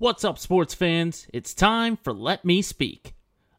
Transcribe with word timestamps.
What's 0.00 0.22
up, 0.22 0.38
sports 0.38 0.74
fans? 0.74 1.26
It's 1.34 1.52
time 1.52 1.96
for 1.96 2.12
Let 2.12 2.44
Me 2.44 2.62
Speak. 2.62 3.16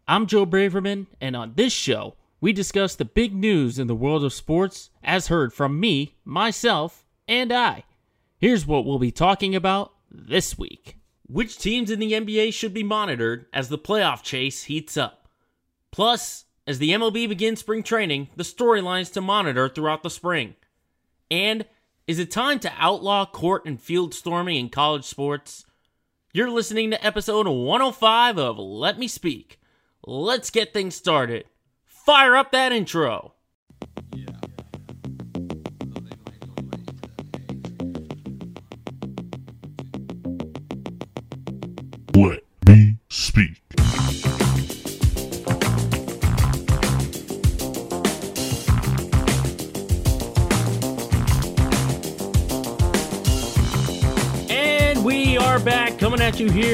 I'm 0.08 0.26
Joe 0.26 0.46
Braverman, 0.46 1.08
and 1.20 1.36
on 1.36 1.56
this 1.58 1.74
show, 1.74 2.16
we 2.40 2.54
discuss 2.54 2.96
the 2.96 3.04
big 3.04 3.36
news 3.36 3.78
in 3.78 3.88
the 3.88 3.94
world 3.94 4.24
of 4.24 4.32
sports 4.32 4.90
as 5.04 5.28
heard 5.28 5.52
from 5.52 5.82
me, 5.82 6.16
myself, 6.24 7.06
and 7.28 7.52
I. 7.52 7.84
Here's 8.38 8.66
what 8.66 8.86
we'll 8.86 9.00
be 9.00 9.12
talking 9.12 9.54
about 9.54 9.92
this 10.10 10.58
week. 10.58 10.96
Which 11.28 11.58
teams 11.58 11.92
in 11.92 12.00
the 12.00 12.14
NBA 12.14 12.54
should 12.54 12.74
be 12.74 12.84
monitored 12.84 13.48
as 13.52 13.68
the 13.68 13.78
playoff 13.78 14.24
chase 14.24 14.64
heats 14.64 14.96
up? 14.96 15.28
Plus, 15.92 16.46
as 16.66 16.80
the 16.80 16.92
MLB 16.92 17.28
begins 17.28 17.60
spring 17.60 17.84
training, 17.84 18.30
the 18.38 18.44
storylines 18.44 19.12
to 19.12 19.20
monitor 19.20 19.68
throughout 19.68 20.04
the 20.04 20.10
spring. 20.10 20.56
And 21.30 21.66
is 22.08 22.18
it 22.18 22.32
time 22.32 22.60
to 22.60 22.72
outlaw 22.78 23.26
court 23.26 23.66
and 23.66 23.78
field 23.78 24.14
storming 24.14 24.56
in 24.56 24.70
college 24.70 25.04
sports? 25.04 25.66
You're 26.40 26.50
listening 26.50 26.92
to 26.92 27.06
episode 27.06 27.50
105 27.50 28.40
of 28.40 28.58
Let 28.58 28.98
Me 28.98 29.10
Speak. 29.10 29.60
Let's 30.08 30.50
get 30.50 30.72
things 30.72 30.96
started. 30.96 31.44
Fire 31.84 32.38
up 32.38 32.54
that 32.54 32.72
intro. 32.72 33.34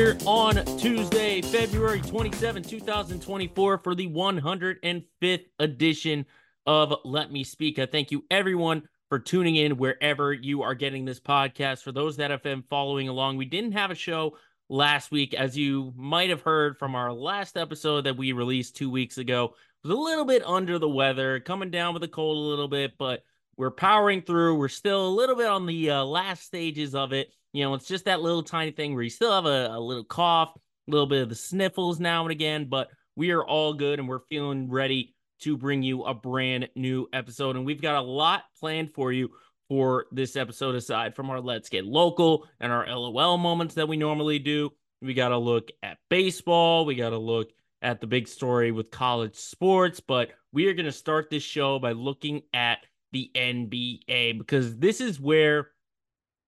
Here 0.05 0.17
on 0.27 0.63
Tuesday, 0.77 1.41
February 1.41 1.99
27, 1.99 2.61
2024, 2.61 3.77
for 3.79 3.95
the 3.95 4.07
105th 4.07 5.45
edition 5.57 6.25
of 6.67 6.93
Let 7.03 7.31
Me 7.31 7.43
Speak. 7.43 7.79
I 7.79 7.87
thank 7.87 8.11
you, 8.11 8.23
everyone, 8.29 8.87
for 9.09 9.17
tuning 9.17 9.55
in 9.55 9.77
wherever 9.77 10.31
you 10.31 10.61
are 10.61 10.75
getting 10.75 11.05
this 11.05 11.19
podcast. 11.19 11.81
For 11.81 11.91
those 11.91 12.17
that 12.17 12.29
have 12.29 12.43
been 12.43 12.63
following 12.69 13.09
along, 13.09 13.37
we 13.37 13.45
didn't 13.45 13.71
have 13.71 13.89
a 13.89 13.95
show 13.95 14.37
last 14.69 15.09
week, 15.09 15.33
as 15.33 15.57
you 15.57 15.91
might 15.95 16.29
have 16.29 16.41
heard 16.41 16.77
from 16.77 16.93
our 16.93 17.11
last 17.11 17.57
episode 17.57 18.01
that 18.01 18.15
we 18.15 18.31
released 18.31 18.75
two 18.75 18.91
weeks 18.91 19.17
ago. 19.17 19.55
Was 19.83 19.91
a 19.91 19.95
little 19.95 20.25
bit 20.25 20.45
under 20.45 20.77
the 20.77 20.87
weather, 20.87 21.39
coming 21.39 21.71
down 21.71 21.95
with 21.95 22.03
a 22.03 22.07
cold 22.07 22.37
a 22.37 22.41
little 22.41 22.67
bit, 22.67 22.95
but 22.99 23.23
we're 23.57 23.71
powering 23.71 24.21
through. 24.21 24.55
We're 24.59 24.67
still 24.67 25.07
a 25.07 25.09
little 25.09 25.35
bit 25.35 25.47
on 25.47 25.65
the 25.65 25.89
uh, 25.89 26.03
last 26.03 26.43
stages 26.43 26.93
of 26.93 27.11
it. 27.11 27.31
You 27.55 27.63
know, 27.63 27.73
it's 27.73 27.87
just 27.87 28.03
that 28.03 28.21
little 28.21 28.43
tiny 28.43 28.71
thing 28.71 28.93
where 28.93 29.03
you 29.03 29.09
still 29.09 29.31
have 29.31 29.45
a, 29.45 29.67
a 29.71 29.79
little 29.79 30.03
cough, 30.03 30.51
a 30.55 30.91
little 30.91 31.07
bit 31.07 31.21
of 31.21 31.29
the 31.29 31.35
sniffles 31.35 32.01
now 32.01 32.23
and 32.23 32.31
again, 32.31 32.67
but 32.67 32.89
we 33.15 33.31
are 33.31 33.45
all 33.45 33.73
good 33.73 33.97
and 33.97 34.09
we're 34.09 34.25
feeling 34.29 34.69
ready 34.69 35.15
to 35.39 35.55
bring 35.55 35.81
you 35.81 36.03
a 36.03 36.13
brand 36.13 36.67
new 36.75 37.07
episode. 37.13 37.55
And 37.55 37.65
we've 37.65 37.81
got 37.81 37.95
a 37.95 38.01
lot 38.01 38.43
planned 38.59 38.93
for 38.93 39.13
you 39.13 39.29
for 39.69 40.07
this 40.11 40.35
episode, 40.35 40.75
aside 40.75 41.15
from 41.15 41.29
our 41.29 41.39
Let's 41.39 41.69
Get 41.69 41.85
Local 41.85 42.45
and 42.59 42.73
our 42.73 42.85
LOL 42.87 43.37
moments 43.37 43.75
that 43.75 43.87
we 43.87 43.95
normally 43.95 44.37
do. 44.37 44.71
We 45.01 45.13
got 45.13 45.29
to 45.29 45.37
look 45.37 45.69
at 45.81 45.97
baseball. 46.09 46.85
We 46.85 46.95
got 46.95 47.11
to 47.11 47.17
look 47.17 47.51
at 47.81 48.01
the 48.01 48.07
big 48.07 48.27
story 48.27 48.73
with 48.73 48.91
college 48.91 49.35
sports. 49.35 50.01
But 50.01 50.31
we 50.51 50.67
are 50.67 50.73
going 50.73 50.87
to 50.87 50.91
start 50.91 51.29
this 51.29 51.43
show 51.43 51.79
by 51.79 51.93
looking 51.93 52.41
at 52.53 52.79
the 53.13 53.31
NBA 53.33 54.39
because 54.39 54.75
this 54.75 54.99
is 54.99 55.21
where 55.21 55.69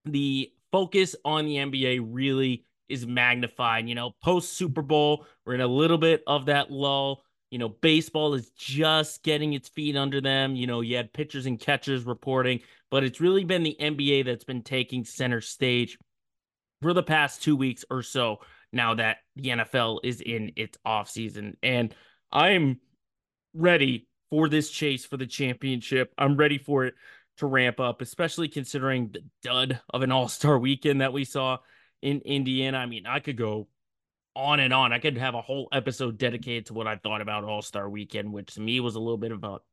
the 0.04 0.52
focus 0.72 1.16
on 1.26 1.46
the 1.46 1.56
NBA 1.56 2.08
really 2.10 2.66
is 2.90 3.06
magnified. 3.06 3.88
You 3.88 3.96
know, 3.96 4.12
post 4.24 4.54
Super 4.54 4.82
Bowl, 4.82 5.26
we're 5.46 5.56
in 5.56 5.62
a 5.62 5.68
little 5.68 5.98
bit 5.98 6.24
of 6.28 6.46
that 6.46 6.72
lull. 6.72 7.24
You 7.52 7.60
know, 7.60 7.70
baseball 7.70 8.34
is 8.34 8.50
just 8.52 9.24
getting 9.24 9.54
its 9.54 9.70
feet 9.70 9.96
under 9.96 10.20
them. 10.20 10.56
You 10.56 10.68
know, 10.68 10.82
you 10.82 10.98
had 10.98 11.14
pitchers 11.14 11.46
and 11.46 11.60
catchers 11.60 12.04
reporting, 12.04 12.60
but 12.92 13.04
it's 13.04 13.22
really 13.22 13.46
been 13.46 13.64
the 13.64 13.78
NBA 13.80 14.26
that's 14.26 14.44
been 14.44 14.64
taking 14.64 15.06
center 15.06 15.40
stage 15.40 15.98
for 16.82 16.94
the 16.94 17.04
past 17.04 17.42
two 17.42 17.56
weeks 17.56 17.86
or 17.90 18.04
so 18.04 18.40
now 18.74 18.94
that 18.96 19.18
the 19.36 19.50
NFL 19.50 20.00
is 20.04 20.22
in 20.22 20.52
its 20.58 20.78
offseason. 20.86 21.54
And 21.64 21.96
I'm 22.32 22.80
ready 23.54 24.08
for 24.30 24.50
this 24.50 24.70
chase 24.70 25.06
for 25.06 25.18
the 25.18 25.26
championship. 25.26 26.14
I'm 26.18 26.36
ready 26.36 26.58
for 26.58 26.86
it 26.86 26.96
to 27.38 27.48
ramp 27.48 27.80
up, 27.80 28.02
especially 28.02 28.48
considering 28.48 29.10
the 29.12 29.24
dud 29.44 29.80
of 29.94 30.02
an 30.02 30.12
all 30.12 30.28
star 30.28 30.58
weekend 30.58 31.02
that 31.02 31.14
we 31.14 31.26
saw 31.26 31.58
in 32.02 32.22
Indiana. 32.22 32.78
I 32.78 32.86
mean, 32.86 33.06
I 33.06 33.20
could 33.20 33.38
go 33.38 33.68
on 34.36 34.60
and 34.60 34.74
on. 34.74 34.94
I 34.94 35.00
could 35.00 35.18
have 35.18 35.34
a 35.34 35.42
whole 35.42 35.68
episode 35.72 36.18
dedicated 36.18 36.68
to 36.68 36.74
what 36.74 36.88
I 36.88 36.96
thought 36.96 37.22
about 37.22 37.44
All 37.44 37.62
Star 37.62 37.90
Weekend, 37.90 38.32
which 38.32 38.54
to 38.54 38.62
me 38.62 38.80
was 38.80 38.96
a 38.96 39.00
little 39.00 39.18
bit 39.18 39.32
about 39.32 39.64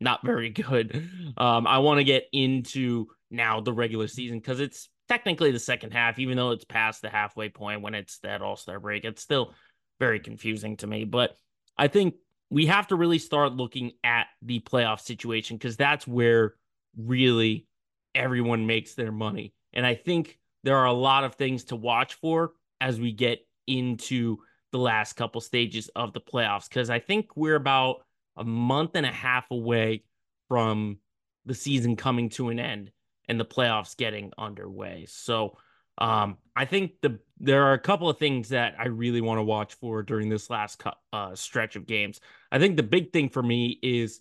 not 0.00 0.24
very 0.24 0.50
good. 0.50 1.08
Um, 1.36 1.66
I 1.66 1.78
want 1.78 1.98
to 1.98 2.04
get 2.04 2.24
into 2.32 3.06
now 3.30 3.60
the 3.60 3.72
regular 3.72 4.08
season 4.08 4.38
because 4.38 4.60
it's 4.60 4.88
technically 5.08 5.50
the 5.50 5.58
second 5.58 5.92
half, 5.92 6.18
even 6.18 6.36
though 6.36 6.50
it's 6.50 6.64
past 6.64 7.02
the 7.02 7.10
halfway 7.10 7.48
point 7.48 7.82
when 7.82 7.94
it's 7.94 8.18
that 8.20 8.42
All 8.42 8.56
Star 8.56 8.80
break. 8.80 9.04
It's 9.04 9.22
still 9.22 9.52
very 10.00 10.20
confusing 10.20 10.76
to 10.78 10.86
me, 10.86 11.04
but 11.04 11.36
I 11.76 11.88
think 11.88 12.14
we 12.48 12.66
have 12.66 12.86
to 12.88 12.96
really 12.96 13.18
start 13.18 13.52
looking 13.52 13.92
at 14.04 14.26
the 14.40 14.60
playoff 14.60 15.00
situation 15.00 15.56
because 15.56 15.76
that's 15.76 16.06
where 16.06 16.54
really 16.96 17.66
everyone 18.14 18.66
makes 18.66 18.94
their 18.94 19.12
money. 19.12 19.52
And 19.72 19.84
I 19.84 19.94
think 19.94 20.38
there 20.64 20.78
are 20.78 20.86
a 20.86 20.92
lot 20.92 21.24
of 21.24 21.34
things 21.34 21.64
to 21.64 21.76
watch 21.76 22.14
for 22.14 22.52
as 22.80 22.98
we 22.98 23.12
get 23.12 23.46
into 23.66 24.38
the 24.72 24.78
last 24.78 25.14
couple 25.14 25.40
stages 25.40 25.88
of 25.94 26.12
the 26.12 26.20
playoffs 26.20 26.68
because 26.68 26.90
I 26.90 26.98
think 26.98 27.36
we're 27.36 27.56
about 27.56 28.04
a 28.36 28.44
month 28.44 28.92
and 28.94 29.06
a 29.06 29.12
half 29.12 29.50
away 29.50 30.04
from 30.48 30.98
the 31.44 31.54
season 31.54 31.96
coming 31.96 32.28
to 32.30 32.48
an 32.48 32.58
end 32.58 32.90
and 33.28 33.38
the 33.38 33.44
playoffs 33.44 33.96
getting 33.96 34.32
underway. 34.38 35.06
So 35.08 35.56
um, 35.98 36.36
I 36.54 36.64
think 36.64 36.92
the 37.00 37.18
there 37.38 37.64
are 37.64 37.72
a 37.72 37.78
couple 37.78 38.08
of 38.08 38.18
things 38.18 38.50
that 38.50 38.74
I 38.78 38.88
really 38.88 39.20
want 39.20 39.38
to 39.38 39.42
watch 39.42 39.74
for 39.74 40.02
during 40.02 40.28
this 40.28 40.50
last 40.50 40.82
uh, 41.12 41.34
stretch 41.34 41.76
of 41.76 41.86
games. 41.86 42.20
I 42.50 42.58
think 42.58 42.76
the 42.76 42.82
big 42.82 43.12
thing 43.12 43.28
for 43.28 43.42
me 43.42 43.78
is 43.82 44.20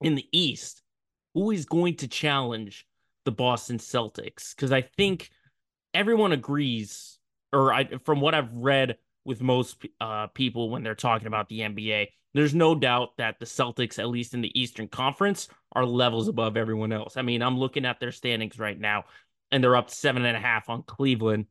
in 0.00 0.14
the 0.14 0.26
East, 0.32 0.82
who 1.36 1.50
is 1.50 1.66
going 1.66 1.94
to 1.96 2.08
challenge 2.08 2.86
the 3.26 3.30
Boston 3.30 3.76
Celtics? 3.76 4.56
Because 4.56 4.72
I 4.72 4.80
think 4.80 5.28
everyone 5.92 6.32
agrees, 6.32 7.18
or 7.52 7.74
I, 7.74 7.98
from 8.06 8.22
what 8.22 8.34
I've 8.34 8.54
read 8.54 8.96
with 9.26 9.42
most 9.42 9.84
uh, 10.00 10.28
people 10.28 10.70
when 10.70 10.82
they're 10.82 10.94
talking 10.94 11.26
about 11.26 11.50
the 11.50 11.60
NBA, 11.60 12.06
there's 12.32 12.54
no 12.54 12.74
doubt 12.74 13.18
that 13.18 13.38
the 13.38 13.44
Celtics, 13.44 13.98
at 13.98 14.08
least 14.08 14.32
in 14.32 14.40
the 14.40 14.58
Eastern 14.58 14.88
Conference, 14.88 15.48
are 15.72 15.84
levels 15.84 16.28
above 16.28 16.56
everyone 16.56 16.90
else. 16.90 17.18
I 17.18 17.22
mean, 17.22 17.42
I'm 17.42 17.58
looking 17.58 17.84
at 17.84 18.00
their 18.00 18.12
standings 18.12 18.58
right 18.58 18.80
now, 18.80 19.04
and 19.50 19.62
they're 19.62 19.76
up 19.76 19.90
seven 19.90 20.24
and 20.24 20.38
a 20.38 20.40
half 20.40 20.70
on 20.70 20.84
Cleveland 20.84 21.46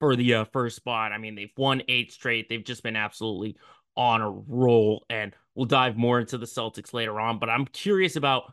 for 0.00 0.16
the 0.16 0.34
uh, 0.34 0.44
first 0.46 0.74
spot. 0.74 1.12
I 1.12 1.18
mean, 1.18 1.36
they've 1.36 1.52
won 1.56 1.82
eight 1.86 2.10
straight. 2.10 2.48
They've 2.48 2.64
just 2.64 2.82
been 2.82 2.96
absolutely 2.96 3.56
on 3.96 4.20
a 4.20 4.30
roll, 4.30 5.04
and 5.08 5.32
we'll 5.54 5.66
dive 5.66 5.96
more 5.96 6.18
into 6.18 6.38
the 6.38 6.46
Celtics 6.46 6.92
later 6.92 7.20
on. 7.20 7.38
But 7.38 7.50
I'm 7.50 7.66
curious 7.66 8.16
about 8.16 8.52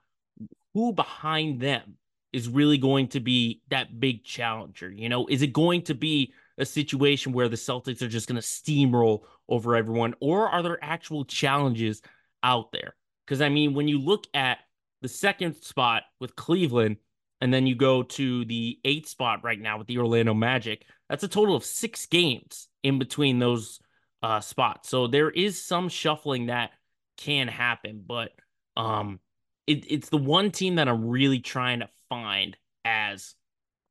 who 0.77 0.93
behind 0.93 1.59
them 1.59 1.95
is 2.31 2.47
really 2.47 2.77
going 2.77 3.07
to 3.07 3.19
be 3.19 3.63
that 3.69 3.99
big 3.99 4.23
challenger. 4.23 4.91
You 4.91 5.09
know, 5.09 5.25
is 5.25 5.41
it 5.41 5.51
going 5.51 5.81
to 5.83 5.95
be 5.95 6.33
a 6.59 6.67
situation 6.67 7.33
where 7.33 7.49
the 7.49 7.55
Celtics 7.55 8.03
are 8.03 8.07
just 8.07 8.27
going 8.27 8.39
to 8.39 8.47
steamroll 8.47 9.21
over 9.49 9.75
everyone, 9.75 10.13
or 10.19 10.47
are 10.47 10.61
there 10.61 10.77
actual 10.83 11.25
challenges 11.25 12.03
out 12.43 12.71
there? 12.71 12.95
Because 13.25 13.41
I 13.41 13.49
mean, 13.49 13.73
when 13.73 13.87
you 13.87 13.99
look 13.99 14.27
at 14.35 14.59
the 15.01 15.07
second 15.07 15.55
spot 15.55 16.03
with 16.19 16.35
Cleveland, 16.35 16.97
and 17.41 17.51
then 17.51 17.65
you 17.65 17.73
go 17.73 18.03
to 18.03 18.45
the 18.45 18.79
eighth 18.85 19.09
spot 19.09 19.43
right 19.43 19.59
now 19.59 19.79
with 19.79 19.87
the 19.87 19.97
Orlando 19.97 20.35
Magic, 20.35 20.85
that's 21.09 21.23
a 21.23 21.27
total 21.27 21.55
of 21.55 21.65
six 21.65 22.05
games 22.05 22.67
in 22.83 22.99
between 22.99 23.39
those 23.39 23.79
uh, 24.21 24.41
spots. 24.41 24.89
So 24.89 25.07
there 25.07 25.31
is 25.31 25.59
some 25.59 25.89
shuffling 25.89 26.47
that 26.47 26.69
can 27.17 27.47
happen, 27.47 28.03
but 28.05 28.29
um, 28.75 29.19
it, 29.67 29.91
it's 29.91 30.09
the 30.09 30.17
one 30.17 30.51
team 30.51 30.75
that 30.75 30.87
I'm 30.87 31.07
really 31.07 31.39
trying 31.39 31.79
to 31.81 31.89
find 32.09 32.57
as 32.83 33.35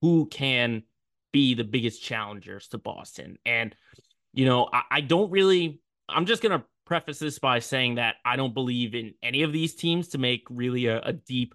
who 0.00 0.26
can 0.26 0.82
be 1.32 1.54
the 1.54 1.64
biggest 1.64 2.02
challengers 2.02 2.68
to 2.68 2.78
Boston. 2.78 3.38
And, 3.44 3.76
you 4.32 4.46
know, 4.46 4.68
I, 4.72 4.82
I 4.90 5.00
don't 5.02 5.30
really, 5.30 5.80
I'm 6.08 6.26
just 6.26 6.42
going 6.42 6.58
to 6.58 6.64
preface 6.86 7.18
this 7.18 7.38
by 7.38 7.58
saying 7.58 7.96
that 7.96 8.16
I 8.24 8.36
don't 8.36 8.54
believe 8.54 8.94
in 8.94 9.14
any 9.22 9.42
of 9.42 9.52
these 9.52 9.74
teams 9.74 10.08
to 10.08 10.18
make 10.18 10.44
really 10.48 10.86
a, 10.86 11.00
a 11.02 11.12
deep 11.12 11.54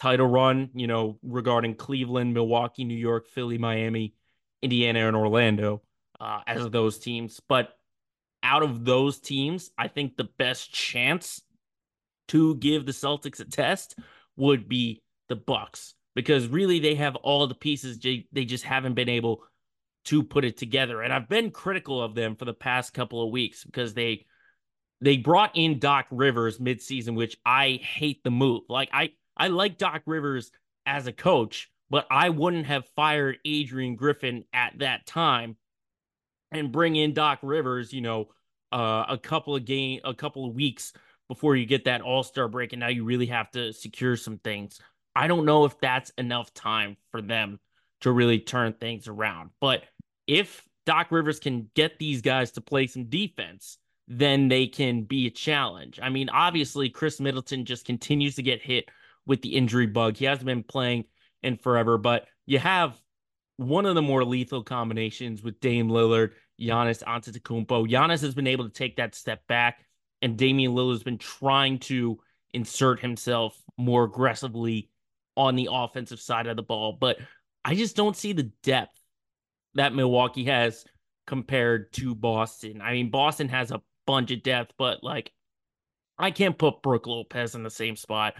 title 0.00 0.26
run, 0.26 0.70
you 0.74 0.86
know, 0.86 1.18
regarding 1.22 1.74
Cleveland, 1.74 2.34
Milwaukee, 2.34 2.84
New 2.84 2.96
York, 2.96 3.28
Philly, 3.28 3.58
Miami, 3.58 4.14
Indiana, 4.60 5.06
and 5.06 5.16
Orlando 5.16 5.82
uh, 6.20 6.40
as 6.46 6.68
those 6.70 6.98
teams. 6.98 7.40
But 7.48 7.76
out 8.42 8.62
of 8.62 8.84
those 8.84 9.20
teams, 9.20 9.70
I 9.78 9.88
think 9.88 10.16
the 10.16 10.28
best 10.38 10.72
chance 10.72 11.40
to 12.28 12.56
give 12.56 12.86
the 12.86 12.92
Celtics 12.92 13.40
a 13.40 13.44
test 13.44 13.98
would 14.36 14.68
be 14.68 15.02
the 15.28 15.36
Bucks 15.36 15.94
because 16.14 16.46
really 16.48 16.78
they 16.78 16.94
have 16.94 17.16
all 17.16 17.46
the 17.46 17.54
pieces 17.54 17.98
they 17.98 18.44
just 18.44 18.64
haven't 18.64 18.94
been 18.94 19.08
able 19.08 19.44
to 20.04 20.22
put 20.22 20.44
it 20.44 20.56
together. 20.56 21.02
And 21.02 21.12
I've 21.12 21.28
been 21.28 21.50
critical 21.50 22.02
of 22.02 22.14
them 22.14 22.36
for 22.36 22.44
the 22.44 22.54
past 22.54 22.92
couple 22.92 23.22
of 23.22 23.30
weeks 23.30 23.64
because 23.64 23.94
they 23.94 24.26
they 25.00 25.16
brought 25.16 25.52
in 25.54 25.78
Doc 25.78 26.06
Rivers 26.10 26.58
midseason, 26.58 27.16
which 27.16 27.36
I 27.44 27.80
hate 27.82 28.22
the 28.22 28.30
move. 28.30 28.62
Like 28.68 28.90
I 28.92 29.10
I 29.36 29.48
like 29.48 29.78
Doc 29.78 30.02
Rivers 30.06 30.50
as 30.86 31.06
a 31.06 31.12
coach, 31.12 31.70
but 31.90 32.06
I 32.10 32.30
wouldn't 32.30 32.66
have 32.66 32.84
fired 32.96 33.38
Adrian 33.44 33.96
Griffin 33.96 34.44
at 34.52 34.78
that 34.78 35.06
time 35.06 35.56
and 36.50 36.72
bring 36.72 36.96
in 36.96 37.14
Doc 37.14 37.38
Rivers, 37.42 37.92
you 37.92 38.00
know, 38.00 38.28
uh, 38.72 39.04
a 39.08 39.18
couple 39.18 39.54
of 39.54 39.64
game 39.64 40.00
a 40.04 40.14
couple 40.14 40.46
of 40.46 40.54
weeks 40.54 40.92
before 41.28 41.56
you 41.56 41.66
get 41.66 41.84
that 41.84 42.02
All-Star 42.02 42.48
break 42.48 42.72
and 42.72 42.80
now 42.80 42.88
you 42.88 43.04
really 43.04 43.26
have 43.26 43.50
to 43.52 43.72
secure 43.72 44.16
some 44.16 44.38
things. 44.38 44.80
I 45.14 45.26
don't 45.26 45.44
know 45.44 45.64
if 45.64 45.78
that's 45.78 46.10
enough 46.18 46.52
time 46.54 46.96
for 47.10 47.22
them 47.22 47.58
to 48.00 48.10
really 48.10 48.38
turn 48.38 48.72
things 48.74 49.08
around. 49.08 49.50
But 49.60 49.84
if 50.26 50.66
Doc 50.86 51.08
Rivers 51.10 51.38
can 51.38 51.70
get 51.74 51.98
these 51.98 52.22
guys 52.22 52.52
to 52.52 52.60
play 52.60 52.86
some 52.86 53.04
defense, 53.04 53.78
then 54.08 54.48
they 54.48 54.66
can 54.66 55.02
be 55.02 55.26
a 55.26 55.30
challenge. 55.30 56.00
I 56.02 56.08
mean, 56.08 56.28
obviously, 56.28 56.90
Khris 56.90 57.20
Middleton 57.20 57.64
just 57.64 57.86
continues 57.86 58.34
to 58.36 58.42
get 58.42 58.62
hit 58.62 58.88
with 59.26 59.42
the 59.42 59.54
injury 59.54 59.86
bug. 59.86 60.16
He 60.16 60.24
hasn't 60.24 60.46
been 60.46 60.64
playing 60.64 61.04
in 61.42 61.56
forever, 61.56 61.98
but 61.98 62.26
you 62.46 62.58
have 62.58 63.00
one 63.56 63.86
of 63.86 63.94
the 63.94 64.02
more 64.02 64.24
lethal 64.24 64.64
combinations 64.64 65.42
with 65.42 65.60
Dame 65.60 65.88
Lillard, 65.88 66.32
Giannis 66.60 67.04
Antetokounmpo. 67.04 67.88
Giannis 67.88 68.22
has 68.22 68.34
been 68.34 68.46
able 68.46 68.64
to 68.64 68.72
take 68.72 68.96
that 68.96 69.14
step 69.14 69.46
back, 69.46 69.84
and 70.22 70.38
Damian 70.38 70.72
Lillard 70.72 70.92
has 70.92 71.02
been 71.02 71.18
trying 71.18 71.78
to 71.80 72.18
insert 72.54 73.00
himself 73.00 73.60
more 73.76 74.04
aggressively 74.04 74.88
on 75.36 75.56
the 75.56 75.68
offensive 75.70 76.20
side 76.20 76.46
of 76.46 76.56
the 76.56 76.62
ball. 76.62 76.96
But 76.98 77.18
I 77.64 77.74
just 77.74 77.96
don't 77.96 78.16
see 78.16 78.32
the 78.32 78.50
depth 78.62 78.98
that 79.74 79.94
Milwaukee 79.94 80.44
has 80.44 80.84
compared 81.26 81.92
to 81.94 82.14
Boston. 82.14 82.80
I 82.80 82.92
mean, 82.92 83.10
Boston 83.10 83.48
has 83.48 83.70
a 83.70 83.82
bunch 84.06 84.30
of 84.30 84.42
depth, 84.42 84.72
but 84.78 85.02
like 85.02 85.32
I 86.18 86.30
can't 86.30 86.58
put 86.58 86.82
Brook 86.82 87.06
Lopez 87.06 87.54
in 87.54 87.62
the 87.62 87.70
same 87.70 87.96
spot 87.96 88.34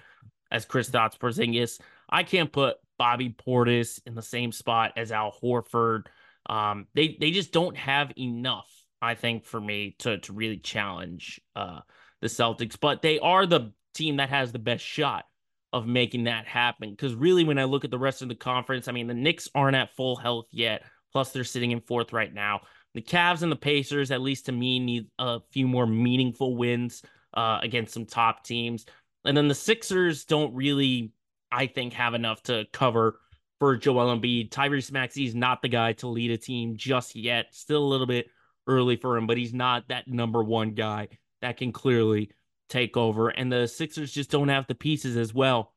as 0.51 0.65
Chris 0.65 0.91
Kristaps 0.91 1.19
Porzingis. 1.19 1.81
I 2.09 2.23
can't 2.23 2.53
put 2.53 2.77
Bobby 2.99 3.31
Portis 3.31 4.01
in 4.07 4.15
the 4.15 4.23
same 4.23 4.53
spot 4.53 4.93
as 4.97 5.11
Al 5.11 5.35
Horford. 5.43 6.07
Um, 6.47 6.87
they 6.95 7.17
they 7.19 7.31
just 7.31 7.53
don't 7.53 7.77
have 7.77 8.13
enough, 8.19 8.71
I 9.03 9.15
think, 9.17 9.45
for 9.45 9.61
me 9.61 9.97
to 9.99 10.19
to 10.19 10.33
really 10.33 10.59
challenge 10.59 11.41
uh, 11.57 11.81
the 12.21 12.29
Celtics. 12.29 12.79
But 12.81 13.03
they 13.03 13.19
are 13.19 13.45
the 13.45 13.73
team 13.95 14.17
that 14.17 14.31
has 14.31 14.53
the 14.53 14.59
best 14.59 14.85
shot 14.85 15.25
of 15.73 15.87
making 15.87 16.25
that 16.25 16.47
happen. 16.47 16.91
Because 16.91 17.15
really, 17.15 17.45
when 17.45 17.59
I 17.59 17.65
look 17.65 17.85
at 17.85 17.91
the 17.91 17.99
rest 17.99 18.23
of 18.23 18.29
the 18.29 18.35
conference, 18.35 18.89
I 18.89 18.93
mean, 18.93 19.09
the 19.09 19.15
Knicks 19.15 19.49
aren't 19.55 19.77
at 19.77 19.95
full 19.97 20.17
health 20.17 20.47
yet. 20.53 20.85
Plus, 21.13 21.33
they're 21.33 21.45
sitting 21.45 21.73
in 21.73 21.81
fourth 21.81 22.13
right 22.13 22.33
now. 22.33 22.61
The 22.95 23.03
Cavs 23.03 23.43
and 23.43 23.51
the 23.51 23.57
Pacers, 23.57 24.11
at 24.11 24.21
least 24.21 24.47
to 24.47 24.53
me, 24.53 24.79
need 24.79 25.07
a 25.19 25.41
few 25.51 25.67
more 25.67 25.87
meaningful 25.87 26.57
wins 26.57 27.03
uh, 27.35 27.59
against 27.63 27.95
some 27.95 28.07
top 28.07 28.45
teams. 28.45 28.87
And 29.25 29.37
then 29.37 29.49
the 29.49 29.55
Sixers 29.55 30.25
don't 30.25 30.55
really, 30.55 31.13
I 31.51 31.67
think, 31.67 31.93
have 31.95 32.15
enough 32.15 32.43
to 32.45 32.67
cover 32.73 33.21
for 33.59 33.77
Joel 33.77 34.19
Embiid. 34.19 34.51
Tyrese 34.51 34.93
Maxey 34.93 35.25
is 35.25 35.35
not 35.35 35.63
the 35.63 35.69
guy 35.69 35.93
to 35.95 36.09
lead 36.09 36.31
a 36.31 36.37
team 36.37 36.77
just 36.77 37.15
yet. 37.15 37.47
Still 37.53 37.83
a 37.83 37.87
little 37.87 38.07
bit 38.07 38.27
early 38.67 38.97
for 38.97 39.17
him, 39.17 39.27
but 39.27 39.37
he's 39.37 39.55
not 39.55 39.89
that 39.89 40.09
number 40.09 40.43
one 40.43 40.73
guy 40.73 41.09
that 41.41 41.57
can 41.57 41.73
clearly 41.73 42.31
take 42.69 42.97
over. 42.97 43.29
And 43.29 43.53
the 43.53 43.67
Sixers 43.67 44.13
just 44.13 44.31
don't 44.31 44.49
have 44.49 44.67
the 44.67 44.75
pieces 44.75 45.17
as 45.17 45.35
well 45.35 45.73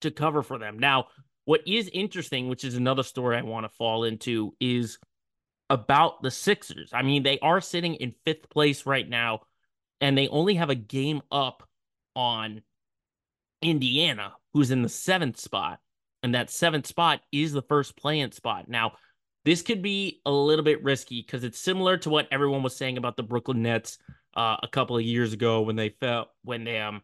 to 0.00 0.10
cover 0.10 0.42
for 0.42 0.58
them. 0.58 0.78
Now, 0.78 1.06
what 1.44 1.66
is 1.66 1.90
interesting, 1.92 2.48
which 2.48 2.64
is 2.64 2.76
another 2.76 3.02
story 3.02 3.36
I 3.36 3.42
want 3.42 3.64
to 3.64 3.76
fall 3.76 4.04
into, 4.04 4.54
is 4.60 4.98
about 5.70 6.22
the 6.22 6.30
Sixers. 6.30 6.90
I 6.92 7.02
mean, 7.02 7.22
they 7.22 7.38
are 7.40 7.60
sitting 7.60 7.94
in 7.94 8.14
fifth 8.24 8.48
place 8.50 8.86
right 8.86 9.08
now, 9.08 9.40
and 10.00 10.16
they 10.16 10.28
only 10.28 10.54
have 10.54 10.70
a 10.70 10.74
game 10.74 11.22
up 11.30 11.62
on 12.14 12.62
Indiana, 13.60 14.32
who's 14.52 14.70
in 14.70 14.82
the 14.82 14.88
seventh 14.88 15.38
spot. 15.38 15.78
And 16.22 16.34
that 16.34 16.50
seventh 16.50 16.86
spot 16.86 17.20
is 17.32 17.52
the 17.52 17.62
first 17.62 17.96
play-in 17.96 18.30
spot. 18.32 18.68
Now, 18.68 18.92
this 19.44 19.62
could 19.62 19.82
be 19.82 20.20
a 20.24 20.30
little 20.30 20.64
bit 20.64 20.82
risky 20.82 21.22
because 21.22 21.44
it's 21.44 21.58
similar 21.58 21.96
to 21.98 22.10
what 22.10 22.28
everyone 22.30 22.62
was 22.62 22.76
saying 22.76 22.98
about 22.98 23.16
the 23.16 23.22
Brooklyn 23.22 23.62
Nets 23.62 23.98
uh, 24.34 24.56
a 24.62 24.68
couple 24.68 24.96
of 24.96 25.02
years 25.02 25.32
ago 25.32 25.62
when 25.62 25.76
they 25.76 25.90
felt 25.90 26.28
when 26.42 26.64
they 26.64 26.80
um 26.80 27.02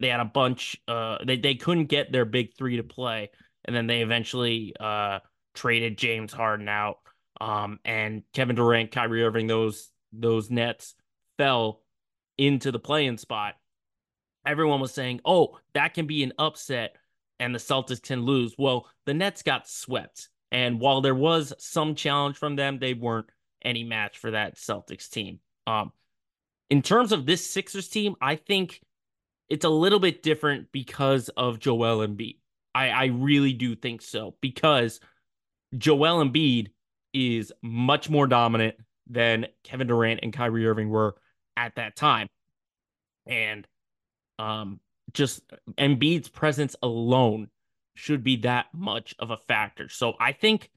they 0.00 0.08
had 0.08 0.20
a 0.20 0.24
bunch 0.24 0.76
uh 0.88 1.18
they, 1.24 1.36
they 1.36 1.54
couldn't 1.54 1.86
get 1.86 2.10
their 2.10 2.24
big 2.24 2.56
three 2.56 2.76
to 2.76 2.82
play 2.82 3.30
and 3.64 3.76
then 3.76 3.86
they 3.86 4.00
eventually 4.00 4.74
uh 4.80 5.18
traded 5.54 5.98
James 5.98 6.32
Harden 6.32 6.68
out 6.68 6.96
um, 7.42 7.80
and 7.84 8.22
Kevin 8.32 8.54
Durant, 8.54 8.92
Kyrie 8.92 9.24
Irving, 9.24 9.48
those 9.48 9.90
those 10.12 10.48
Nets 10.48 10.94
fell 11.38 11.80
into 12.38 12.70
the 12.70 12.78
play-in 12.78 13.18
spot. 13.18 13.54
Everyone 14.46 14.80
was 14.80 14.92
saying, 14.92 15.20
"Oh, 15.24 15.58
that 15.74 15.94
can 15.94 16.06
be 16.06 16.22
an 16.22 16.32
upset, 16.38 16.96
and 17.40 17.52
the 17.52 17.58
Celtics 17.58 18.02
can 18.02 18.22
lose." 18.22 18.54
Well, 18.56 18.88
the 19.06 19.14
Nets 19.14 19.42
got 19.42 19.68
swept, 19.68 20.28
and 20.52 20.78
while 20.78 21.00
there 21.00 21.14
was 21.14 21.54
some 21.58 21.94
challenge 21.94 22.36
from 22.36 22.54
them, 22.56 22.78
they 22.78 22.92
weren't 22.92 23.30
any 23.64 23.82
match 23.82 24.18
for 24.18 24.32
that 24.32 24.56
Celtics 24.56 25.08
team. 25.08 25.40
Um, 25.66 25.92
in 26.68 26.82
terms 26.82 27.10
of 27.10 27.24
this 27.24 27.48
Sixers 27.48 27.88
team, 27.88 28.14
I 28.20 28.36
think 28.36 28.80
it's 29.48 29.64
a 29.64 29.70
little 29.70 29.98
bit 29.98 30.22
different 30.22 30.70
because 30.70 31.30
of 31.30 31.58
Joel 31.58 32.06
Embiid. 32.06 32.36
I, 32.74 32.90
I 32.90 33.04
really 33.06 33.54
do 33.54 33.74
think 33.74 34.02
so 34.02 34.36
because 34.42 35.00
Joel 35.76 36.22
Embiid 36.24 36.68
is 37.14 37.52
much 37.62 38.10
more 38.10 38.26
dominant 38.26 38.76
than 39.08 39.46
Kevin 39.64 39.86
Durant 39.86 40.20
and 40.22 40.32
Kyrie 40.32 40.66
Irving 40.66 40.90
were 40.90 41.16
at 41.56 41.76
that 41.76 41.96
time. 41.96 42.28
And 43.26 43.66
um 44.38 44.80
just 45.12 45.42
Embiid's 45.78 46.28
presence 46.28 46.76
alone 46.82 47.48
should 47.94 48.24
be 48.24 48.36
that 48.36 48.66
much 48.72 49.14
of 49.18 49.30
a 49.30 49.36
factor. 49.36 49.88
So 49.88 50.14
I 50.18 50.32
think 50.32 50.70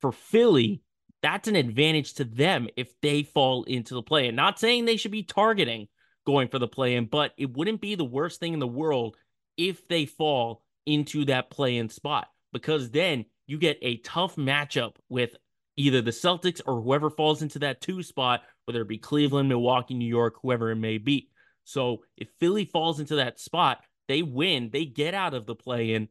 for 0.00 0.12
Philly, 0.12 0.82
that's 1.22 1.48
an 1.48 1.56
advantage 1.56 2.14
to 2.14 2.24
them 2.24 2.68
if 2.76 2.98
they 3.00 3.22
fall 3.22 3.64
into 3.64 3.94
the 3.94 4.02
play. 4.02 4.28
And 4.28 4.36
not 4.36 4.58
saying 4.58 4.84
they 4.84 4.96
should 4.96 5.10
be 5.10 5.22
targeting 5.22 5.88
going 6.26 6.48
for 6.48 6.58
the 6.58 6.68
play 6.68 6.94
in, 6.94 7.06
but 7.06 7.32
it 7.36 7.56
wouldn't 7.56 7.80
be 7.80 7.94
the 7.94 8.04
worst 8.04 8.40
thing 8.40 8.52
in 8.52 8.58
the 8.58 8.66
world 8.66 9.16
if 9.56 9.86
they 9.88 10.06
fall 10.06 10.62
into 10.86 11.26
that 11.26 11.50
play 11.50 11.76
in 11.76 11.88
spot 11.88 12.28
because 12.52 12.90
then 12.90 13.24
you 13.46 13.58
get 13.58 13.78
a 13.82 13.98
tough 13.98 14.36
matchup 14.36 14.96
with 15.08 15.36
either 15.76 16.02
the 16.02 16.10
Celtics 16.10 16.60
or 16.64 16.80
whoever 16.80 17.10
falls 17.10 17.42
into 17.42 17.58
that 17.60 17.80
two 17.80 18.02
spot, 18.02 18.42
whether 18.64 18.82
it 18.82 18.88
be 18.88 18.98
Cleveland, 18.98 19.48
Milwaukee, 19.48 19.94
New 19.94 20.08
York, 20.08 20.36
whoever 20.42 20.70
it 20.70 20.76
may 20.76 20.98
be. 20.98 21.28
So 21.64 22.02
if 22.16 22.28
Philly 22.38 22.64
falls 22.64 23.00
into 23.00 23.16
that 23.16 23.38
spot, 23.38 23.78
they 24.08 24.22
win, 24.22 24.70
they 24.72 24.84
get 24.84 25.14
out 25.14 25.34
of 25.34 25.46
the 25.46 25.54
play 25.54 25.94
in, 25.94 26.08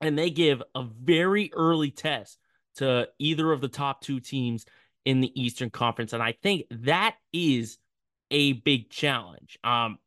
and 0.00 0.18
they 0.18 0.30
give 0.30 0.62
a 0.74 0.84
very 0.84 1.50
early 1.54 1.90
test 1.90 2.38
to 2.76 3.08
either 3.18 3.52
of 3.52 3.60
the 3.60 3.68
top 3.68 4.00
two 4.00 4.20
teams 4.20 4.64
in 5.04 5.20
the 5.20 5.40
Eastern 5.40 5.70
Conference. 5.70 6.12
And 6.12 6.22
I 6.22 6.32
think 6.42 6.64
that 6.70 7.16
is 7.32 7.78
a 8.30 8.54
big 8.54 8.90
challenge. 8.90 9.58
Um, 9.64 9.98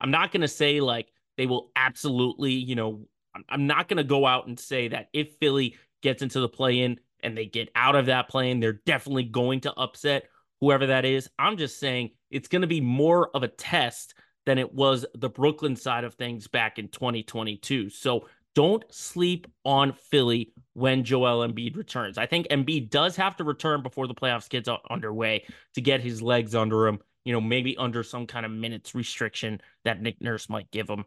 I'm 0.00 0.10
not 0.10 0.32
going 0.32 0.42
to 0.42 0.48
say 0.48 0.80
like 0.80 1.12
they 1.36 1.46
will 1.46 1.70
absolutely, 1.76 2.52
you 2.52 2.74
know, 2.74 3.06
I'm 3.48 3.66
not 3.66 3.88
going 3.88 3.96
to 3.96 4.04
go 4.04 4.26
out 4.26 4.46
and 4.46 4.58
say 4.58 4.88
that 4.88 5.08
if 5.12 5.36
Philly 5.40 5.76
gets 6.02 6.22
into 6.22 6.40
the 6.40 6.48
play 6.48 6.80
in, 6.80 6.98
and 7.22 7.36
they 7.36 7.46
get 7.46 7.70
out 7.74 7.94
of 7.94 8.06
that 8.06 8.28
play 8.28 8.50
in, 8.50 8.60
they're 8.60 8.80
definitely 8.84 9.24
going 9.24 9.60
to 9.60 9.72
upset 9.74 10.24
whoever 10.60 10.86
that 10.86 11.04
is. 11.04 11.28
I'm 11.38 11.56
just 11.56 11.78
saying 11.78 12.10
it's 12.30 12.48
going 12.48 12.62
to 12.62 12.68
be 12.68 12.80
more 12.80 13.30
of 13.34 13.42
a 13.42 13.48
test 13.48 14.14
than 14.44 14.58
it 14.58 14.74
was 14.74 15.06
the 15.14 15.28
Brooklyn 15.28 15.76
side 15.76 16.04
of 16.04 16.14
things 16.14 16.48
back 16.48 16.78
in 16.78 16.88
2022. 16.88 17.90
So 17.90 18.26
don't 18.54 18.84
sleep 18.90 19.46
on 19.64 19.92
Philly 19.92 20.52
when 20.74 21.04
Joel 21.04 21.46
Embiid 21.46 21.76
returns. 21.76 22.18
I 22.18 22.26
think 22.26 22.48
Embiid 22.48 22.90
does 22.90 23.16
have 23.16 23.36
to 23.36 23.44
return 23.44 23.82
before 23.82 24.06
the 24.06 24.14
playoffs 24.14 24.48
gets 24.48 24.68
underway 24.90 25.44
to 25.74 25.80
get 25.80 26.00
his 26.00 26.22
legs 26.22 26.54
under 26.54 26.86
him, 26.86 26.98
you 27.24 27.32
know, 27.32 27.40
maybe 27.40 27.76
under 27.76 28.02
some 28.02 28.26
kind 28.26 28.44
of 28.44 28.52
minutes 28.52 28.94
restriction 28.94 29.60
that 29.84 30.02
Nick 30.02 30.20
Nurse 30.20 30.48
might 30.48 30.70
give 30.70 30.88
him. 30.88 31.04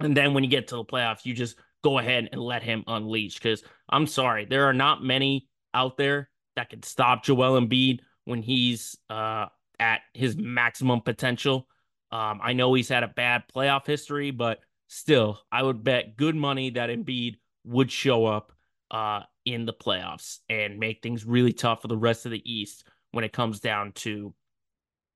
And 0.00 0.16
then 0.16 0.34
when 0.34 0.44
you 0.44 0.50
get 0.50 0.68
to 0.68 0.76
the 0.76 0.84
playoffs, 0.84 1.24
you 1.24 1.34
just 1.34 1.56
go 1.82 1.98
ahead 1.98 2.28
and 2.32 2.40
let 2.40 2.62
him 2.62 2.84
unleash. 2.86 3.34
Because 3.34 3.62
I'm 3.88 4.06
sorry, 4.06 4.44
there 4.44 4.64
are 4.64 4.74
not 4.74 5.02
many 5.02 5.48
out 5.74 5.96
there 5.96 6.28
that 6.56 6.70
can 6.70 6.82
stop 6.82 7.24
Joel 7.24 7.60
Embiid 7.60 8.00
when 8.24 8.42
he's 8.42 8.96
uh, 9.10 9.46
at 9.78 10.00
his 10.14 10.36
maximum 10.36 11.00
potential. 11.00 11.66
Um, 12.10 12.40
I 12.42 12.52
know 12.52 12.74
he's 12.74 12.88
had 12.88 13.04
a 13.04 13.08
bad 13.08 13.44
playoff 13.54 13.86
history, 13.86 14.30
but 14.30 14.60
still, 14.92 15.40
I 15.50 15.62
would 15.62 15.82
bet 15.82 16.16
good 16.16 16.36
money 16.36 16.70
that 16.70 16.90
Embiid 16.90 17.36
would 17.64 17.90
show 17.90 18.26
up 18.26 18.52
uh, 18.90 19.22
in 19.44 19.64
the 19.64 19.72
playoffs 19.72 20.38
and 20.50 20.78
make 20.78 21.02
things 21.02 21.24
really 21.24 21.52
tough 21.52 21.82
for 21.82 21.88
the 21.88 21.96
rest 21.96 22.26
of 22.26 22.32
the 22.32 22.52
East 22.52 22.84
when 23.10 23.24
it 23.24 23.32
comes 23.32 23.60
down 23.60 23.92
to 23.92 24.34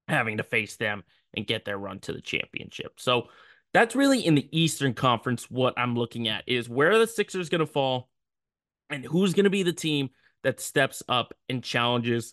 having 0.08 0.38
to 0.38 0.42
face 0.42 0.76
them 0.76 1.04
and 1.34 1.46
get 1.46 1.64
their 1.64 1.76
run 1.76 1.98
to 2.00 2.12
the 2.12 2.22
championship. 2.22 2.92
So 2.98 3.28
that's 3.74 3.94
really 3.94 4.24
in 4.24 4.34
the 4.34 4.48
Eastern 4.50 4.94
Conference. 4.94 5.50
What 5.50 5.74
I'm 5.76 5.94
looking 5.94 6.28
at 6.28 6.44
is 6.46 6.68
where 6.68 6.98
the 6.98 7.06
Sixers 7.06 7.50
going 7.50 7.60
to 7.60 7.66
fall 7.66 8.08
and 8.88 9.04
who's 9.04 9.34
going 9.34 9.44
to 9.44 9.50
be 9.50 9.62
the 9.62 9.72
team 9.72 10.08
that 10.42 10.60
steps 10.60 11.02
up 11.08 11.34
and 11.48 11.62
challenges 11.62 12.32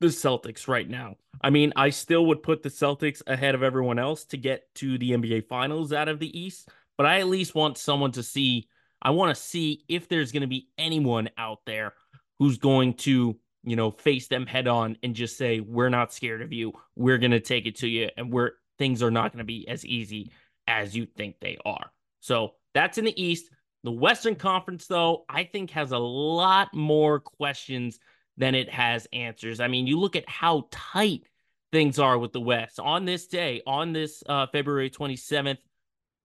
the 0.00 0.08
Celtics 0.08 0.68
right 0.68 0.88
now. 0.88 1.16
I 1.42 1.50
mean, 1.50 1.72
I 1.76 1.90
still 1.90 2.26
would 2.26 2.42
put 2.42 2.62
the 2.62 2.68
Celtics 2.68 3.22
ahead 3.26 3.54
of 3.54 3.62
everyone 3.62 3.98
else 3.98 4.24
to 4.26 4.36
get 4.36 4.62
to 4.76 4.98
the 4.98 5.12
NBA 5.12 5.48
Finals 5.48 5.92
out 5.92 6.08
of 6.08 6.18
the 6.18 6.38
East, 6.38 6.68
but 6.96 7.06
I 7.06 7.20
at 7.20 7.28
least 7.28 7.54
want 7.54 7.78
someone 7.78 8.12
to 8.12 8.22
see. 8.22 8.68
I 9.02 9.10
want 9.10 9.34
to 9.34 9.40
see 9.40 9.84
if 9.88 10.08
there's 10.08 10.32
going 10.32 10.42
to 10.42 10.46
be 10.46 10.68
anyone 10.78 11.28
out 11.36 11.60
there 11.66 11.92
who's 12.38 12.58
going 12.58 12.94
to, 12.94 13.38
you 13.64 13.76
know, 13.76 13.90
face 13.90 14.28
them 14.28 14.46
head 14.46 14.68
on 14.68 14.96
and 15.02 15.14
just 15.14 15.36
say, 15.36 15.60
"We're 15.60 15.90
not 15.90 16.12
scared 16.12 16.42
of 16.42 16.52
you. 16.52 16.72
We're 16.94 17.18
going 17.18 17.32
to 17.32 17.40
take 17.40 17.66
it 17.66 17.76
to 17.76 17.88
you, 17.88 18.08
and 18.16 18.32
we're 18.32 18.52
things 18.78 19.02
are 19.02 19.10
not 19.10 19.32
going 19.32 19.38
to 19.38 19.44
be 19.44 19.68
as 19.68 19.84
easy 19.84 20.32
as 20.66 20.96
you 20.96 21.06
think 21.06 21.36
they 21.40 21.58
are." 21.64 21.90
So 22.20 22.54
that's 22.74 22.98
in 22.98 23.04
the 23.04 23.22
East. 23.22 23.50
The 23.84 23.92
Western 23.92 24.34
Conference, 24.34 24.86
though, 24.86 25.24
I 25.28 25.44
think 25.44 25.70
has 25.70 25.92
a 25.92 25.98
lot 25.98 26.74
more 26.74 27.20
questions 27.20 28.00
than 28.36 28.54
it 28.54 28.70
has 28.70 29.06
answers. 29.12 29.60
I 29.60 29.68
mean, 29.68 29.86
you 29.86 29.98
look 29.98 30.16
at 30.16 30.28
how 30.28 30.68
tight 30.70 31.24
things 31.72 31.98
are 31.98 32.18
with 32.18 32.32
the 32.32 32.40
West. 32.40 32.78
On 32.78 33.04
this 33.04 33.26
day, 33.26 33.62
on 33.66 33.92
this 33.92 34.22
uh, 34.28 34.46
February 34.46 34.90
27th, 34.90 35.58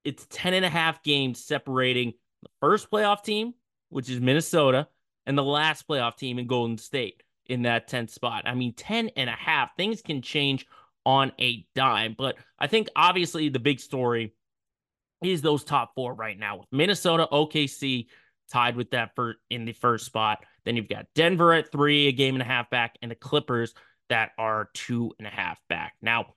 it's 0.03 0.27
10 0.29 0.53
and 0.53 0.65
a 0.65 0.69
half 0.69 1.03
games 1.03 1.43
separating 1.43 2.13
the 2.41 2.49
first 2.59 2.89
playoff 2.89 3.23
team, 3.23 3.53
which 3.89 4.09
is 4.09 4.19
Minnesota, 4.19 4.87
and 5.25 5.37
the 5.37 5.43
last 5.43 5.87
playoff 5.87 6.17
team 6.17 6.39
in 6.39 6.47
Golden 6.47 6.77
State 6.77 7.23
in 7.45 7.63
that 7.63 7.89
10th 7.89 8.09
spot. 8.09 8.43
I 8.45 8.55
mean, 8.55 8.73
10 8.73 9.09
and 9.15 9.29
a 9.29 9.33
half. 9.33 9.75
Things 9.75 10.01
can 10.01 10.21
change 10.21 10.65
on 11.05 11.31
a 11.39 11.65
dime. 11.75 12.15
But 12.17 12.37
I 12.59 12.67
think 12.67 12.89
obviously 12.95 13.49
the 13.49 13.59
big 13.59 13.79
story 13.79 14.33
is 15.23 15.41
those 15.41 15.63
top 15.63 15.93
four 15.95 16.13
right 16.13 16.37
now 16.37 16.57
with 16.57 16.67
Minnesota, 16.71 17.27
OKC 17.31 18.07
tied 18.51 18.75
with 18.75 18.91
that 18.91 19.15
for 19.15 19.35
in 19.49 19.65
the 19.65 19.73
first 19.73 20.05
spot. 20.05 20.43
Then 20.65 20.75
you've 20.75 20.89
got 20.89 21.07
Denver 21.15 21.53
at 21.53 21.71
three, 21.71 22.07
a 22.07 22.11
game 22.11 22.35
and 22.35 22.41
a 22.41 22.45
half 22.45 22.69
back, 22.69 22.97
and 23.01 23.09
the 23.11 23.15
Clippers 23.15 23.73
that 24.09 24.31
are 24.37 24.69
two 24.73 25.11
and 25.17 25.27
a 25.27 25.31
half 25.31 25.59
back. 25.69 25.93
Now, 26.01 26.33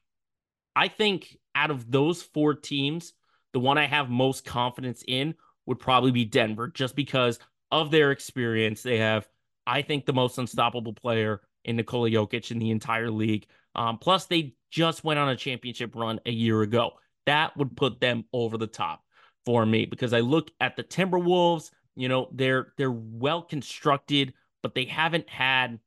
I 0.76 0.88
think 0.88 1.36
out 1.54 1.70
of 1.70 1.90
those 1.90 2.22
four 2.22 2.54
teams, 2.54 3.12
the 3.52 3.60
one 3.60 3.78
I 3.78 3.86
have 3.86 4.10
most 4.10 4.44
confidence 4.44 5.04
in 5.06 5.34
would 5.66 5.78
probably 5.78 6.10
be 6.10 6.24
Denver, 6.24 6.68
just 6.68 6.96
because 6.96 7.38
of 7.70 7.90
their 7.90 8.10
experience. 8.10 8.82
They 8.82 8.98
have, 8.98 9.28
I 9.66 9.82
think, 9.82 10.06
the 10.06 10.12
most 10.12 10.38
unstoppable 10.38 10.92
player 10.92 11.40
in 11.64 11.76
Nikola 11.76 12.10
Jokic 12.10 12.50
in 12.50 12.58
the 12.58 12.70
entire 12.70 13.10
league. 13.10 13.46
Um, 13.74 13.98
plus, 13.98 14.26
they 14.26 14.54
just 14.70 15.04
went 15.04 15.18
on 15.18 15.28
a 15.28 15.36
championship 15.36 15.94
run 15.94 16.20
a 16.26 16.30
year 16.30 16.62
ago. 16.62 16.92
That 17.26 17.56
would 17.56 17.76
put 17.76 18.00
them 18.00 18.24
over 18.32 18.58
the 18.58 18.66
top 18.66 19.02
for 19.46 19.64
me 19.64 19.86
because 19.86 20.12
I 20.12 20.20
look 20.20 20.50
at 20.60 20.76
the 20.76 20.84
Timberwolves. 20.84 21.70
You 21.96 22.08
know, 22.08 22.28
they're 22.32 22.72
they're 22.76 22.90
well 22.90 23.42
constructed, 23.42 24.34
but 24.62 24.74
they 24.74 24.84
haven't 24.84 25.28
had 25.28 25.78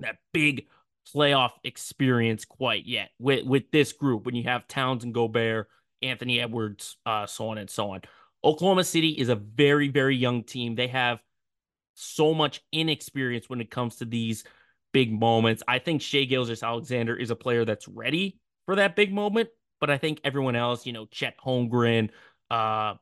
that 0.00 0.16
big 0.32 0.66
playoff 1.14 1.52
experience 1.64 2.44
quite 2.44 2.86
yet 2.86 3.10
with 3.18 3.46
with 3.46 3.70
this 3.70 3.92
group. 3.92 4.26
When 4.26 4.34
you 4.34 4.44
have 4.44 4.68
Towns 4.68 5.04
and 5.04 5.14
Gobert, 5.14 5.68
Anthony 6.00 6.40
Edwards, 6.40 6.96
uh, 7.06 7.26
so 7.26 7.48
on 7.48 7.58
and 7.58 7.70
so 7.70 7.90
on. 7.90 8.02
Oklahoma 8.44 8.84
City 8.84 9.10
is 9.10 9.28
a 9.28 9.36
very 9.36 9.88
very 9.88 10.16
young 10.16 10.42
team. 10.42 10.74
They 10.74 10.88
have 10.88 11.20
so 11.94 12.34
much 12.34 12.62
inexperience 12.72 13.48
when 13.48 13.60
it 13.60 13.70
comes 13.70 13.96
to 13.96 14.04
these 14.04 14.44
big 14.92 15.12
moments. 15.12 15.62
I 15.68 15.78
think 15.78 16.02
Shai 16.02 16.24
Gilgeous-Alexander 16.24 17.16
is 17.16 17.30
a 17.30 17.36
player 17.36 17.64
that's 17.64 17.86
ready 17.86 18.40
for 18.66 18.76
that 18.76 18.96
big 18.96 19.12
moment, 19.12 19.48
but 19.80 19.90
I 19.90 19.98
think 19.98 20.20
everyone 20.24 20.56
else, 20.56 20.86
you 20.86 20.92
know, 20.92 21.06
Chet 21.06 21.34
Holmgren, 21.44 22.10
uh, 22.50 22.94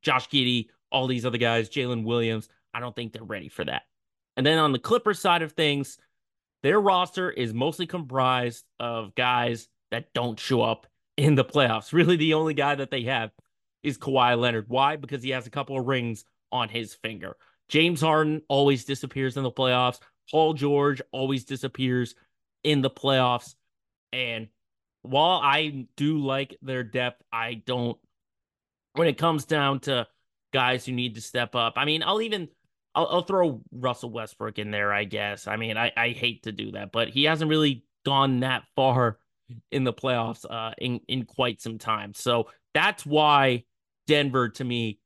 Josh 0.00 0.28
Giddey, 0.28 0.68
all 0.90 1.06
these 1.06 1.26
other 1.26 1.38
guys, 1.38 1.68
Jalen 1.68 2.04
Williams, 2.04 2.48
I 2.72 2.80
don't 2.80 2.94
think 2.94 3.12
they're 3.12 3.22
ready 3.22 3.48
for 3.48 3.64
that. 3.64 3.82
And 4.36 4.46
then 4.46 4.58
on 4.58 4.72
the 4.72 4.78
Clippers 4.78 5.18
side 5.18 5.42
of 5.42 5.52
things, 5.52 5.98
their 6.62 6.80
roster 6.80 7.30
is 7.30 7.52
mostly 7.54 7.86
comprised 7.86 8.64
of 8.78 9.14
guys 9.14 9.68
that 9.90 10.12
don't 10.12 10.38
show 10.38 10.62
up 10.62 10.86
in 11.16 11.34
the 11.34 11.44
playoffs. 11.44 11.92
Really, 11.92 12.16
the 12.16 12.34
only 12.34 12.54
guy 12.54 12.74
that 12.74 12.90
they 12.90 13.02
have 13.02 13.30
is 13.82 13.98
Kawhi 13.98 14.38
Leonard. 14.38 14.66
Why? 14.68 14.96
Because 14.96 15.22
he 15.22 15.30
has 15.30 15.46
a 15.46 15.50
couple 15.50 15.78
of 15.78 15.86
rings 15.86 16.24
on 16.52 16.68
his 16.68 16.94
finger. 16.94 17.36
James 17.68 18.00
Harden 18.00 18.42
always 18.48 18.84
disappears 18.84 19.36
in 19.36 19.42
the 19.42 19.50
playoffs. 19.50 20.00
Paul 20.30 20.54
George 20.54 21.02
always 21.12 21.44
disappears 21.44 22.14
in 22.64 22.80
the 22.80 22.90
playoffs. 22.90 23.54
And 24.12 24.48
while 25.02 25.40
I 25.42 25.86
do 25.96 26.18
like 26.18 26.56
their 26.62 26.82
depth, 26.82 27.22
I 27.32 27.54
don't 27.54 27.98
when 28.94 29.08
it 29.08 29.18
comes 29.18 29.44
down 29.44 29.80
to 29.80 30.06
guys 30.52 30.86
who 30.86 30.92
need 30.92 31.14
to 31.14 31.20
step 31.20 31.54
up. 31.54 31.74
I 31.76 31.84
mean, 31.84 32.02
I'll 32.02 32.20
even 32.20 32.48
I'll, 32.94 33.06
I'll 33.06 33.22
throw 33.22 33.62
Russell 33.70 34.10
Westbrook 34.10 34.58
in 34.58 34.70
there, 34.70 34.92
I 34.92 35.04
guess. 35.04 35.46
I 35.46 35.56
mean, 35.56 35.76
I, 35.76 35.92
I 35.96 36.10
hate 36.10 36.44
to 36.44 36.52
do 36.52 36.72
that, 36.72 36.92
but 36.92 37.08
he 37.08 37.24
hasn't 37.24 37.50
really 37.50 37.84
gone 38.04 38.40
that 38.40 38.64
far 38.74 39.18
in 39.70 39.82
the 39.82 39.92
playoffs 39.92 40.44
uh 40.48 40.74
in, 40.78 41.00
in 41.08 41.24
quite 41.24 41.60
some 41.60 41.78
time. 41.78 42.12
So 42.14 42.48
that's 42.74 43.06
why 43.06 43.64
Denver 44.06 44.50
to 44.50 44.64
me 44.64 45.00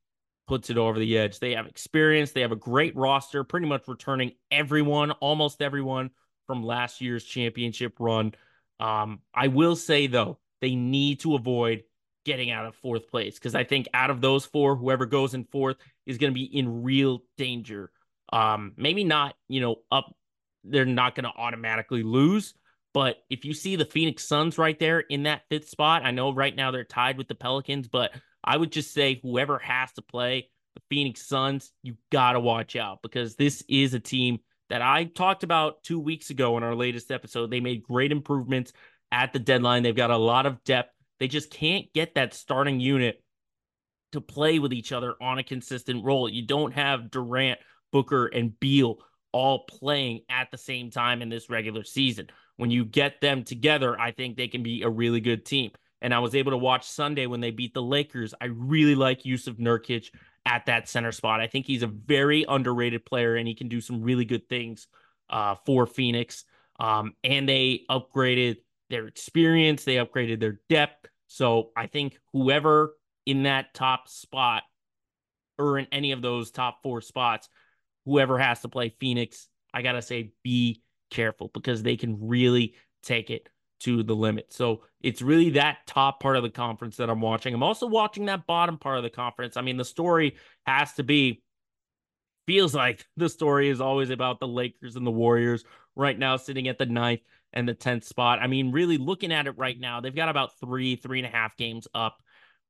puts 0.47 0.69
it 0.69 0.77
over 0.77 0.99
the 0.99 1.17
edge. 1.17 1.39
They 1.39 1.53
have 1.53 1.65
experience, 1.65 2.31
they 2.31 2.41
have 2.41 2.51
a 2.51 2.57
great 2.57 2.95
roster, 2.95 3.43
pretty 3.43 3.67
much 3.67 3.87
returning 3.87 4.33
everyone, 4.51 5.11
almost 5.11 5.61
everyone 5.61 6.09
from 6.47 6.63
last 6.63 6.99
year's 6.99 7.23
championship 7.23 7.93
run. 7.99 8.33
Um, 8.79 9.19
I 9.33 9.47
will 9.47 9.77
say 9.77 10.07
though, 10.07 10.39
they 10.59 10.75
need 10.75 11.21
to 11.21 11.35
avoid 11.35 11.83
getting 12.25 12.51
out 12.51 12.65
of 12.65 12.75
fourth 12.75 13.07
place 13.09 13.35
because 13.35 13.55
I 13.55 13.63
think 13.63 13.87
out 13.93 14.09
of 14.09 14.21
those 14.21 14.45
four, 14.45 14.75
whoever 14.75 15.05
goes 15.05 15.33
in 15.33 15.45
fourth 15.45 15.77
is 16.05 16.17
going 16.17 16.31
to 16.31 16.35
be 16.35 16.45
in 16.45 16.83
real 16.83 17.23
danger. 17.37 17.91
Um, 18.31 18.73
maybe 18.77 19.03
not, 19.03 19.35
you 19.47 19.61
know, 19.61 19.77
up. 19.91 20.13
They're 20.65 20.85
not 20.85 21.13
going 21.13 21.25
to 21.25 21.31
automatically 21.35 22.03
lose, 22.03 22.53
but 22.93 23.17
if 23.29 23.43
you 23.43 23.53
see 23.53 23.75
the 23.75 23.83
Phoenix 23.83 24.25
Suns 24.25 24.57
right 24.57 24.79
there 24.79 25.01
in 25.01 25.23
that 25.23 25.41
fifth 25.49 25.67
spot, 25.67 26.05
I 26.05 26.11
know 26.11 26.33
right 26.33 26.55
now 26.55 26.71
they're 26.71 26.85
tied 26.85 27.17
with 27.17 27.27
the 27.27 27.35
Pelicans, 27.35 27.89
but 27.89 28.11
I 28.43 28.55
would 28.55 28.71
just 28.71 28.93
say 28.93 29.19
whoever 29.21 29.59
has 29.59 29.91
to 29.93 30.01
play 30.01 30.49
the 30.75 30.81
Phoenix 30.89 31.27
Suns, 31.27 31.71
you 31.81 31.95
got 32.11 32.33
to 32.33 32.39
watch 32.39 32.75
out 32.75 33.01
because 33.01 33.35
this 33.35 33.63
is 33.67 33.93
a 33.93 33.99
team 33.99 34.39
that 34.69 34.81
I 34.81 35.05
talked 35.05 35.43
about 35.43 35.83
two 35.83 35.99
weeks 35.99 36.29
ago 36.29 36.57
in 36.57 36.63
our 36.63 36.75
latest 36.75 37.11
episode. 37.11 37.51
They 37.51 37.59
made 37.59 37.83
great 37.83 38.11
improvements 38.11 38.73
at 39.11 39.33
the 39.33 39.39
deadline. 39.39 39.83
They've 39.83 39.95
got 39.95 40.11
a 40.11 40.17
lot 40.17 40.45
of 40.45 40.63
depth 40.63 40.92
they 41.19 41.27
just 41.27 41.51
can't 41.51 41.91
get 41.93 42.15
that 42.15 42.33
starting 42.33 42.79
unit 42.79 43.23
to 44.13 44.21
play 44.21 44.59
with 44.59 44.73
each 44.73 44.91
other 44.91 45.15
on 45.21 45.39
a 45.39 45.43
consistent 45.43 46.03
role. 46.05 46.29
You 46.29 46.45
don't 46.45 46.73
have 46.73 47.11
Durant, 47.11 47.59
Booker, 47.91 48.27
and 48.27 48.57
Beal 48.59 48.99
all 49.31 49.65
playing 49.65 50.21
at 50.29 50.51
the 50.51 50.57
same 50.57 50.91
time 50.91 51.21
in 51.21 51.29
this 51.29 51.49
regular 51.49 51.83
season. 51.83 52.27
When 52.57 52.69
you 52.69 52.85
get 52.85 53.19
them 53.19 53.43
together, 53.43 53.99
I 53.99 54.11
think 54.11 54.37
they 54.37 54.47
can 54.47 54.61
be 54.61 54.83
a 54.83 54.89
really 54.89 55.19
good 55.19 55.45
team. 55.45 55.71
And 56.01 56.13
I 56.13 56.19
was 56.19 56.35
able 56.35 56.51
to 56.51 56.57
watch 56.57 56.87
Sunday 56.87 57.25
when 57.25 57.41
they 57.41 57.51
beat 57.51 57.73
the 57.73 57.81
Lakers. 57.81 58.33
I 58.39 58.45
really 58.45 58.93
like 58.93 59.23
Jusuf 59.23 59.57
Nurkic 59.57 60.09
at 60.45 60.65
that 60.67 60.87
center 60.87 61.11
spot. 61.11 61.39
I 61.39 61.47
think 61.47 61.65
he's 61.65 61.83
a 61.83 61.87
very 61.87 62.45
underrated 62.47 63.05
player 63.05 63.35
and 63.35 63.47
he 63.47 63.55
can 63.55 63.69
do 63.69 63.81
some 63.81 64.03
really 64.03 64.25
good 64.25 64.47
things 64.49 64.87
uh, 65.29 65.55
for 65.65 65.87
Phoenix. 65.87 66.43
Um, 66.79 67.13
and 67.23 67.47
they 67.47 67.85
upgraded 67.89 68.57
their 68.89 69.07
experience, 69.07 69.83
they 69.83 69.95
upgraded 69.95 70.39
their 70.39 70.59
depth. 70.69 71.07
So 71.27 71.71
I 71.75 71.87
think 71.87 72.19
whoever 72.31 72.95
in 73.25 73.43
that 73.43 73.73
top 73.73 74.07
spot 74.07 74.63
or 75.57 75.79
in 75.79 75.87
any 75.91 76.11
of 76.11 76.21
those 76.21 76.51
top 76.51 76.79
four 76.83 77.01
spots, 77.01 77.49
whoever 78.05 78.37
has 78.37 78.61
to 78.61 78.69
play 78.69 78.93
Phoenix, 78.99 79.47
I 79.73 79.81
got 79.81 79.93
to 79.93 80.01
say, 80.01 80.33
be 80.43 80.81
careful 81.09 81.49
because 81.53 81.83
they 81.83 81.95
can 81.95 82.27
really 82.27 82.75
take 83.03 83.29
it 83.29 83.49
to 83.81 84.03
the 84.03 84.15
limit. 84.15 84.53
So 84.53 84.83
it's 85.01 85.21
really 85.21 85.51
that 85.51 85.79
top 85.85 86.21
part 86.21 86.37
of 86.37 86.43
the 86.43 86.49
conference 86.49 86.97
that 86.97 87.09
I'm 87.09 87.21
watching. 87.21 87.53
I'm 87.53 87.63
also 87.63 87.85
watching 87.87 88.25
that 88.25 88.47
bottom 88.47 88.77
part 88.77 88.97
of 88.97 89.03
the 89.03 89.09
conference. 89.09 89.57
I 89.57 89.61
mean, 89.61 89.77
the 89.77 89.85
story 89.85 90.37
has 90.65 90.93
to 90.93 91.03
be, 91.03 91.41
feels 92.47 92.73
like 92.73 93.05
the 93.17 93.29
story 93.29 93.69
is 93.69 93.81
always 93.81 94.09
about 94.09 94.39
the 94.39 94.47
Lakers 94.47 94.95
and 94.95 95.05
the 95.05 95.11
Warriors 95.11 95.65
right 95.95 96.17
now 96.17 96.37
sitting 96.37 96.67
at 96.67 96.77
the 96.77 96.85
ninth 96.85 97.21
and 97.53 97.67
the 97.67 97.75
10th 97.75 98.03
spot. 98.03 98.39
I 98.41 98.47
mean, 98.47 98.71
really 98.71 98.97
looking 98.97 99.31
at 99.31 99.47
it 99.47 99.57
right 99.57 99.79
now, 99.79 100.01
they've 100.01 100.15
got 100.15 100.29
about 100.29 100.59
three, 100.59 100.95
three 100.95 101.19
and 101.19 101.27
a 101.27 101.31
half 101.31 101.55
games 101.55 101.87
up 101.93 102.17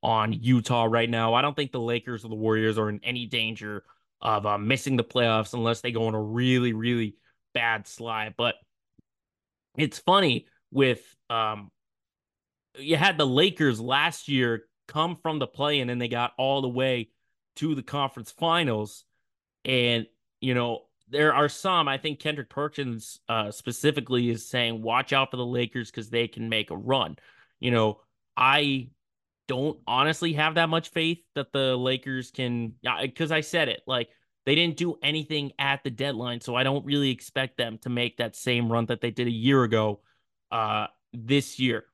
on 0.01 0.33
Utah 0.33 0.83
right 0.83 1.09
now. 1.09 1.33
I 1.33 1.41
don't 1.41 1.55
think 1.55 1.71
the 1.71 1.79
Lakers 1.79 2.25
or 2.25 2.27
the 2.27 2.35
Warriors 2.35 2.77
are 2.77 2.89
in 2.89 2.99
any 3.03 3.25
danger 3.25 3.83
of 4.21 4.45
uh, 4.45 4.57
missing 4.57 4.97
the 4.97 5.03
playoffs 5.03 5.53
unless 5.53 5.81
they 5.81 5.91
go 5.91 6.07
on 6.07 6.15
a 6.15 6.21
really, 6.21 6.73
really 6.73 7.15
bad 7.53 7.87
slide. 7.87 8.35
But 8.37 8.55
it's 9.77 9.99
funny 9.99 10.47
with 10.71 11.01
um, 11.29 11.71
you 12.77 12.97
had 12.97 13.17
the 13.17 13.27
Lakers 13.27 13.79
last 13.79 14.27
year 14.27 14.63
come 14.87 15.17
from 15.21 15.39
the 15.39 15.47
play 15.47 15.79
and 15.79 15.89
then 15.89 15.99
they 15.99 16.07
got 16.07 16.33
all 16.37 16.61
the 16.61 16.69
way 16.69 17.09
to 17.57 17.75
the 17.75 17.83
conference 17.83 18.31
finals. 18.31 19.05
And, 19.63 20.07
you 20.41 20.53
know, 20.53 20.81
there 21.13 21.33
are 21.33 21.47
some. 21.47 21.87
I 21.87 21.97
think 21.97 22.19
Kendrick 22.19 22.49
Perkins 22.49 23.19
uh, 23.29 23.51
specifically 23.51 24.29
is 24.29 24.49
saying, 24.49 24.81
watch 24.81 25.13
out 25.13 25.31
for 25.31 25.37
the 25.37 25.45
Lakers 25.45 25.89
because 25.89 26.09
they 26.09 26.27
can 26.27 26.49
make 26.49 26.71
a 26.71 26.75
run. 26.75 27.15
You 27.59 27.71
know, 27.71 28.01
I 28.35 28.89
don't 29.47 29.79
honestly 29.87 30.33
have 30.33 30.55
that 30.55 30.69
much 30.69 30.89
faith 30.89 31.19
that 31.35 31.53
the 31.53 31.75
Lakers 31.77 32.31
can, 32.31 32.73
because 33.01 33.31
I 33.31 33.41
said 33.41 33.69
it. 33.69 33.81
Like 33.87 34.09
they 34.45 34.55
didn't 34.55 34.77
do 34.77 34.97
anything 35.01 35.51
at 35.59 35.83
the 35.83 35.91
deadline. 35.91 36.41
So 36.41 36.55
I 36.55 36.63
don't 36.63 36.85
really 36.85 37.11
expect 37.11 37.57
them 37.57 37.77
to 37.83 37.89
make 37.89 38.17
that 38.17 38.35
same 38.35 38.71
run 38.71 38.87
that 38.87 38.99
they 38.99 39.11
did 39.11 39.27
a 39.27 39.31
year 39.31 39.63
ago 39.63 40.01
uh, 40.51 40.87
this 41.13 41.59
year. 41.59 41.85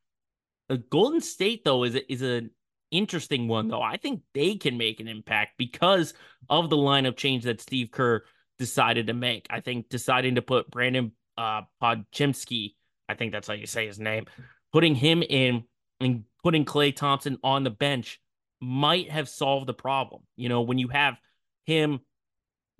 The 0.70 0.78
Golden 0.78 1.22
State, 1.22 1.64
though, 1.66 1.84
is 1.84 1.96
is 1.96 2.22
an 2.22 2.52
interesting 2.92 3.48
one, 3.48 3.68
though. 3.68 3.82
I 3.82 3.98
think 3.98 4.22
they 4.34 4.56
can 4.56 4.78
make 4.78 5.00
an 5.00 5.08
impact 5.08 5.58
because 5.58 6.14
of 6.50 6.70
the 6.70 6.78
lineup 6.78 7.18
change 7.18 7.44
that 7.44 7.62
Steve 7.62 7.92
Kerr 7.92 8.24
decided 8.60 9.08
to 9.08 9.14
make. 9.14 9.48
I 9.50 9.62
think 9.62 9.90
deciding 9.90 10.36
to 10.36 10.42
put 10.42 10.70
Brandon 10.70 11.14
uh, 11.38 11.62
Podziemski, 11.82 12.76
I 13.08 13.16
think 13.16 13.32
that's 13.32 13.48
how 13.48 13.54
you 13.56 13.66
say 13.66 13.88
his 13.88 14.00
name, 14.00 14.26
putting 14.72 14.94
him 14.94 15.24
in 15.24 15.64
and 16.00 16.26
putting 16.44 16.66
Klay 16.66 16.96
Thompson 16.96 17.38
on 17.44 17.64
the 17.64 17.70
bench 17.72 18.20
might 18.62 19.10
have 19.10 19.30
solved 19.30 19.68
the 19.68 19.74
problem. 19.74 20.24
You 20.36 20.50
know, 20.50 20.62
when 20.62 20.78
you 20.78 20.90
have 20.90 21.18
him, 21.66 22.02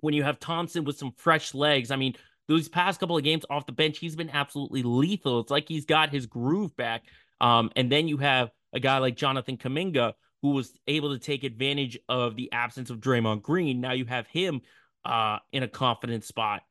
when 0.02 0.14
you 0.14 0.24
have 0.24 0.40
Thompson 0.40 0.84
with 0.84 0.98
some 0.98 1.14
fresh 1.18 1.54
legs, 1.54 1.90
I 1.90 1.96
mean, 1.96 2.16
those 2.48 2.68
past 2.68 3.00
couple 3.00 3.18
of 3.18 3.24
games 3.24 3.46
off 3.50 3.66
the 3.66 3.72
bench, 3.72 3.98
he's 4.00 4.16
been 4.16 4.30
absolutely 4.30 4.84
lethal. 4.84 5.40
It's 5.40 5.52
like 5.52 5.68
he's 5.68 5.86
got 5.86 6.10
his 6.10 6.26
groove 6.26 6.76
back. 6.76 7.04
Um, 7.40 7.72
and 7.76 7.92
then 7.92 8.08
you 8.08 8.18
have 8.18 8.50
a 8.74 8.80
guy 8.80 8.98
like 8.98 9.16
Jonathan 9.16 9.58
Kuminga 9.58 10.14
who 10.42 10.52
was 10.52 10.74
able 10.88 11.14
to 11.14 11.20
take 11.20 11.44
advantage 11.44 11.98
of 12.08 12.36
the 12.36 12.52
absence 12.52 12.90
of 12.90 13.00
Draymond 13.00 13.42
Green. 13.42 13.82
Now 13.82 13.92
you 13.92 14.06
have 14.06 14.28
him 14.28 14.62
uh, 15.06 15.40
in 15.52 15.64
a 15.64 15.68
confident 15.68 16.24
spot 16.24 16.62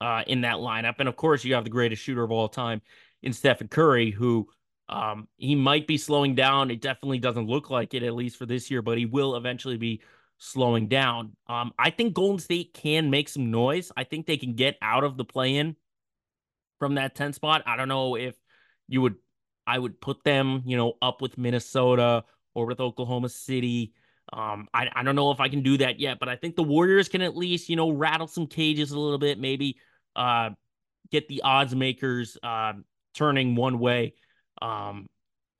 uh, 0.00 0.22
in 0.26 0.42
that 0.42 0.56
lineup. 0.56 0.96
And 0.98 1.08
of 1.08 1.16
course, 1.16 1.44
you 1.44 1.54
have 1.54 1.64
the 1.64 1.70
greatest 1.70 2.02
shooter 2.02 2.22
of 2.22 2.30
all 2.30 2.48
time 2.48 2.82
in 3.22 3.32
Stephen 3.32 3.68
Curry, 3.68 4.10
who 4.10 4.48
um, 4.88 5.28
he 5.36 5.54
might 5.54 5.86
be 5.86 5.98
slowing 5.98 6.34
down. 6.34 6.70
It 6.70 6.80
definitely 6.80 7.18
doesn't 7.18 7.46
look 7.46 7.70
like 7.70 7.94
it, 7.94 8.02
at 8.02 8.14
least 8.14 8.36
for 8.36 8.46
this 8.46 8.70
year, 8.70 8.82
but 8.82 8.98
he 8.98 9.06
will 9.06 9.36
eventually 9.36 9.76
be 9.76 10.02
slowing 10.38 10.86
down. 10.86 11.32
Um, 11.48 11.72
I 11.78 11.90
think 11.90 12.14
Golden 12.14 12.38
State 12.38 12.74
can 12.74 13.10
make 13.10 13.28
some 13.28 13.50
noise. 13.50 13.90
I 13.96 14.04
think 14.04 14.26
they 14.26 14.36
can 14.36 14.54
get 14.54 14.76
out 14.82 15.04
of 15.04 15.16
the 15.16 15.24
play 15.24 15.56
in 15.56 15.76
from 16.78 16.96
that 16.96 17.14
10 17.14 17.32
spot. 17.32 17.62
I 17.66 17.76
don't 17.76 17.88
know 17.88 18.16
if 18.16 18.36
you 18.86 19.00
would, 19.00 19.16
I 19.66 19.78
would 19.78 20.00
put 20.00 20.22
them, 20.24 20.62
you 20.66 20.76
know, 20.76 20.94
up 21.00 21.22
with 21.22 21.38
Minnesota 21.38 22.24
or 22.54 22.66
with 22.66 22.80
Oklahoma 22.80 23.28
City. 23.28 23.92
Um, 24.32 24.68
I, 24.74 24.88
I 24.94 25.02
don't 25.02 25.16
know 25.16 25.30
if 25.30 25.40
I 25.40 25.48
can 25.48 25.62
do 25.62 25.78
that 25.78 26.00
yet, 26.00 26.18
but 26.18 26.28
I 26.28 26.36
think 26.36 26.56
the 26.56 26.62
Warriors 26.62 27.08
can 27.08 27.22
at 27.22 27.36
least, 27.36 27.68
you 27.68 27.76
know, 27.76 27.90
rattle 27.90 28.26
some 28.26 28.46
cages 28.46 28.90
a 28.90 28.98
little 28.98 29.18
bit, 29.18 29.38
maybe 29.38 29.78
uh, 30.16 30.50
get 31.10 31.28
the 31.28 31.42
odds 31.42 31.74
makers 31.74 32.36
uh, 32.42 32.72
turning 33.14 33.54
one 33.54 33.78
way. 33.78 34.14
Um, 34.60 35.06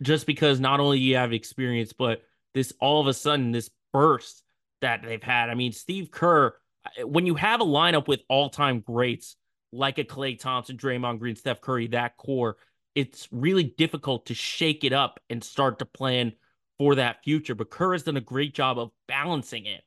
just 0.02 0.26
because 0.26 0.60
not 0.60 0.80
only 0.80 0.98
you 0.98 1.16
have 1.16 1.32
experience, 1.32 1.92
but 1.92 2.22
this 2.54 2.72
all 2.80 3.00
of 3.00 3.06
a 3.06 3.14
sudden 3.14 3.52
this 3.52 3.70
burst 3.92 4.42
that 4.80 5.02
they've 5.02 5.22
had. 5.22 5.48
I 5.48 5.54
mean, 5.54 5.72
Steve 5.72 6.10
Kerr, 6.10 6.54
when 7.02 7.26
you 7.26 7.34
have 7.34 7.60
a 7.60 7.64
lineup 7.64 8.08
with 8.08 8.20
all 8.28 8.50
time 8.50 8.80
greats 8.80 9.36
like 9.72 9.98
a 9.98 10.04
Klay 10.04 10.38
Thompson, 10.38 10.76
Draymond 10.76 11.18
Green, 11.18 11.36
Steph 11.36 11.60
Curry, 11.60 11.88
that 11.88 12.16
core, 12.16 12.56
it's 12.94 13.28
really 13.30 13.64
difficult 13.64 14.26
to 14.26 14.34
shake 14.34 14.84
it 14.84 14.92
up 14.92 15.20
and 15.28 15.42
start 15.42 15.78
to 15.78 15.84
plan 15.86 16.32
for 16.78 16.94
that 16.96 17.22
future. 17.24 17.54
But 17.54 17.70
Kerr 17.70 17.92
has 17.92 18.02
done 18.02 18.16
a 18.16 18.22
great 18.22 18.54
job 18.54 18.78
of 18.78 18.90
balancing 19.08 19.66
it 19.66 19.82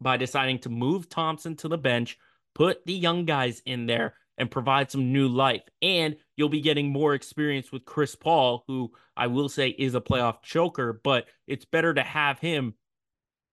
by 0.00 0.16
deciding 0.16 0.58
to 0.60 0.68
move 0.68 1.08
Thompson 1.08 1.56
to 1.56 1.68
the 1.68 1.78
bench, 1.78 2.18
put 2.54 2.84
the 2.86 2.94
young 2.94 3.24
guys 3.24 3.62
in 3.64 3.86
there, 3.86 4.14
and 4.36 4.50
provide 4.50 4.90
some 4.90 5.12
new 5.12 5.28
life. 5.28 5.62
And 5.80 6.16
you'll 6.36 6.48
be 6.48 6.60
getting 6.60 6.90
more 6.90 7.14
experience 7.14 7.70
with 7.70 7.84
Chris 7.84 8.14
Paul, 8.16 8.64
who 8.66 8.92
I 9.16 9.28
will 9.28 9.48
say 9.48 9.68
is 9.68 9.94
a 9.94 10.00
playoff 10.00 10.42
choker, 10.42 11.00
but 11.04 11.26
it's 11.46 11.64
better 11.64 11.94
to 11.94 12.02
have 12.02 12.40
him 12.40 12.74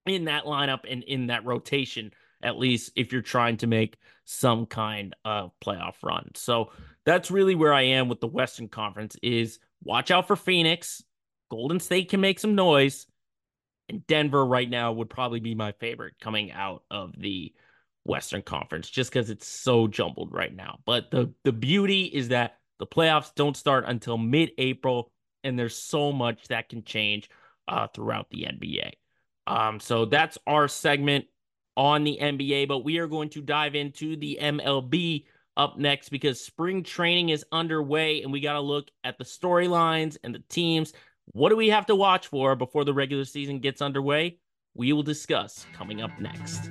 in 0.08 0.26
that 0.26 0.46
lineup 0.46 0.82
and 0.90 1.04
in 1.04 1.28
that 1.28 1.46
rotation, 1.46 2.12
at 2.42 2.58
least 2.58 2.92
if 2.96 3.12
you're 3.14 3.22
trying 3.22 3.58
to 3.58 3.68
make 3.68 3.98
some 4.26 4.66
kind 4.66 5.16
of 5.24 5.52
playoff 5.64 5.96
run. 6.02 6.32
So 6.34 6.72
that's 7.06 7.30
really 7.30 7.54
where 7.54 7.74
I 7.74 7.84
am 7.84 8.10
with 8.10 8.20
the 8.20 8.28
Western 8.28 8.68
Conference 8.68 9.16
is 9.22 9.60
watch 9.84 10.10
out 10.10 10.28
for 10.28 10.36
Phoenix. 10.36 11.04
Golden 11.52 11.82
State 11.82 12.10
can 12.10 12.22
make 12.22 12.40
some 12.40 12.56
noise. 12.56 13.06
And 13.90 14.08
Denver 14.08 14.46
right 14.46 14.70
now 14.70 14.94
would 14.94 15.10
probably 15.10 15.42
be 15.42 15.54
my 15.54 15.74
favorite 15.74 16.14
coming 16.22 16.50
out 16.50 16.84
of 16.90 17.12
the 17.18 17.54
Western 18.06 18.42
Conference 18.42 18.90
just 18.90 19.12
because 19.12 19.30
it's 19.30 19.46
so 19.46 19.86
jumbled 19.86 20.32
right 20.32 20.56
now. 20.56 20.80
But 20.86 21.12
the 21.12 21.34
the 21.44 21.52
beauty 21.52 22.06
is 22.06 22.30
that 22.30 22.56
the 22.80 22.88
playoffs 22.88 23.36
don't 23.36 23.58
start 23.58 23.84
until 23.86 24.18
mid-April, 24.18 25.12
and 25.44 25.60
there's 25.60 25.76
so 25.76 26.14
much 26.14 26.48
that 26.48 26.70
can 26.70 26.84
change 26.84 27.30
uh, 27.68 27.88
throughout 27.94 28.28
the 28.32 28.44
NBA. 28.44 28.92
Um, 29.46 29.82
so 29.82 30.06
that's 30.06 30.38
our 30.48 30.70
segment 30.70 31.26
on 31.76 32.06
the 32.06 32.18
NBA, 32.20 32.70
but 32.70 32.86
we 32.86 32.98
are 33.00 33.08
going 33.08 33.30
to 33.32 33.42
dive 33.42 33.76
into 33.76 34.16
the 34.16 34.40
MLB 34.42 35.26
up 35.58 35.78
next 35.78 36.10
because 36.10 36.40
spring 36.40 36.82
training 36.84 37.30
is 37.30 37.46
underway 37.52 38.22
and 38.24 38.32
we 38.32 38.40
got 38.40 38.54
to 38.54 38.62
look 38.62 38.88
at 39.04 39.18
the 39.18 39.24
storylines 39.24 40.18
and 40.24 40.34
the 40.34 40.44
teams. 40.50 40.94
What 41.34 41.48
do 41.48 41.56
we 41.56 41.70
have 41.70 41.86
to 41.86 41.96
watch 41.96 42.28
for 42.28 42.58
before 42.58 42.84
the 42.84 42.94
regular 42.94 43.24
season 43.24 43.60
gets 43.60 43.82
underway? 43.82 44.40
We 44.74 44.92
will 44.92 45.02
discuss 45.02 45.66
coming 45.72 46.02
up 46.02 46.12
next. 46.20 46.66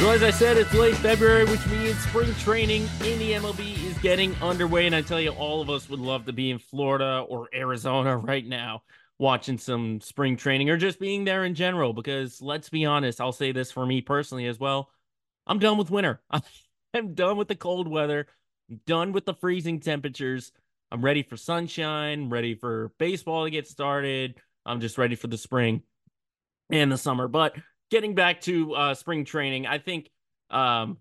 So, 0.00 0.10
as 0.10 0.24
I 0.24 0.30
said, 0.30 0.56
it's 0.56 0.74
late 0.74 0.96
February, 0.96 1.44
which 1.44 1.64
means 1.68 1.96
spring 2.00 2.34
training 2.34 2.88
in 3.04 3.20
the 3.20 3.32
MLB 3.32 3.84
is 3.84 3.96
getting 3.98 4.34
underway. 4.42 4.86
And 4.86 4.96
I 4.96 5.02
tell 5.02 5.20
you, 5.20 5.30
all 5.30 5.62
of 5.62 5.70
us 5.70 5.88
would 5.88 6.00
love 6.00 6.26
to 6.26 6.32
be 6.32 6.50
in 6.50 6.58
Florida 6.58 7.24
or 7.28 7.48
Arizona 7.54 8.16
right 8.16 8.44
now 8.44 8.82
watching 9.18 9.58
some 9.58 10.00
spring 10.00 10.36
training 10.36 10.70
or 10.70 10.76
just 10.76 11.00
being 11.00 11.24
there 11.24 11.44
in 11.44 11.54
general. 11.54 11.92
Because 11.92 12.40
let's 12.42 12.68
be 12.68 12.84
honest, 12.84 13.20
I'll 13.20 13.32
say 13.32 13.52
this 13.52 13.72
for 13.72 13.84
me 13.84 14.00
personally 14.00 14.46
as 14.46 14.58
well. 14.58 14.90
I'm 15.46 15.58
done 15.58 15.78
with 15.78 15.90
winter. 15.90 16.20
I'm 16.94 17.14
done 17.14 17.36
with 17.36 17.48
the 17.48 17.54
cold 17.54 17.88
weather. 17.88 18.26
I'm 18.70 18.80
done 18.86 19.12
with 19.12 19.26
the 19.26 19.34
freezing 19.34 19.80
temperatures. 19.80 20.52
I'm 20.90 21.04
ready 21.04 21.22
for 21.22 21.36
sunshine, 21.36 22.30
ready 22.30 22.54
for 22.54 22.92
baseball 22.98 23.44
to 23.44 23.50
get 23.50 23.66
started. 23.66 24.36
I'm 24.64 24.80
just 24.80 24.98
ready 24.98 25.14
for 25.14 25.26
the 25.26 25.38
spring 25.38 25.82
and 26.70 26.90
the 26.90 26.98
summer. 26.98 27.28
But 27.28 27.56
getting 27.90 28.14
back 28.14 28.40
to 28.42 28.74
uh, 28.74 28.94
spring 28.94 29.24
training, 29.24 29.66
I 29.66 29.78
think 29.78 30.10
um, 30.50 30.98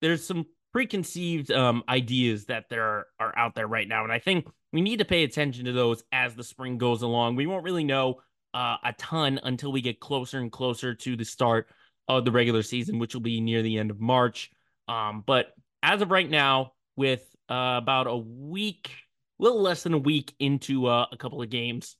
there's 0.00 0.26
some 0.26 0.46
preconceived 0.72 1.50
um, 1.50 1.82
ideas 1.88 2.46
that 2.46 2.68
there 2.68 2.84
are, 2.84 3.06
are 3.20 3.38
out 3.38 3.54
there 3.54 3.66
right 3.66 3.88
now, 3.88 4.04
and 4.04 4.12
I 4.12 4.18
think 4.18 4.46
we 4.72 4.80
need 4.80 4.98
to 4.98 5.04
pay 5.04 5.24
attention 5.24 5.64
to 5.64 5.72
those 5.72 6.02
as 6.12 6.34
the 6.34 6.44
spring 6.44 6.78
goes 6.78 7.02
along. 7.02 7.36
We 7.36 7.46
won't 7.46 7.64
really 7.64 7.84
know 7.84 8.20
uh, 8.54 8.76
a 8.84 8.92
ton 8.98 9.40
until 9.42 9.72
we 9.72 9.80
get 9.80 10.00
closer 10.00 10.38
and 10.38 10.52
closer 10.52 10.94
to 10.94 11.16
the 11.16 11.24
start 11.24 11.68
of 12.08 12.24
the 12.24 12.32
regular 12.32 12.62
season, 12.62 12.98
which 12.98 13.14
will 13.14 13.22
be 13.22 13.40
near 13.40 13.62
the 13.62 13.78
end 13.78 13.90
of 13.90 14.00
March. 14.00 14.50
Um, 14.88 15.22
but 15.26 15.52
as 15.82 16.02
of 16.02 16.10
right 16.10 16.28
now, 16.28 16.72
with 16.96 17.22
uh, 17.50 17.76
about 17.78 18.06
a 18.06 18.16
week, 18.16 18.90
a 19.38 19.42
little 19.42 19.60
less 19.60 19.82
than 19.82 19.94
a 19.94 19.98
week 19.98 20.34
into 20.38 20.86
uh, 20.86 21.06
a 21.12 21.16
couple 21.16 21.40
of 21.40 21.50
games 21.50 21.96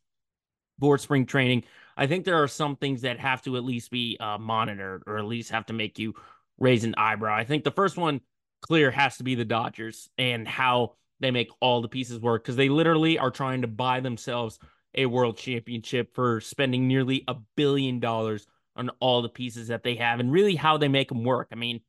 for 0.80 0.98
spring 0.98 1.26
training, 1.26 1.64
I 1.96 2.06
think 2.06 2.24
there 2.24 2.42
are 2.42 2.48
some 2.48 2.76
things 2.76 3.02
that 3.02 3.18
have 3.18 3.42
to 3.42 3.56
at 3.56 3.64
least 3.64 3.90
be 3.90 4.16
uh, 4.20 4.38
monitored 4.38 5.02
or 5.06 5.18
at 5.18 5.24
least 5.24 5.50
have 5.50 5.66
to 5.66 5.72
make 5.72 5.98
you 5.98 6.14
raise 6.58 6.84
an 6.84 6.94
eyebrow. 6.96 7.36
I 7.36 7.44
think 7.44 7.64
the 7.64 7.70
first 7.70 7.96
one 7.96 8.20
clear 8.60 8.90
has 8.90 9.16
to 9.18 9.24
be 9.24 9.34
the 9.34 9.44
Dodgers 9.44 10.08
and 10.18 10.46
how 10.46 10.94
they 11.20 11.30
make 11.30 11.50
all 11.60 11.82
the 11.82 11.88
pieces 11.88 12.20
work 12.20 12.44
because 12.44 12.56
they 12.56 12.68
literally 12.68 13.18
are 13.18 13.30
trying 13.30 13.62
to 13.62 13.68
buy 13.68 14.00
themselves 14.00 14.58
a 14.94 15.06
world 15.06 15.36
championship 15.36 16.14
for 16.14 16.40
spending 16.40 16.88
nearly 16.88 17.24
a 17.28 17.36
billion 17.56 18.00
dollars 18.00 18.46
on 18.76 18.90
all 19.00 19.22
the 19.22 19.28
pieces 19.28 19.68
that 19.68 19.82
they 19.82 19.96
have 19.96 20.20
and 20.20 20.32
really 20.32 20.54
how 20.54 20.76
they 20.76 20.88
make 20.88 21.08
them 21.08 21.24
work. 21.24 21.48
I 21.52 21.56
mean, 21.56 21.80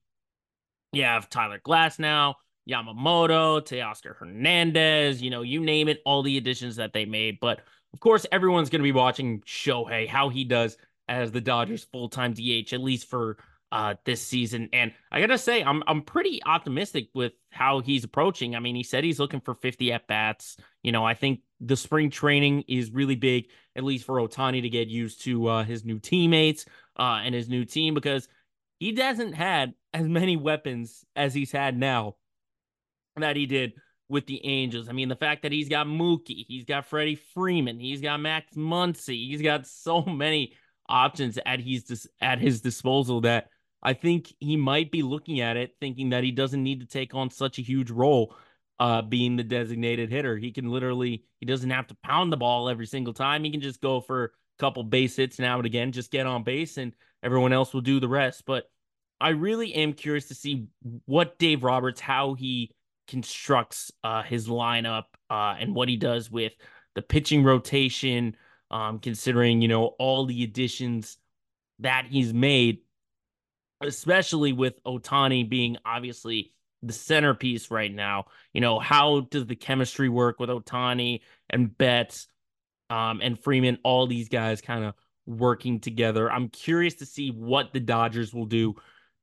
you 0.91 1.03
have 1.03 1.29
Tyler 1.29 1.60
Glasnow, 1.60 2.34
Yamamoto, 2.69 3.62
Teoscar 3.62 4.15
Hernandez, 4.15 5.21
you 5.21 5.29
know, 5.29 5.43
you 5.43 5.60
name 5.60 5.88
it, 5.88 6.01
all 6.05 6.23
the 6.23 6.38
additions 6.38 6.75
that 6.77 6.93
they 6.93 7.05
made. 7.05 7.39
But 7.39 7.62
of 7.93 7.99
course, 7.99 8.25
everyone's 8.32 8.69
going 8.69 8.82
to 8.82 8.84
be 8.84 8.91
watching 8.91 9.41
Shohei, 9.41 10.08
how 10.08 10.29
he 10.29 10.43
does 10.43 10.77
as 11.08 11.32
the 11.32 11.41
Dodgers 11.41 11.86
full 11.86 12.10
time 12.10 12.34
DH, 12.34 12.73
at 12.73 12.82
least 12.82 13.10
for 13.10 13.38
uh, 13.71 13.95
this 14.05 14.21
season. 14.21 14.69
And 14.73 14.93
I 15.12 15.21
gotta 15.21 15.38
say, 15.38 15.63
I'm 15.63 15.84
I'm 15.88 16.01
pretty 16.01 16.41
optimistic 16.43 17.10
with 17.13 17.34
how 17.51 17.79
he's 17.79 18.03
approaching. 18.03 18.55
I 18.55 18.60
mean, 18.60 18.75
he 18.75 18.84
said 18.84 19.03
he's 19.03 19.19
looking 19.19 19.41
for 19.41 19.53
50 19.53 19.91
at 19.91 20.08
bats. 20.08 20.58
You 20.84 20.91
know, 20.91 21.05
I 21.05 21.13
think 21.13 21.41
the 21.60 21.75
spring 21.75 22.10
training 22.10 22.63
is 22.67 22.91
really 22.91 23.15
big, 23.15 23.49
at 23.75 23.84
least 23.84 24.05
for 24.05 24.15
Ohtani 24.15 24.62
to 24.62 24.69
get 24.69 24.88
used 24.88 25.21
to 25.23 25.47
uh, 25.47 25.63
his 25.63 25.86
new 25.86 25.99
teammates 25.99 26.65
uh, 26.97 27.21
and 27.23 27.36
his 27.36 27.49
new 27.49 27.65
team 27.65 27.93
because 27.93 28.27
he 28.79 28.95
hasn't 28.95 29.36
had 29.36 29.73
as 29.93 30.08
many 30.08 30.38
weapons 30.38 31.03
as 31.15 31.34
he's 31.34 31.51
had 31.51 31.77
now 31.77 32.15
that 33.17 33.36
he 33.36 33.45
did 33.45 33.73
with 34.08 34.25
the 34.25 34.43
Angels. 34.45 34.89
I 34.89 34.93
mean, 34.93 35.10
the 35.10 35.15
fact 35.15 35.43
that 35.43 35.51
he's 35.51 35.69
got 35.69 35.86
Mookie, 35.86 36.45
he's 36.47 36.65
got 36.65 36.86
Freddie 36.86 37.19
Freeman, 37.34 37.79
he's 37.79 38.01
got 38.01 38.19
Max 38.19 38.55
Muncy, 38.55 39.29
he's 39.29 39.41
got 39.41 39.67
so 39.67 40.01
many 40.01 40.53
options 40.88 41.38
at 41.45 41.60
his 41.60 42.08
at 42.19 42.39
his 42.39 42.62
disposal 42.62 43.21
that 43.21 43.49
I 43.81 43.93
think 43.93 44.33
he 44.39 44.57
might 44.57 44.91
be 44.91 45.03
looking 45.03 45.39
at 45.39 45.57
it 45.57 45.75
thinking 45.79 46.09
that 46.09 46.23
he 46.23 46.31
doesn't 46.31 46.63
need 46.63 46.81
to 46.81 46.85
take 46.85 47.15
on 47.15 47.29
such 47.29 47.59
a 47.59 47.61
huge 47.63 47.91
role 47.91 48.35
uh, 48.79 49.01
being 49.01 49.35
the 49.35 49.43
designated 49.43 50.09
hitter. 50.09 50.37
He 50.37 50.51
can 50.51 50.69
literally, 50.69 51.23
he 51.39 51.45
doesn't 51.45 51.69
have 51.69 51.87
to 51.87 51.97
pound 52.03 52.31
the 52.31 52.37
ball 52.37 52.69
every 52.69 52.87
single 52.87 53.13
time. 53.13 53.43
He 53.43 53.51
can 53.51 53.61
just 53.61 53.81
go 53.81 54.01
for 54.01 54.25
a 54.25 54.29
couple 54.59 54.83
base 54.83 55.15
hits 55.15 55.39
now 55.39 55.57
and 55.57 55.65
again, 55.65 55.91
just 55.91 56.11
get 56.11 56.25
on 56.25 56.43
base, 56.43 56.77
and 56.77 56.93
everyone 57.23 57.53
else 57.53 57.73
will 57.73 57.81
do 57.81 57.99
the 57.99 58.07
rest. 58.07 58.43
But 58.45 58.69
I 59.21 59.29
really 59.29 59.73
am 59.73 59.93
curious 59.93 60.27
to 60.29 60.35
see 60.35 60.67
what 61.05 61.37
Dave 61.39 61.63
Roberts, 61.63 61.99
how 61.99 62.35
he 62.35 62.71
constructs 63.07 63.91
uh, 64.03 64.23
his 64.23 64.47
lineup 64.47 65.05
uh, 65.29 65.55
and 65.59 65.75
what 65.75 65.89
he 65.89 65.97
does 65.97 66.31
with 66.31 66.53
the 66.95 67.01
pitching 67.01 67.43
rotation, 67.43 68.35
um, 68.71 68.99
considering, 68.99 69.61
you 69.61 69.67
know, 69.67 69.87
all 69.99 70.25
the 70.25 70.43
additions 70.43 71.17
that 71.79 72.05
he's 72.09 72.33
made, 72.33 72.79
especially 73.81 74.53
with 74.53 74.83
Ohtani 74.83 75.47
being 75.47 75.77
obviously 75.85 76.51
the 76.81 76.93
centerpiece 76.93 77.71
right 77.71 77.93
now. 77.93 78.25
You 78.53 78.61
know, 78.61 78.79
how 78.79 79.21
does 79.21 79.45
the 79.45 79.55
chemistry 79.55 80.09
work 80.09 80.39
with 80.39 80.49
Ohtani 80.49 81.21
and 81.49 81.75
Betts 81.77 82.27
um, 82.89 83.19
and 83.21 83.39
Freeman, 83.39 83.77
all 83.83 84.07
these 84.07 84.29
guys 84.29 84.61
kind 84.61 84.83
of 84.83 84.93
working 85.25 85.79
together? 85.79 86.31
I'm 86.31 86.49
curious 86.49 86.95
to 86.95 87.05
see 87.05 87.29
what 87.29 87.73
the 87.73 87.79
Dodgers 87.79 88.33
will 88.33 88.45
do 88.45 88.75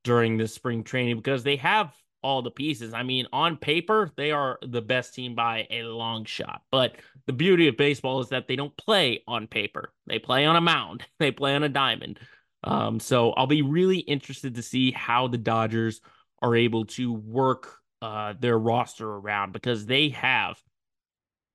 during 0.04 0.36
this 0.36 0.54
spring 0.54 0.84
training 0.84 1.16
because 1.16 1.42
they 1.42 1.56
have 1.56 1.92
all 2.22 2.42
the 2.42 2.50
pieces. 2.50 2.92
I 2.92 3.02
mean, 3.02 3.26
on 3.32 3.56
paper, 3.56 4.10
they 4.16 4.32
are 4.32 4.58
the 4.62 4.82
best 4.82 5.14
team 5.14 5.34
by 5.34 5.66
a 5.70 5.82
long 5.82 6.24
shot. 6.24 6.62
But 6.72 6.96
the 7.26 7.32
beauty 7.32 7.68
of 7.68 7.76
baseball 7.76 8.20
is 8.20 8.30
that 8.30 8.48
they 8.48 8.56
don't 8.56 8.76
play 8.76 9.22
on 9.28 9.46
paper. 9.46 9.92
They 10.06 10.18
play 10.18 10.44
on 10.44 10.56
a 10.56 10.60
mound. 10.60 11.04
They 11.18 11.30
play 11.30 11.54
on 11.54 11.62
a 11.62 11.68
diamond. 11.68 12.18
Um, 12.64 13.00
so 13.00 13.30
I'll 13.32 13.46
be 13.46 13.62
really 13.62 13.98
interested 13.98 14.54
to 14.54 14.62
see 14.62 14.90
how 14.90 15.28
the 15.28 15.38
Dodgers 15.38 16.00
are 16.42 16.54
able 16.54 16.86
to 16.86 17.12
work 17.12 17.78
uh, 18.02 18.34
their 18.38 18.58
roster 18.58 19.08
around 19.08 19.52
because 19.52 19.86
they 19.86 20.10
have, 20.10 20.60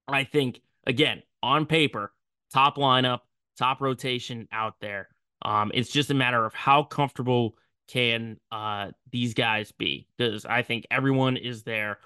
I 0.08 0.24
think, 0.24 0.62
again, 0.86 1.24
on 1.44 1.66
paper, 1.66 2.14
top 2.54 2.78
lineup, 2.78 3.20
top 3.58 3.82
rotation 3.82 4.48
out 4.52 4.76
there. 4.82 5.10
Um, 5.44 5.72
it's 5.74 5.92
just 5.92 6.12
a 6.12 6.16
matter 6.16 6.46
of 6.46 6.54
how 6.54 6.84
comfortable 6.84 7.56
can 7.88 8.38
uh, 8.52 8.92
these 9.12 9.34
guys 9.34 9.72
be 9.72 10.08
because 10.18 10.46
I 10.46 10.62
think 10.62 10.88
everyone 10.90 11.36
is 11.36 11.64
there 11.64 12.00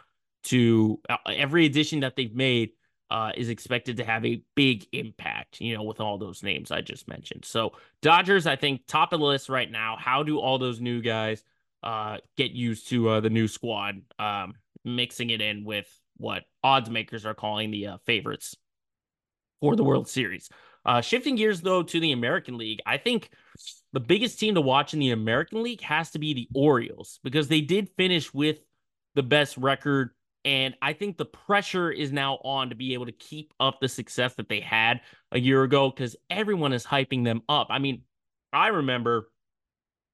to 0.45 0.99
uh, 1.09 1.17
every 1.27 1.65
addition 1.65 2.01
that 2.01 2.15
they've 2.15 2.33
made 2.33 2.71
uh, 3.11 3.31
is 3.35 3.49
expected 3.49 3.97
to 3.97 4.03
have 4.03 4.25
a 4.25 4.41
big 4.55 4.85
impact, 4.91 5.61
you 5.61 5.75
know, 5.75 5.83
with 5.83 5.99
all 5.99 6.17
those 6.17 6.41
names 6.43 6.71
I 6.71 6.81
just 6.81 7.07
mentioned. 7.07 7.45
So, 7.45 7.73
Dodgers, 8.01 8.47
I 8.47 8.55
think, 8.55 8.81
top 8.87 9.13
of 9.13 9.19
the 9.19 9.25
list 9.25 9.49
right 9.49 9.69
now. 9.69 9.95
How 9.99 10.23
do 10.23 10.39
all 10.39 10.57
those 10.57 10.81
new 10.81 11.01
guys 11.01 11.43
uh, 11.83 12.17
get 12.35 12.51
used 12.51 12.89
to 12.89 13.09
uh, 13.09 13.19
the 13.19 13.29
new 13.29 13.47
squad, 13.47 14.01
um, 14.17 14.55
mixing 14.83 15.29
it 15.29 15.41
in 15.41 15.63
with 15.63 15.87
what 16.17 16.43
odds 16.63 16.89
makers 16.89 17.25
are 17.25 17.35
calling 17.35 17.71
the 17.71 17.87
uh, 17.87 17.97
favorites 18.05 18.55
for 19.61 19.75
the 19.75 19.83
World 19.83 20.07
Series? 20.07 20.49
Uh, 20.83 21.01
shifting 21.01 21.35
gears, 21.35 21.61
though, 21.61 21.83
to 21.83 21.99
the 21.99 22.11
American 22.11 22.57
League, 22.57 22.79
I 22.85 22.97
think 22.97 23.29
the 23.93 23.99
biggest 23.99 24.39
team 24.39 24.55
to 24.55 24.61
watch 24.61 24.93
in 24.93 24.99
the 24.99 25.11
American 25.11 25.63
League 25.63 25.81
has 25.81 26.11
to 26.11 26.19
be 26.19 26.33
the 26.33 26.47
Orioles 26.53 27.19
because 27.23 27.47
they 27.47 27.61
did 27.61 27.89
finish 27.97 28.33
with 28.33 28.59
the 29.15 29.23
best 29.23 29.57
record 29.57 30.11
and 30.45 30.75
I 30.79 30.93
think 30.93 31.17
the 31.17 31.25
pressure 31.25 31.91
is 31.91 32.11
now 32.11 32.35
on 32.43 32.69
to 32.69 32.75
be 32.75 32.93
able 32.93 33.07
to 33.07 33.11
keep 33.11 33.51
up 33.59 33.79
the 33.81 33.89
success 33.89 34.35
that 34.35 34.47
they 34.47 34.59
had 34.59 35.01
a 35.31 35.39
year 35.39 35.63
ago 35.63 35.89
because 35.89 36.15
everyone 36.29 36.71
is 36.71 36.85
hyping 36.85 37.25
them 37.25 37.41
up. 37.49 37.67
I 37.71 37.79
mean, 37.79 38.03
I 38.53 38.67
remember 38.67 39.31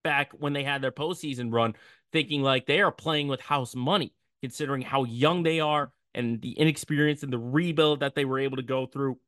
back 0.05 0.31
when 0.31 0.53
they 0.53 0.63
had 0.63 0.81
their 0.81 0.91
postseason 0.91 1.53
run 1.53 1.75
thinking 2.13 2.41
like 2.41 2.65
they 2.65 2.79
are 2.79 2.93
playing 2.93 3.27
with 3.27 3.41
house 3.41 3.75
money, 3.75 4.13
considering 4.41 4.81
how 4.81 5.03
young 5.03 5.43
they 5.43 5.59
are 5.59 5.91
and 6.15 6.41
the 6.41 6.53
inexperience 6.53 7.23
and 7.23 7.31
the 7.31 7.37
rebuild 7.37 7.99
that 7.99 8.15
they 8.15 8.25
were 8.25 8.39
able 8.39 8.55
to 8.55 8.63
go 8.63 8.85
through. 8.85 9.19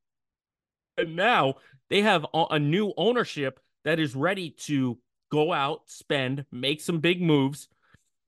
And 0.97 1.17
now 1.17 1.55
they 1.89 2.01
have 2.01 2.25
a 2.33 2.59
new 2.59 2.93
ownership 2.95 3.59
that 3.83 3.99
is 3.99 4.15
ready 4.15 4.51
to 4.51 4.97
go 5.31 5.51
out, 5.51 5.81
spend, 5.87 6.45
make 6.51 6.79
some 6.79 6.99
big 6.99 7.21
moves 7.21 7.67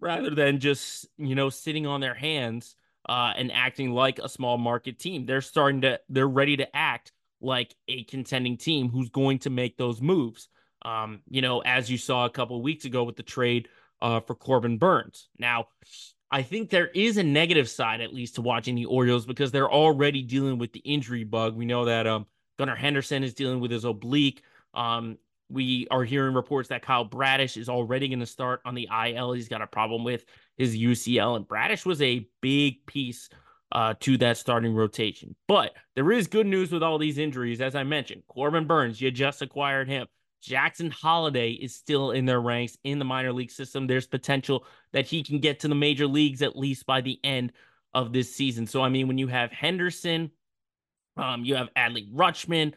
rather 0.05 0.29
than 0.29 0.59
just 0.59 1.07
you 1.17 1.33
know 1.33 1.49
sitting 1.49 1.87
on 1.87 1.99
their 1.99 2.13
hands 2.13 2.75
uh, 3.09 3.33
and 3.35 3.51
acting 3.51 3.91
like 3.91 4.19
a 4.19 4.29
small 4.29 4.57
market 4.57 4.99
team. 4.99 5.25
They're 5.25 5.41
starting 5.41 5.81
to 5.81 5.99
they're 6.07 6.27
ready 6.27 6.57
to 6.57 6.75
act 6.75 7.11
like 7.41 7.75
a 7.87 8.03
contending 8.03 8.57
team 8.57 8.89
who's 8.89 9.09
going 9.09 9.39
to 9.39 9.49
make 9.49 9.77
those 9.77 10.01
moves. 10.01 10.47
Um, 10.83 11.21
you 11.27 11.41
know, 11.41 11.61
as 11.61 11.89
you 11.89 11.97
saw 11.97 12.25
a 12.25 12.29
couple 12.29 12.61
weeks 12.61 12.85
ago 12.85 13.03
with 13.03 13.15
the 13.15 13.23
trade 13.23 13.67
uh, 14.01 14.19
for 14.19 14.35
Corbin 14.35 14.77
Burnes. 14.77 15.27
Now, 15.39 15.69
I 16.29 16.43
think 16.43 16.69
there 16.69 16.87
is 16.87 17.17
a 17.17 17.23
negative 17.23 17.67
side 17.67 18.01
at 18.01 18.13
least 18.13 18.35
to 18.35 18.41
watching 18.41 18.75
the 18.75 18.85
Orioles 18.85 19.25
because 19.25 19.51
they're 19.51 19.71
already 19.71 20.21
dealing 20.21 20.59
with 20.59 20.71
the 20.73 20.81
injury 20.81 21.23
bug. 21.23 21.55
We 21.55 21.65
know 21.65 21.85
that 21.85 22.05
um, 22.05 22.27
Gunnar 22.59 22.75
Henderson 22.75 23.23
is 23.23 23.33
dealing 23.33 23.59
with 23.59 23.71
his 23.71 23.85
oblique. 23.85 24.43
Um, 24.75 25.17
we 25.49 25.87
are 25.91 26.03
hearing 26.03 26.33
reports 26.33 26.69
that 26.69 26.81
Kyle 26.81 27.03
Bradish 27.03 27.57
is 27.57 27.69
already 27.69 28.07
going 28.07 28.19
to 28.19 28.25
start 28.25 28.61
on 28.65 28.75
the 28.75 28.87
IL. 29.07 29.33
He's 29.33 29.47
got 29.47 29.61
a 29.61 29.67
problem 29.67 30.03
with 30.03 30.25
his 30.57 30.75
UCL, 30.75 31.35
and 31.35 31.47
Bradish 31.47 31.85
was 31.85 32.01
a 32.01 32.27
big 32.41 32.85
piece 32.85 33.29
uh, 33.71 33.93
to 33.99 34.17
that 34.17 34.37
starting 34.37 34.73
rotation. 34.73 35.35
But 35.47 35.73
there 35.95 36.11
is 36.11 36.27
good 36.27 36.47
news 36.47 36.71
with 36.71 36.83
all 36.83 36.97
these 36.97 37.17
injuries. 37.17 37.61
As 37.61 37.75
I 37.75 37.83
mentioned, 37.83 38.23
Corbin 38.27 38.65
Burnes, 38.65 38.99
you 39.01 39.11
just 39.11 39.41
acquired 39.41 39.87
him. 39.87 40.07
Jackson 40.41 40.91
Holliday 40.91 41.51
is 41.51 41.75
still 41.75 42.11
in 42.11 42.25
their 42.25 42.39
ranks 42.39 42.77
in 42.83 42.99
the 42.99 43.05
minor 43.05 43.33
league 43.33 43.51
system. 43.51 43.87
There's 43.87 44.05
potential 44.05 44.65
that 44.93 45.07
he 45.07 45.23
can 45.23 45.39
get 45.39 45.59
to 45.61 45.67
the 45.67 45.75
major 45.75 46.05
leagues 46.05 46.41
at 46.41 46.55
least 46.55 46.85
by 46.85 47.01
the 47.01 47.19
end 47.23 47.51
of 47.93 48.13
this 48.13 48.35
season. 48.35 48.67
So, 48.67 48.81
I 48.81 48.89
mean, 48.89 49.07
when 49.07 49.17
you 49.17 49.27
have 49.27 49.51
Henderson, 49.51 50.29
um, 51.17 51.43
you 51.43 51.55
have 51.55 51.69
Adley 51.75 52.11
Rutschman, 52.13 52.73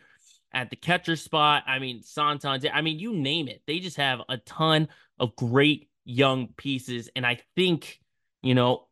at 0.53 0.71
the 0.71 0.77
catcher 0.77 1.17
spot. 1.17 1.65
I 1.67 1.79
mean, 1.79 2.03
Santander. 2.03 2.71
I 2.73 2.83
mean, 2.83 2.99
you 2.99 3.15
name 3.15 3.49
it. 3.49 3.63
They 3.67 3.79
just 3.79 3.97
have 3.97 4.21
a 4.29 4.39
ton 4.39 4.89
of 5.19 5.37
great 5.37 5.89
young 6.05 6.49
pieces. 6.57 7.11
And 7.15 7.27
I 7.27 7.41
think, 7.55 8.01
you 8.43 8.55
know, 8.55 8.87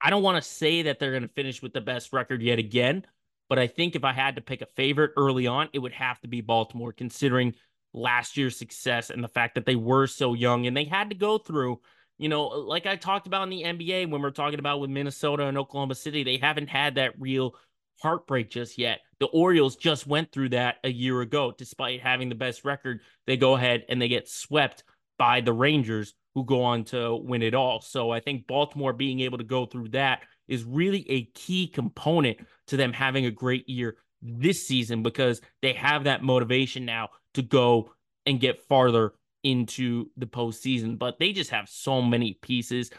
I 0.00 0.10
don't 0.10 0.22
want 0.22 0.42
to 0.42 0.48
say 0.48 0.82
that 0.82 0.98
they're 0.98 1.10
going 1.10 1.22
to 1.22 1.28
finish 1.28 1.60
with 1.60 1.72
the 1.72 1.80
best 1.80 2.12
record 2.12 2.42
yet 2.42 2.58
again, 2.58 3.04
but 3.48 3.58
I 3.58 3.66
think 3.66 3.94
if 3.94 4.04
I 4.04 4.12
had 4.12 4.36
to 4.36 4.40
pick 4.40 4.62
a 4.62 4.66
favorite 4.66 5.12
early 5.16 5.46
on, 5.46 5.68
it 5.72 5.78
would 5.80 5.92
have 5.92 6.20
to 6.20 6.28
be 6.28 6.40
Baltimore, 6.40 6.92
considering 6.92 7.54
last 7.92 8.36
year's 8.36 8.56
success 8.56 9.10
and 9.10 9.22
the 9.22 9.28
fact 9.28 9.56
that 9.56 9.66
they 9.66 9.76
were 9.76 10.06
so 10.06 10.34
young 10.34 10.66
and 10.66 10.76
they 10.76 10.84
had 10.84 11.10
to 11.10 11.16
go 11.16 11.36
through. 11.36 11.80
You 12.16 12.28
know, 12.28 12.44
like 12.44 12.86
I 12.86 12.96
talked 12.96 13.26
about 13.26 13.44
in 13.44 13.50
the 13.50 13.62
NBA 13.62 14.10
when 14.10 14.22
we're 14.22 14.30
talking 14.30 14.58
about 14.58 14.80
with 14.80 14.90
Minnesota 14.90 15.46
and 15.46 15.58
Oklahoma 15.58 15.94
City, 15.94 16.22
they 16.22 16.36
haven't 16.36 16.68
had 16.68 16.94
that 16.94 17.18
real 17.18 17.54
heartbreak 18.00 18.50
just 18.50 18.78
yet. 18.78 19.00
The 19.20 19.26
Orioles 19.26 19.76
just 19.76 20.06
went 20.06 20.32
through 20.32 20.48
that 20.50 20.76
a 20.82 20.90
year 20.90 21.20
ago. 21.20 21.52
Despite 21.56 22.00
having 22.00 22.30
the 22.30 22.34
best 22.34 22.64
record, 22.64 23.00
they 23.26 23.36
go 23.36 23.54
ahead 23.54 23.84
and 23.88 24.00
they 24.00 24.08
get 24.08 24.28
swept 24.28 24.82
by 25.18 25.42
the 25.42 25.52
Rangers, 25.52 26.14
who 26.34 26.44
go 26.44 26.62
on 26.62 26.84
to 26.84 27.16
win 27.16 27.42
it 27.42 27.54
all. 27.54 27.82
So 27.82 28.10
I 28.10 28.20
think 28.20 28.46
Baltimore 28.46 28.94
being 28.94 29.20
able 29.20 29.36
to 29.38 29.44
go 29.44 29.66
through 29.66 29.90
that 29.90 30.22
is 30.48 30.64
really 30.64 31.08
a 31.10 31.24
key 31.34 31.66
component 31.66 32.38
to 32.68 32.76
them 32.78 32.92
having 32.94 33.26
a 33.26 33.30
great 33.30 33.68
year 33.68 33.96
this 34.22 34.66
season 34.66 35.02
because 35.02 35.40
they 35.60 35.74
have 35.74 36.04
that 36.04 36.22
motivation 36.22 36.84
now 36.84 37.10
to 37.34 37.42
go 37.42 37.92
and 38.26 38.40
get 38.40 38.62
farther 38.68 39.12
into 39.42 40.06
the 40.16 40.26
postseason. 40.26 40.98
But 40.98 41.18
they 41.18 41.32
just 41.32 41.50
have 41.50 41.68
so 41.68 42.00
many 42.00 42.38
pieces. 42.40 42.90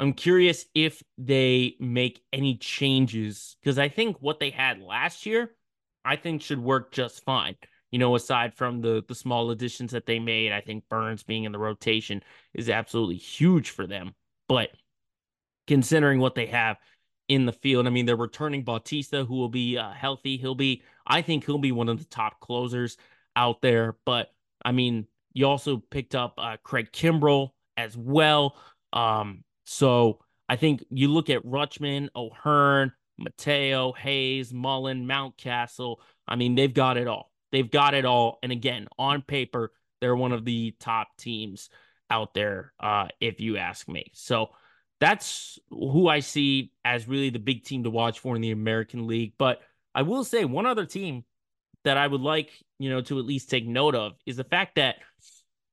I'm 0.00 0.14
curious 0.14 0.64
if 0.74 1.02
they 1.18 1.76
make 1.78 2.22
any 2.32 2.56
changes 2.56 3.56
because 3.62 3.78
I 3.78 3.88
think 3.88 4.16
what 4.20 4.40
they 4.40 4.50
had 4.50 4.80
last 4.80 5.26
year, 5.26 5.54
I 6.04 6.16
think 6.16 6.42
should 6.42 6.62
work 6.62 6.92
just 6.92 7.24
fine. 7.24 7.56
You 7.90 7.98
know, 7.98 8.14
aside 8.14 8.54
from 8.54 8.80
the 8.80 9.02
the 9.06 9.14
small 9.14 9.50
additions 9.50 9.92
that 9.92 10.06
they 10.06 10.18
made, 10.18 10.52
I 10.52 10.60
think 10.60 10.88
Burnes 10.88 11.22
being 11.22 11.44
in 11.44 11.52
the 11.52 11.58
rotation 11.58 12.22
is 12.54 12.70
absolutely 12.70 13.16
huge 13.16 13.70
for 13.70 13.86
them. 13.86 14.14
But 14.48 14.70
considering 15.66 16.20
what 16.20 16.34
they 16.34 16.46
have 16.46 16.76
in 17.28 17.46
the 17.46 17.52
field, 17.52 17.86
I 17.86 17.90
mean, 17.90 18.06
they're 18.06 18.16
returning 18.16 18.64
Bautista, 18.64 19.24
who 19.24 19.36
will 19.36 19.48
be 19.48 19.76
uh, 19.78 19.90
healthy. 19.92 20.36
He'll 20.36 20.54
be, 20.54 20.82
I 21.06 21.22
think, 21.22 21.44
he'll 21.44 21.58
be 21.58 21.72
one 21.72 21.88
of 21.88 21.98
the 21.98 22.04
top 22.04 22.40
closers 22.40 22.96
out 23.36 23.60
there. 23.60 23.96
But 24.04 24.32
I 24.64 24.72
mean, 24.72 25.06
you 25.32 25.46
also 25.46 25.78
picked 25.78 26.14
up 26.14 26.34
uh, 26.38 26.56
Craig 26.62 26.90
Kimbrel 26.92 27.50
as 27.76 27.96
well. 27.96 28.56
Um, 28.92 29.44
so 29.64 30.20
I 30.48 30.56
think 30.56 30.84
you 30.90 31.08
look 31.08 31.30
at 31.30 31.44
Rutschman, 31.44 32.08
O'Hearn, 32.14 32.92
Mateo, 33.20 33.92
Hayes, 33.92 34.52
Mullen, 34.52 35.06
Mountcastle. 35.06 35.96
I 36.26 36.36
mean, 36.36 36.54
they've 36.54 36.72
got 36.72 36.96
it 36.96 37.06
all. 37.06 37.30
They've 37.52 37.70
got 37.70 37.94
it 37.94 38.04
all. 38.04 38.38
And 38.42 38.50
again, 38.50 38.88
on 38.98 39.22
paper, 39.22 39.72
they're 40.00 40.16
one 40.16 40.32
of 40.32 40.44
the 40.44 40.74
top 40.80 41.08
teams 41.18 41.68
out 42.10 42.34
there, 42.34 42.72
uh, 42.80 43.08
if 43.20 43.40
you 43.40 43.56
ask 43.56 43.88
me. 43.88 44.10
So 44.14 44.50
that's 45.00 45.58
who 45.70 46.08
I 46.08 46.20
see 46.20 46.72
as 46.84 47.08
really 47.08 47.30
the 47.30 47.38
big 47.38 47.64
team 47.64 47.84
to 47.84 47.90
watch 47.90 48.18
for 48.18 48.36
in 48.36 48.42
the 48.42 48.50
American 48.50 49.06
League. 49.06 49.34
But 49.38 49.60
I 49.94 50.02
will 50.02 50.24
say 50.24 50.44
one 50.44 50.66
other 50.66 50.86
team 50.86 51.24
that 51.84 51.96
I 51.96 52.06
would 52.06 52.20
like, 52.20 52.50
you 52.78 52.90
know, 52.90 53.00
to 53.02 53.18
at 53.18 53.24
least 53.24 53.50
take 53.50 53.66
note 53.66 53.94
of 53.94 54.12
is 54.26 54.36
the 54.36 54.44
fact 54.44 54.76
that 54.76 54.96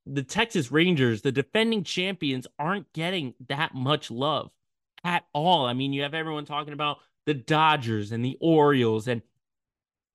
the 0.06 0.24
Texas 0.24 0.72
Rangers, 0.72 1.22
the 1.22 1.32
defending 1.32 1.84
champions, 1.84 2.48
aren't 2.58 2.92
getting 2.94 3.34
that 3.50 3.76
much 3.76 4.10
love 4.10 4.50
at 5.04 5.24
all. 5.34 5.66
I 5.66 5.74
mean, 5.74 5.94
you 5.94 6.04
have 6.04 6.14
everyone 6.14 6.46
talking 6.46 6.74
about 6.74 6.98
the 7.28 7.36
Dodgers 7.36 8.14
and 8.14 8.26
the 8.26 8.38
Orioles 8.42 9.08
and 9.08 9.22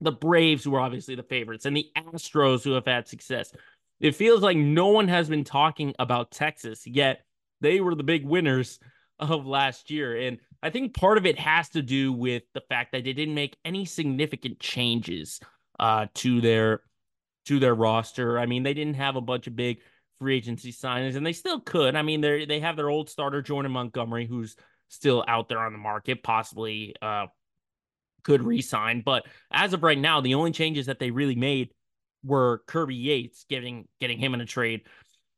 the 0.00 0.10
Braves, 0.10 0.64
who 0.64 0.74
are 0.74 0.80
obviously 0.80 1.14
the 1.14 1.22
favorites, 1.22 1.66
and 1.66 1.76
the 1.76 1.86
Astros, 1.96 2.64
who 2.64 2.72
have 2.72 2.86
had 2.86 3.06
success. 3.06 3.52
It 4.00 4.16
feels 4.16 4.40
like 4.40 4.56
no 4.56 4.88
one 4.88 5.06
has 5.06 5.28
been 5.28 5.44
talking 5.44 5.94
about 6.00 6.32
Texas, 6.32 6.84
yet 6.86 7.20
they 7.60 7.80
were 7.80 7.94
the 7.94 8.02
big 8.02 8.26
winners 8.26 8.80
of 9.20 9.46
last 9.46 9.90
year. 9.90 10.16
And 10.16 10.38
I 10.62 10.70
think 10.70 10.94
part 10.94 11.18
of 11.18 11.26
it 11.26 11.38
has 11.38 11.68
to 11.70 11.82
do 11.82 12.12
with 12.12 12.42
the 12.54 12.62
fact 12.62 12.92
that 12.92 13.04
they 13.04 13.12
didn't 13.12 13.34
make 13.34 13.56
any 13.64 13.84
significant 13.84 14.58
changes 14.58 15.38
uh, 15.78 16.06
to 16.14 16.40
their 16.40 16.80
to 17.44 17.58
their 17.60 17.74
roster. 17.74 18.38
I 18.38 18.46
mean, 18.46 18.62
they 18.62 18.74
didn't 18.74 18.94
have 18.94 19.16
a 19.16 19.20
bunch 19.20 19.46
of 19.46 19.54
big 19.54 19.80
free 20.18 20.36
agency 20.36 20.72
signings, 20.72 21.14
and 21.14 21.26
they 21.26 21.32
still 21.32 21.60
could. 21.60 21.94
I 21.94 22.02
mean, 22.02 22.22
they 22.22 22.46
they 22.46 22.60
have 22.60 22.76
their 22.76 22.88
old 22.88 23.10
starter 23.10 23.42
Jordan 23.42 23.70
Montgomery, 23.70 24.26
who's 24.26 24.56
still 24.92 25.24
out 25.26 25.48
there 25.48 25.58
on 25.58 25.72
the 25.72 25.78
market, 25.78 26.22
possibly 26.22 26.94
uh, 27.00 27.26
could 28.22 28.42
resign. 28.42 29.02
But 29.04 29.26
as 29.50 29.72
of 29.72 29.82
right 29.82 29.98
now, 29.98 30.20
the 30.20 30.34
only 30.34 30.52
changes 30.52 30.86
that 30.86 30.98
they 30.98 31.10
really 31.10 31.34
made 31.34 31.70
were 32.22 32.62
Kirby 32.66 32.94
Yates 32.94 33.44
getting 33.48 33.88
getting 34.00 34.18
him 34.18 34.34
in 34.34 34.40
a 34.40 34.46
trade. 34.46 34.82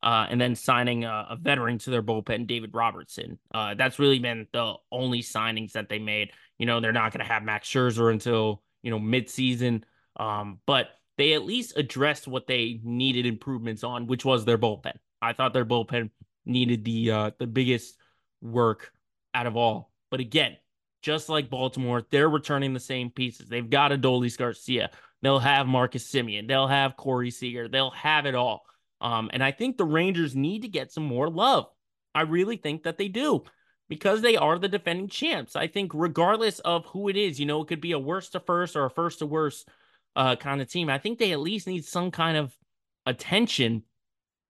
Uh, 0.03 0.27
and 0.29 0.38
then 0.38 0.55
signing 0.55 1.05
a, 1.05 1.29
a, 1.31 1.37
veteran 1.40 1.79
to 1.79 1.88
their 1.88 2.03
bullpen, 2.03 2.47
David 2.47 2.75
Robertson. 2.75 3.38
Uh, 3.55 3.73
that's 3.73 3.99
really 3.99 4.19
been 4.19 4.47
the 4.53 4.75
only 4.93 5.23
signings 5.23 5.73
that 5.73 5.88
they 5.88 5.99
made. 5.99 6.31
You 6.59 6.67
know, 6.67 6.79
they're 6.79 6.93
not 6.93 7.11
going 7.11 7.27
to 7.27 7.33
have 7.33 7.43
Max 7.43 7.67
Scherzer 7.67 8.12
until 8.12 8.62
you 8.83 8.90
know 8.90 8.99
midseason, 8.99 9.83
um, 10.17 10.59
but 10.67 10.88
they 11.17 11.33
at 11.33 11.47
least 11.47 11.79
addressed 11.79 12.29
what 12.29 12.47
they 12.47 12.81
needed 12.85 13.25
improvements 13.25 13.83
on, 13.83 14.07
which 14.07 14.27
was 14.27 14.45
their 14.45 14.59
bullpen. 14.59 14.93
I 15.23 15.33
thought 15.33 15.55
their 15.55 15.64
bullpen 15.64 16.11
needed 16.45 16.85
the 16.85 17.11
uh, 17.11 17.31
the 17.38 17.47
biggest 17.47 17.97
work 18.43 18.93
out 19.35 19.47
of 19.47 19.57
all. 19.57 19.92
But 20.11 20.20
again, 20.20 20.57
just 21.03 21.29
like 21.29 21.51
Baltimore, 21.51 22.03
they're 22.11 22.29
returning 22.29 22.73
the 22.73 22.81
same 22.81 23.11
pieces. 23.11 23.49
They've 23.49 23.68
got 23.68 23.90
Adolis 23.90 24.38
Garcia. 24.38 24.90
They'll 25.23 25.38
have 25.38 25.66
Marcus 25.66 26.11
Semien. 26.11 26.49
They'll 26.49 26.66
have 26.66 26.97
Corey 26.97 27.31
Seager. 27.31 27.68
They'll 27.68 27.90
have 27.90 28.27
it 28.27 28.35
all. 28.35 28.64
Um, 29.01 29.31
and 29.33 29.42
I 29.42 29.53
think 29.53 29.77
the 29.77 29.85
Rangers 29.85 30.35
need 30.35 30.62
to 30.62 30.68
get 30.68 30.92
some 30.92 31.05
more 31.05 31.29
love. 31.29 31.66
I 32.14 32.23
really 32.23 32.57
think 32.57 32.85
that 32.85 32.97
they 32.97 33.09
do 33.09 33.44
because 33.88 34.23
they 34.23 34.37
are 34.37 34.59
the 34.59 34.68
defending 34.68 35.09
champs. 35.09 35.57
I 35.57 35.66
think 35.66 35.92
regardless 35.94 36.59
of 36.61 36.87
who 36.87 37.09
it 37.09 37.16
is, 37.16 37.38
you 37.38 37.47
know, 37.47 37.62
it 37.62 37.68
could 37.68 37.81
be 37.81 37.92
a 37.92 37.99
worst 37.99 38.33
to 38.33 38.40
first 38.40 38.77
or 38.77 38.87
a 38.87 38.90
first 38.90 39.18
to 39.18 39.27
worst 39.27 39.68
uh, 40.16 40.37
kind 40.37 40.62
of 40.62 40.70
team. 40.70 40.88
I 40.88 40.99
think 40.99 41.18
they 41.18 41.33
at 41.33 41.40
least 41.40 41.66
need 41.66 41.85
some 41.85 42.11
kind 42.11 42.37
of 42.37 42.57
attention, 43.05 43.83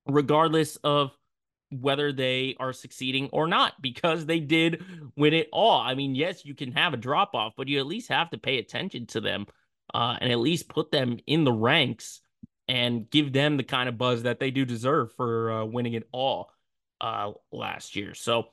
regardless 0.06 0.76
of 0.84 1.16
whether 1.80 2.12
they 2.12 2.56
are 2.58 2.72
succeeding 2.72 3.28
or 3.32 3.46
not 3.46 3.74
because 3.80 4.26
they 4.26 4.40
did 4.40 4.84
win 5.16 5.34
it 5.34 5.48
all. 5.52 5.80
I 5.80 5.94
mean, 5.94 6.14
yes, 6.14 6.44
you 6.44 6.54
can 6.54 6.72
have 6.72 6.94
a 6.94 6.98
drop 6.98 7.34
off, 7.34 7.54
but 7.56 7.68
you 7.68 7.78
at 7.78 7.86
least 7.86 8.08
have 8.08 8.30
to 8.30 8.38
pay 8.38 8.58
attention 8.58 9.06
to 9.08 9.20
them 9.20 9.46
uh, 9.92 10.16
and 10.20 10.32
at 10.32 10.38
least 10.38 10.68
put 10.68 10.90
them 10.90 11.18
in 11.26 11.44
the 11.44 11.52
ranks 11.52 12.20
and 12.68 13.08
give 13.10 13.32
them 13.32 13.56
the 13.56 13.62
kind 13.62 13.88
of 13.88 13.98
buzz 13.98 14.22
that 14.22 14.40
they 14.40 14.50
do 14.50 14.64
deserve 14.64 15.12
for 15.12 15.52
uh, 15.52 15.64
winning 15.64 15.94
it 15.94 16.08
all 16.12 16.50
uh, 17.00 17.32
last 17.52 17.96
year. 17.96 18.14
So 18.14 18.46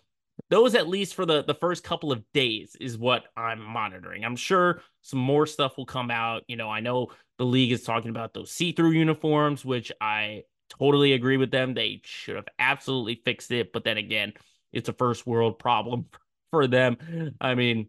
those 0.49 0.75
at 0.75 0.87
least 0.87 1.15
for 1.15 1.25
the 1.25 1.43
the 1.43 1.53
first 1.53 1.83
couple 1.83 2.11
of 2.11 2.23
days 2.33 2.75
is 2.79 2.97
what 2.97 3.23
I'm 3.37 3.61
monitoring. 3.61 4.25
I'm 4.25 4.35
sure 4.35 4.81
some 5.01 5.19
more 5.19 5.45
stuff 5.45 5.77
will 5.77 5.85
come 5.85 6.11
out. 6.11 6.43
You 6.47 6.57
know, 6.57 6.69
I 6.69 6.79
know 6.79 7.11
the 7.37 7.45
league 7.45 7.71
is 7.71 7.83
talking 7.83 8.09
about 8.09 8.33
those 8.33 8.51
see-through 8.51 8.91
uniforms, 8.91 9.63
which 9.63 9.91
I 10.01 10.43
totally 10.71 11.13
agree 11.13 11.37
with 11.37 11.51
them. 11.51 11.73
They 11.73 12.01
should 12.03 12.35
have 12.35 12.47
absolutely 12.57 13.21
fixed 13.23 13.51
it. 13.51 13.73
But 13.73 13.83
then 13.83 13.97
again, 13.97 14.33
it's 14.71 14.89
a 14.89 14.93
first 14.93 15.27
world 15.27 15.59
problem 15.59 16.05
for 16.51 16.67
them. 16.67 17.35
I 17.39 17.55
mean, 17.55 17.87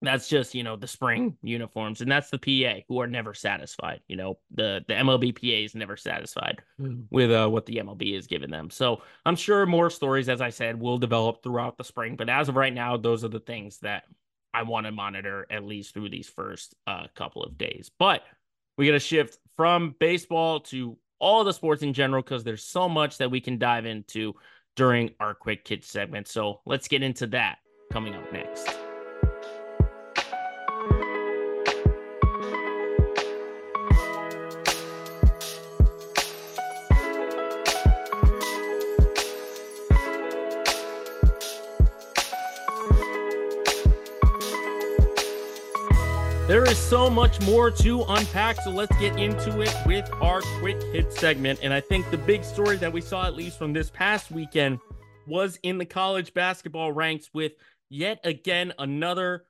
that's 0.00 0.28
just, 0.28 0.54
you 0.54 0.64
know, 0.64 0.74
the 0.74 0.88
spring 0.88 1.36
uniforms. 1.42 2.00
And 2.00 2.10
that's 2.10 2.30
the 2.30 2.38
PA 2.38 2.80
who 2.88 3.00
are 3.00 3.06
never 3.06 3.34
satisfied. 3.34 4.00
You 4.08 4.16
know, 4.16 4.38
the, 4.50 4.84
the 4.88 4.94
MLB 4.94 5.34
PA 5.34 5.64
is 5.64 5.76
never 5.76 5.96
satisfied 5.96 6.60
with 7.10 7.30
uh, 7.30 7.48
what 7.48 7.66
the 7.66 7.76
MLB 7.76 8.18
is 8.18 8.26
giving 8.26 8.50
them. 8.50 8.68
So 8.68 9.02
I'm 9.24 9.36
sure 9.36 9.64
more 9.64 9.90
stories, 9.90 10.28
as 10.28 10.40
I 10.40 10.50
said, 10.50 10.80
will 10.80 10.98
develop 10.98 11.42
throughout 11.42 11.78
the 11.78 11.84
spring. 11.84 12.16
But 12.16 12.28
as 12.28 12.48
of 12.48 12.56
right 12.56 12.74
now, 12.74 12.96
those 12.96 13.22
are 13.22 13.28
the 13.28 13.38
things 13.38 13.78
that 13.78 14.04
I 14.52 14.64
want 14.64 14.86
to 14.86 14.92
monitor 14.92 15.46
at 15.50 15.64
least 15.64 15.94
through 15.94 16.08
these 16.08 16.28
first 16.28 16.74
uh, 16.86 17.06
couple 17.14 17.44
of 17.44 17.56
days. 17.56 17.90
But 17.96 18.22
we 18.76 18.86
got 18.86 18.92
to 18.92 19.00
shift 19.00 19.38
from 19.56 19.94
baseball 19.98 20.60
to 20.60 20.96
all 21.22 21.44
the 21.44 21.52
sports 21.52 21.82
in 21.82 21.94
general 21.94 22.20
because 22.20 22.44
there's 22.44 22.64
so 22.64 22.88
much 22.88 23.16
that 23.18 23.30
we 23.30 23.40
can 23.40 23.56
dive 23.56 23.86
into 23.86 24.34
during 24.74 25.10
our 25.20 25.34
quick 25.34 25.64
kids 25.64 25.86
segment. 25.86 26.26
So 26.26 26.60
let's 26.66 26.88
get 26.88 27.02
into 27.02 27.28
that 27.28 27.58
coming 27.90 28.14
up 28.14 28.30
next. 28.32 28.68
There 46.52 46.64
is 46.64 46.76
so 46.76 47.08
much 47.08 47.40
more 47.46 47.70
to 47.70 48.02
unpack, 48.10 48.60
so 48.60 48.68
let's 48.68 48.94
get 48.98 49.18
into 49.18 49.62
it 49.62 49.74
with 49.86 50.06
our 50.20 50.42
quick 50.60 50.82
hit 50.92 51.10
segment. 51.10 51.60
And 51.62 51.72
I 51.72 51.80
think 51.80 52.10
the 52.10 52.18
big 52.18 52.44
story 52.44 52.76
that 52.76 52.92
we 52.92 53.00
saw, 53.00 53.26
at 53.26 53.34
least 53.34 53.56
from 53.56 53.72
this 53.72 53.88
past 53.88 54.30
weekend, 54.30 54.78
was 55.26 55.58
in 55.62 55.78
the 55.78 55.86
college 55.86 56.34
basketball 56.34 56.92
ranks 56.92 57.30
with 57.32 57.52
yet 57.88 58.20
again 58.22 58.74
another 58.78 59.46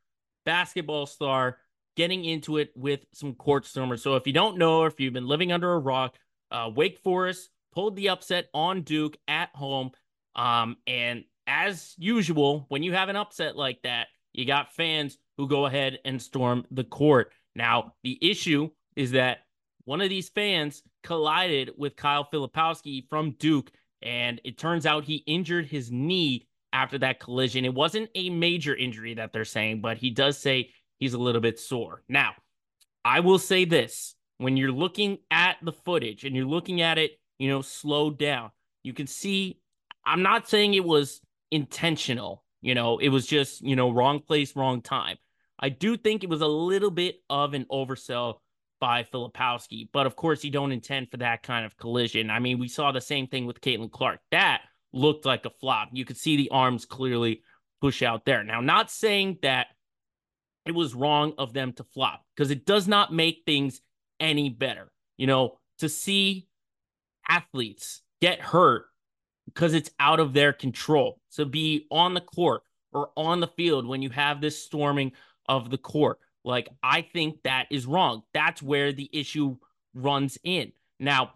basketball 0.47 1.07
star 1.07 1.59
getting 1.97 2.25
into 2.25 2.59
it 2.59 2.71
with 2.77 3.01
some 3.13 3.35
court 3.35 3.67
stormers. 3.67 4.01
So 4.01 4.15
if 4.15 4.25
you 4.25 4.33
don't 4.33 4.57
know, 4.57 4.85
if 4.85 5.01
you've 5.01 5.13
been 5.13 5.27
living 5.27 5.51
under 5.51 5.73
a 5.73 5.81
rock, 5.81 6.15
uh, 6.53 6.71
Wake 6.73 7.01
Forest 7.01 7.51
pulled 7.75 7.97
the 7.97 8.11
upset 8.11 8.47
on 8.55 8.83
Duke 8.83 9.17
at 9.27 9.49
home. 9.57 9.91
Um, 10.37 10.77
and 10.87 11.25
as 11.49 11.97
usual, 11.99 12.67
when 12.69 12.85
you 12.85 12.93
have 12.93 13.09
an 13.09 13.17
upset 13.17 13.57
like 13.57 13.83
that, 13.83 14.07
you 14.33 14.47
got 14.47 14.73
fans 14.73 15.19
who 15.37 15.49
go 15.49 15.67
ahead 15.67 15.99
and 16.05 16.21
storm 16.21 16.65
the 16.71 16.85
court. 16.85 17.33
Now, 17.55 17.95
the 18.03 18.19
issue 18.21 18.71
is 18.97 19.13
that 19.13 19.39
one 19.85 20.01
of 20.01 20.09
these 20.09 20.29
fans 20.29 20.83
collided 21.03 21.73
with 21.77 21.97
Kyle 21.97 22.29
Filipowski 22.33 23.09
from 23.09 23.33
Duke, 23.33 23.71
and 24.01 24.41
it 24.45 24.59
turns 24.59 24.87
out 24.87 25.05
he 25.05 25.17
injured 25.27 25.67
his 25.67 25.91
knee 25.91 26.47
after 26.73 26.99
that 26.99 27.21
collision. 27.21 27.65
It 27.65 27.75
wasn't 27.75 28.11
a 28.15 28.31
major 28.31 28.75
injury 28.75 29.15
that 29.15 29.33
they're 29.33 29.45
saying, 29.45 29.81
but 29.81 29.99
he 29.99 30.11
does 30.11 30.39
say 30.39 30.71
he's 30.99 31.15
a 31.15 31.19
little 31.19 31.41
bit 31.41 31.59
sore. 31.59 32.03
Now, 32.09 32.33
I 33.05 33.21
will 33.21 33.39
say 33.39 33.65
this 33.65 34.15
when 34.39 34.57
you're 34.57 34.73
looking 34.73 35.19
at 35.31 35.57
the 35.63 35.73
footage 35.73 36.25
and 36.25 36.35
you're 36.37 36.47
looking 36.47 36.81
at 36.81 36.99
it, 36.99 37.13
you 37.39 37.49
know, 37.49 37.63
slowed 37.63 38.19
down, 38.19 38.51
you 38.83 38.93
can 38.93 39.07
see 39.07 39.59
I'm 40.05 40.23
not 40.23 40.49
saying 40.49 40.75
it 40.75 40.85
was 40.85 41.21
intentional 41.51 42.43
you 42.63 42.77
know, 42.77 42.99
it 42.99 43.09
was 43.09 43.27
just, 43.27 43.61
you 43.61 43.77
know, 43.77 43.91
wrong 43.91 44.21
place, 44.21 44.55
wrong 44.55 44.81
time. 44.81 45.19
I 45.63 45.69
do 45.69 45.97
think 45.97 46.25
it 46.25 46.29
was 46.29 46.41
a 46.41 46.47
little 46.47 46.91
bit 46.91 47.17
of 47.31 47.55
an 47.55 47.67
oversell 47.71 48.39
by 48.81 49.05
Filipowski, 49.05 49.89
but 49.93 50.07
of 50.07 50.17
course, 50.17 50.43
you 50.43 50.51
don't 50.51 50.73
intend 50.73 51.09
for 51.11 51.19
that 51.19 51.45
kind 51.45 51.65
of 51.65 51.77
collision. 51.77 52.31
I 52.31 52.41
mean, 52.41 52.59
we 52.59 52.67
saw 52.67 52.91
the 52.91 53.01
same 53.01 53.29
thing 53.29 53.47
with 53.47 53.61
Caitlin 53.61 53.93
Clark. 53.93 54.19
That 54.33 54.63
looked 54.93 55.25
like 55.25 55.47
a 55.47 55.51
flop. 55.51 55.91
You 55.93 56.05
could 56.05 56.17
see 56.17 56.37
the 56.37 56.51
arms 56.51 56.85
clearly 56.85 57.43
push 57.81 58.03
out 58.03 58.25
there. 58.25 58.43
Now, 58.43 58.61
not 58.61 58.91
saying 58.91 59.39
that 59.43 59.69
it 60.67 60.73
was 60.73 60.95
wrong 60.95 61.33
of 61.39 61.53
them 61.53 61.73
to 61.75 61.85
flop 61.85 62.23
because 62.35 62.51
it 62.51 62.67
does 62.67 62.89
not 62.89 63.13
make 63.13 63.43
things 63.47 63.81
any 64.19 64.49
better. 64.49 64.91
You 65.17 65.29
know, 65.29 65.59
to 65.79 65.89
see 65.89 66.49
athletes 67.29 68.03
get 68.21 68.41
hurt 68.41 68.87
because 69.47 69.75
it's 69.75 69.91
out 70.01 70.21
of 70.21 70.33
their 70.33 70.53
control. 70.53 71.21
So 71.29 71.45
be 71.45 71.87
on 71.91 72.15
the 72.15 72.21
court 72.21 72.63
or 72.93 73.11
on 73.17 73.41
the 73.41 73.49
field 73.49 73.87
when 73.87 74.03
you 74.03 74.11
have 74.11 74.41
this 74.41 74.63
storming 74.63 75.13
of 75.49 75.71
the 75.71 75.79
court. 75.79 76.19
Like, 76.45 76.69
I 76.83 77.03
think 77.03 77.43
that 77.45 77.67
is 77.71 77.87
wrong. 77.87 78.23
That's 78.35 78.63
where 78.63 78.93
the 78.93 79.09
issue 79.13 79.57
runs 79.95 80.39
in. 80.43 80.73
Now, 80.99 81.33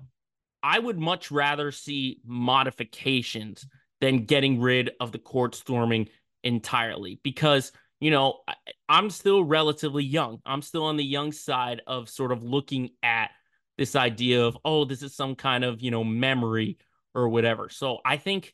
I 0.62 0.78
would 0.78 0.98
much 0.98 1.30
rather 1.30 1.70
see 1.70 2.20
modifications 2.24 3.66
than 4.00 4.24
getting 4.24 4.60
rid 4.60 4.90
of 5.00 5.12
the 5.12 5.18
court 5.18 5.54
storming 5.54 6.08
entirely 6.42 7.20
because, 7.22 7.72
you 8.00 8.10
know, 8.10 8.40
I'm 8.88 9.10
still 9.10 9.44
relatively 9.44 10.04
young. 10.04 10.40
I'm 10.44 10.62
still 10.62 10.84
on 10.84 10.96
the 10.96 11.04
young 11.04 11.32
side 11.32 11.82
of 11.86 12.08
sort 12.08 12.32
of 12.32 12.42
looking 12.42 12.90
at 13.02 13.30
this 13.78 13.94
idea 13.94 14.44
of, 14.44 14.56
oh, 14.64 14.84
this 14.84 15.02
is 15.02 15.14
some 15.14 15.34
kind 15.34 15.64
of, 15.64 15.82
you 15.82 15.90
know, 15.90 16.04
memory 16.04 16.78
or 17.14 17.28
whatever. 17.28 17.68
So 17.68 17.98
I 18.04 18.16
think 18.16 18.52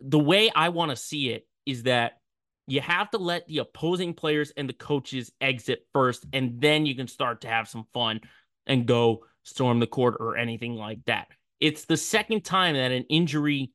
the 0.00 0.18
way 0.18 0.50
I 0.54 0.70
want 0.70 0.90
to 0.90 0.96
see 0.96 1.30
it 1.30 1.46
is 1.66 1.84
that 1.84 2.20
you 2.66 2.80
have 2.80 3.10
to 3.10 3.18
let 3.18 3.46
the 3.46 3.58
opposing 3.58 4.14
players 4.14 4.52
and 4.56 4.68
the 4.68 4.74
coaches 4.74 5.30
exit 5.40 5.86
first, 5.92 6.26
and 6.32 6.60
then 6.60 6.86
you 6.86 6.94
can 6.94 7.08
start 7.08 7.42
to 7.42 7.48
have 7.48 7.68
some 7.68 7.86
fun 7.92 8.20
and 8.66 8.86
go 8.86 9.24
storm 9.42 9.80
the 9.80 9.86
court 9.86 10.16
or 10.20 10.36
anything 10.36 10.74
like 10.74 11.04
that. 11.06 11.28
It's 11.60 11.84
the 11.84 11.96
second 11.96 12.44
time 12.44 12.74
that 12.74 12.92
an 12.92 13.04
injury 13.08 13.72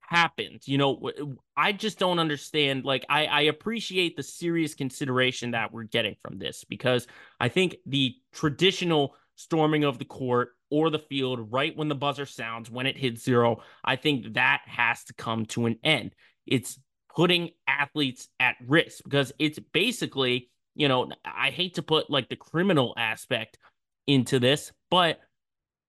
happened. 0.00 0.60
You 0.66 0.78
know, 0.78 1.10
I 1.56 1.72
just 1.72 1.98
don't 1.98 2.18
understand. 2.18 2.84
Like, 2.84 3.06
I, 3.08 3.26
I 3.26 3.40
appreciate 3.42 4.16
the 4.16 4.22
serious 4.22 4.74
consideration 4.74 5.52
that 5.52 5.72
we're 5.72 5.84
getting 5.84 6.16
from 6.22 6.38
this 6.38 6.64
because 6.68 7.06
I 7.40 7.48
think 7.48 7.76
the 7.86 8.14
traditional 8.32 9.14
storming 9.36 9.84
of 9.84 9.98
the 9.98 10.04
court 10.04 10.50
or 10.70 10.90
the 10.90 10.98
field 10.98 11.52
right 11.52 11.76
when 11.76 11.88
the 11.88 11.94
buzzer 11.94 12.26
sounds, 12.26 12.70
when 12.70 12.86
it 12.86 12.96
hits 12.96 13.24
zero, 13.24 13.62
I 13.84 13.96
think 13.96 14.34
that 14.34 14.62
has 14.66 15.04
to 15.04 15.14
come 15.14 15.46
to 15.46 15.66
an 15.66 15.78
end. 15.82 16.14
It's 16.46 16.78
putting 17.14 17.50
athletes 17.66 18.28
at 18.40 18.56
risk 18.66 19.04
because 19.04 19.32
it's 19.38 19.58
basically, 19.72 20.50
you 20.74 20.88
know, 20.88 21.10
I 21.24 21.50
hate 21.50 21.74
to 21.74 21.82
put 21.82 22.10
like 22.10 22.28
the 22.28 22.36
criminal 22.36 22.94
aspect 22.96 23.58
into 24.06 24.38
this, 24.38 24.72
but 24.90 25.20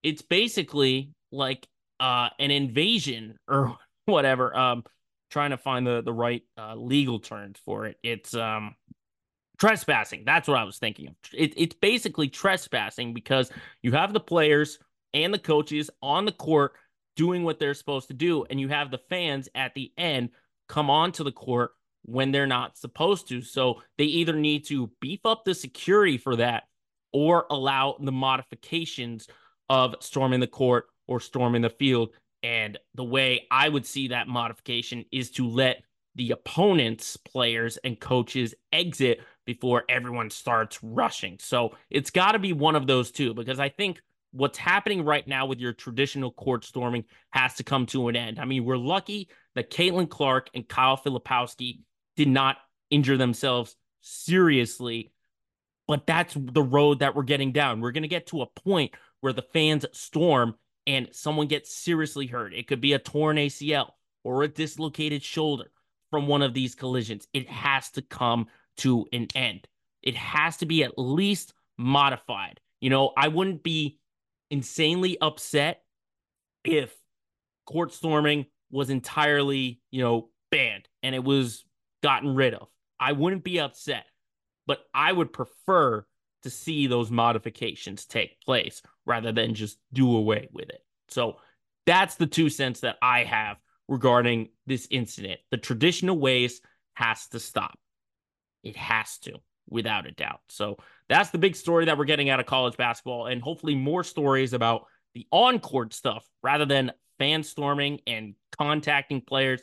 it's 0.03 0.21
basically 0.21 1.11
like 1.31 1.67
uh 1.99 2.29
an 2.39 2.51
invasion 2.51 3.37
or 3.47 3.77
whatever. 4.05 4.55
Um, 4.55 4.83
trying 5.31 5.49
to 5.51 5.57
find 5.57 5.85
the 5.85 6.01
the 6.01 6.13
right 6.13 6.43
uh, 6.57 6.75
legal 6.75 7.19
terms 7.19 7.59
for 7.65 7.85
it. 7.87 7.97
It's 8.03 8.35
um 8.35 8.75
trespassing. 9.59 10.23
That's 10.25 10.47
what 10.47 10.57
I 10.57 10.63
was 10.63 10.77
thinking 10.77 11.07
of. 11.07 11.15
It, 11.33 11.53
it's 11.57 11.75
basically 11.75 12.27
trespassing 12.27 13.13
because 13.13 13.51
you 13.81 13.91
have 13.93 14.13
the 14.13 14.19
players 14.19 14.77
and 15.13 15.33
the 15.33 15.39
coaches 15.39 15.89
on 16.01 16.25
the 16.25 16.31
court 16.31 16.73
doing 17.15 17.43
what 17.43 17.59
they're 17.59 17.73
supposed 17.73 18.07
to 18.07 18.13
do, 18.13 18.45
and 18.49 18.59
you 18.59 18.67
have 18.69 18.91
the 18.91 19.01
fans 19.09 19.47
at 19.55 19.73
the 19.73 19.91
end 19.97 20.29
come 20.67 20.89
onto 20.89 21.23
the 21.23 21.31
court 21.31 21.71
when 22.03 22.31
they're 22.31 22.47
not 22.47 22.77
supposed 22.77 23.27
to. 23.29 23.41
So 23.41 23.81
they 23.97 24.05
either 24.05 24.33
need 24.33 24.65
to 24.67 24.91
beef 24.99 25.25
up 25.25 25.45
the 25.45 25.55
security 25.55 26.17
for 26.17 26.35
that 26.37 26.63
or 27.11 27.45
allow 27.49 27.97
the 27.99 28.11
modifications 28.11 29.27
of 29.69 29.95
storming 30.01 30.39
the 30.39 30.47
court 30.47 30.87
or 31.07 31.19
storming 31.19 31.61
the 31.61 31.69
field 31.69 32.09
and 32.43 32.77
the 32.93 33.03
way 33.03 33.47
I 33.49 33.69
would 33.69 33.85
see 33.85 34.09
that 34.09 34.27
modification 34.27 35.05
is 35.11 35.31
to 35.31 35.47
let 35.47 35.81
the 36.15 36.31
opponent's 36.31 37.17
players 37.17 37.77
and 37.77 37.99
coaches 37.99 38.53
exit 38.71 39.21
before 39.45 39.83
everyone 39.89 40.29
starts 40.29 40.77
rushing. 40.83 41.37
So 41.39 41.75
it's 41.89 42.11
got 42.11 42.33
to 42.33 42.39
be 42.39 42.53
one 42.53 42.75
of 42.75 42.85
those 42.85 43.11
two 43.11 43.33
because 43.33 43.59
I 43.59 43.69
think 43.69 43.99
what's 44.31 44.57
happening 44.57 45.05
right 45.05 45.27
now 45.27 45.45
with 45.45 45.59
your 45.59 45.73
traditional 45.73 46.31
court 46.31 46.65
storming 46.65 47.05
has 47.31 47.55
to 47.55 47.63
come 47.63 47.85
to 47.87 48.09
an 48.09 48.15
end. 48.15 48.39
I 48.39 48.45
mean, 48.45 48.65
we're 48.65 48.77
lucky 48.77 49.29
that 49.55 49.71
Caitlin 49.71 50.09
Clark 50.09 50.49
and 50.53 50.67
Kyle 50.67 50.97
Filipowski 50.97 51.79
did 52.15 52.27
not 52.27 52.57
injure 52.89 53.17
themselves 53.17 53.75
seriously, 54.01 55.11
but 55.87 56.05
that's 56.05 56.35
the 56.37 56.63
road 56.63 56.99
that 56.99 57.15
we're 57.15 57.23
getting 57.23 57.51
down. 57.51 57.81
We're 57.81 57.91
going 57.91 58.03
to 58.03 58.07
get 58.07 58.27
to 58.27 58.41
a 58.41 58.47
point 58.47 58.93
where 59.21 59.33
the 59.33 59.41
fans 59.41 59.85
storm 59.91 60.55
and 60.85 61.09
someone 61.11 61.47
gets 61.47 61.73
seriously 61.73 62.27
hurt. 62.27 62.53
It 62.53 62.67
could 62.67 62.81
be 62.81 62.93
a 62.93 62.99
torn 62.99 63.37
ACL 63.37 63.91
or 64.23 64.43
a 64.43 64.47
dislocated 64.47 65.23
shoulder 65.23 65.71
from 66.09 66.27
one 66.27 66.41
of 66.41 66.53
these 66.53 66.75
collisions. 66.75 67.27
It 67.33 67.49
has 67.49 67.89
to 67.91 68.01
come 68.01 68.47
to 68.77 69.07
an 69.13 69.27
end. 69.35 69.67
It 70.01 70.15
has 70.15 70.57
to 70.57 70.65
be 70.65 70.83
at 70.83 70.97
least 70.97 71.53
modified. 71.77 72.59
You 72.81 72.89
know, 72.89 73.13
I 73.17 73.29
wouldn't 73.29 73.63
be 73.63 73.99
insanely 74.51 75.17
upset 75.19 75.83
if 76.63 76.93
court 77.65 77.93
storming 77.93 78.45
was 78.73 78.89
entirely, 78.89 79.79
you 79.91 80.01
know, 80.01 80.29
banned 80.51 80.89
and 81.01 81.15
it 81.15 81.23
was 81.23 81.63
gotten 82.01 82.35
rid 82.35 82.53
of. 82.53 82.67
I 82.99 83.11
wouldn't 83.13 83.43
be 83.43 83.59
upset, 83.59 84.05
but 84.65 84.79
I 84.93 85.11
would 85.11 85.31
prefer 85.31 86.05
to 86.41 86.49
see 86.49 86.87
those 86.87 87.09
modifications 87.09 88.05
take 88.05 88.41
place 88.41 88.81
rather 89.05 89.31
than 89.31 89.53
just 89.53 89.77
do 89.93 90.17
away 90.17 90.49
with 90.51 90.69
it. 90.69 90.83
So 91.09 91.37
that's 91.85 92.15
the 92.15 92.27
two 92.27 92.49
cents 92.49 92.81
that 92.81 92.97
I 93.01 93.23
have 93.23 93.57
regarding 93.87 94.49
this 94.65 94.87
incident. 94.89 95.39
The 95.51 95.57
traditional 95.57 96.17
ways 96.17 96.59
has 96.95 97.27
to 97.27 97.39
stop. 97.39 97.77
It 98.63 98.75
has 98.75 99.17
to, 99.19 99.33
without 99.69 100.07
a 100.07 100.11
doubt. 100.11 100.39
So 100.49 100.77
that's 101.09 101.29
the 101.29 101.37
big 101.37 101.55
story 101.55 101.85
that 101.85 101.97
we're 101.97 102.05
getting 102.05 102.29
out 102.29 102.39
of 102.39 102.45
college 102.45 102.77
basketball, 102.77 103.27
and 103.27 103.41
hopefully 103.41 103.75
more 103.75 104.03
stories 104.03 104.53
about 104.53 104.85
the 105.13 105.27
on 105.31 105.59
court 105.59 105.93
stuff 105.93 106.25
rather 106.41 106.65
than 106.65 106.91
fan 107.19 107.43
storming 107.43 107.99
and 108.07 108.35
contacting 108.57 109.21
players. 109.21 109.61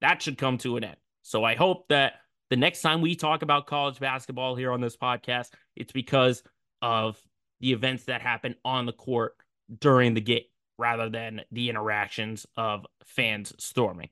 That 0.00 0.22
should 0.22 0.38
come 0.38 0.58
to 0.58 0.76
an 0.76 0.84
end. 0.84 0.96
So 1.22 1.44
I 1.44 1.54
hope 1.54 1.88
that 1.88 2.14
the 2.48 2.56
next 2.56 2.82
time 2.82 3.00
we 3.00 3.14
talk 3.14 3.42
about 3.42 3.66
college 3.66 4.00
basketball 4.00 4.56
here 4.56 4.72
on 4.72 4.80
this 4.80 4.96
podcast, 4.96 5.50
it's 5.76 5.92
because 5.92 6.42
of 6.82 7.20
the 7.60 7.72
events 7.72 8.04
that 8.04 8.22
happen 8.22 8.54
on 8.64 8.86
the 8.86 8.92
court 8.92 9.36
during 9.78 10.14
the 10.14 10.20
game 10.20 10.44
rather 10.78 11.08
than 11.08 11.42
the 11.52 11.68
interactions 11.68 12.46
of 12.56 12.86
fans 13.04 13.52
storming. 13.58 14.08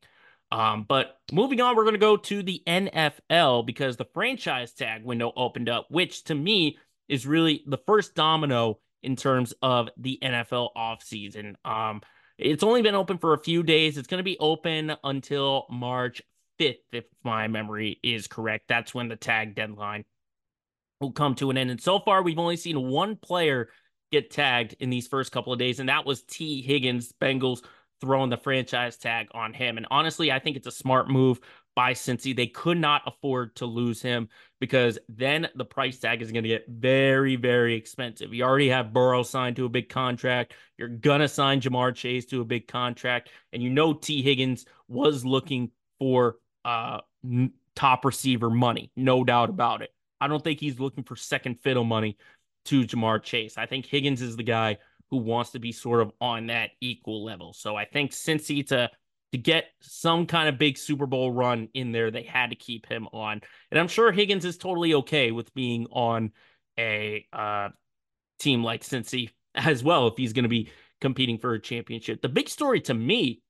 Um, 0.50 0.84
but 0.88 1.18
moving 1.32 1.60
on, 1.60 1.76
we're 1.76 1.84
going 1.84 1.94
to 1.94 1.98
go 1.98 2.16
to 2.16 2.42
the 2.42 2.62
NFL 2.66 3.66
because 3.66 3.96
the 3.96 4.06
franchise 4.14 4.72
tag 4.72 5.04
window 5.04 5.32
opened 5.36 5.68
up, 5.68 5.86
which 5.90 6.24
to 6.24 6.34
me 6.34 6.78
is 7.08 7.26
really 7.26 7.62
the 7.66 7.78
first 7.86 8.14
domino 8.14 8.78
in 9.02 9.16
terms 9.16 9.54
of 9.62 9.88
the 9.96 10.18
NFL 10.22 10.70
offseason. 10.76 11.54
Um, 11.64 12.02
it's 12.38 12.62
only 12.62 12.82
been 12.82 12.94
open 12.94 13.18
for 13.18 13.34
a 13.34 13.38
few 13.38 13.62
days. 13.62 13.98
It's 13.98 14.08
going 14.08 14.18
to 14.18 14.24
be 14.24 14.38
open 14.38 14.92
until 15.04 15.66
March 15.68 16.22
5th, 16.60 16.76
if 16.92 17.04
my 17.24 17.48
memory 17.48 17.98
is 18.02 18.26
correct. 18.26 18.68
That's 18.68 18.94
when 18.94 19.08
the 19.08 19.16
tag 19.16 19.54
deadline 19.54 20.04
will 21.00 21.12
come 21.12 21.34
to 21.36 21.50
an 21.50 21.58
end. 21.58 21.70
And 21.70 21.80
so 21.80 21.98
far, 21.98 22.22
we've 22.22 22.38
only 22.38 22.56
seen 22.56 22.88
one 22.88 23.16
player 23.16 23.68
get 24.10 24.30
tagged 24.30 24.76
in 24.80 24.90
these 24.90 25.06
first 25.06 25.32
couple 25.32 25.52
of 25.52 25.58
days, 25.58 25.80
and 25.80 25.88
that 25.88 26.06
was 26.06 26.22
Tee 26.22 26.62
Higgins, 26.62 27.12
Bengals 27.20 27.62
throwing 28.00 28.30
the 28.30 28.36
franchise 28.36 28.96
tag 28.96 29.28
on 29.32 29.52
him. 29.52 29.76
And 29.76 29.86
honestly, 29.90 30.30
I 30.30 30.38
think 30.38 30.56
it's 30.56 30.66
a 30.66 30.72
smart 30.72 31.08
move 31.08 31.40
by 31.78 31.92
Cincy. 31.92 32.34
They 32.34 32.48
could 32.48 32.76
not 32.76 33.02
afford 33.06 33.54
to 33.54 33.64
lose 33.64 34.02
him 34.02 34.30
because 34.58 34.98
then 35.08 35.46
the 35.54 35.64
price 35.64 35.96
tag 35.96 36.20
is 36.20 36.32
going 36.32 36.42
to 36.42 36.48
get 36.48 36.64
very, 36.66 37.36
very 37.36 37.76
expensive. 37.76 38.34
You 38.34 38.42
already 38.42 38.68
have 38.70 38.92
Burrow 38.92 39.22
signed 39.22 39.54
to 39.56 39.64
a 39.64 39.68
big 39.68 39.88
contract. 39.88 40.54
You're 40.76 40.88
going 40.88 41.20
to 41.20 41.28
sign 41.28 41.60
Ja'Marr 41.60 41.94
Chase 41.94 42.26
to 42.26 42.40
a 42.40 42.44
big 42.44 42.66
contract. 42.66 43.30
And 43.52 43.62
you 43.62 43.70
know 43.70 43.94
Tee 43.94 44.22
Higgins 44.22 44.66
was 44.88 45.24
looking 45.24 45.70
for 46.00 46.38
uh, 46.64 46.98
top 47.76 48.04
receiver 48.04 48.50
money, 48.50 48.90
no 48.96 49.22
doubt 49.22 49.48
about 49.48 49.80
it. 49.82 49.90
I 50.20 50.26
don't 50.26 50.42
think 50.42 50.58
he's 50.58 50.80
looking 50.80 51.04
for 51.04 51.14
second 51.14 51.60
fiddle 51.62 51.84
money 51.84 52.18
to 52.64 52.88
Ja'Marr 52.88 53.22
Chase. 53.22 53.56
I 53.56 53.66
think 53.66 53.86
Higgins 53.86 54.20
is 54.20 54.34
the 54.34 54.42
guy 54.42 54.78
who 55.12 55.18
wants 55.18 55.50
to 55.50 55.60
be 55.60 55.70
sort 55.70 56.00
of 56.00 56.10
on 56.20 56.48
that 56.48 56.70
equal 56.80 57.22
level. 57.22 57.52
So 57.52 57.76
I 57.76 57.84
think 57.84 58.10
Cincy 58.10 58.66
to 58.66 58.90
to 59.32 59.38
get 59.38 59.66
some 59.80 60.26
kind 60.26 60.48
of 60.48 60.58
big 60.58 60.78
Super 60.78 61.06
Bowl 61.06 61.30
run 61.30 61.68
in 61.74 61.92
there, 61.92 62.10
they 62.10 62.22
had 62.22 62.50
to 62.50 62.56
keep 62.56 62.86
him 62.86 63.08
on. 63.12 63.40
And 63.70 63.78
I'm 63.78 63.88
sure 63.88 64.10
Higgins 64.10 64.44
is 64.44 64.56
totally 64.56 64.94
okay 64.94 65.32
with 65.32 65.52
being 65.54 65.86
on 65.90 66.32
a 66.78 67.26
uh, 67.32 67.68
team 68.38 68.62
like 68.62 68.82
Cincy 68.82 69.30
as 69.54 69.82
well 69.82 70.06
if 70.06 70.16
he's 70.16 70.32
going 70.32 70.44
to 70.44 70.48
be 70.48 70.70
competing 71.00 71.38
for 71.38 71.54
a 71.54 71.60
championship. 71.60 72.22
The 72.22 72.28
big 72.28 72.48
story 72.48 72.80
to 72.82 72.94
me, 72.94 73.42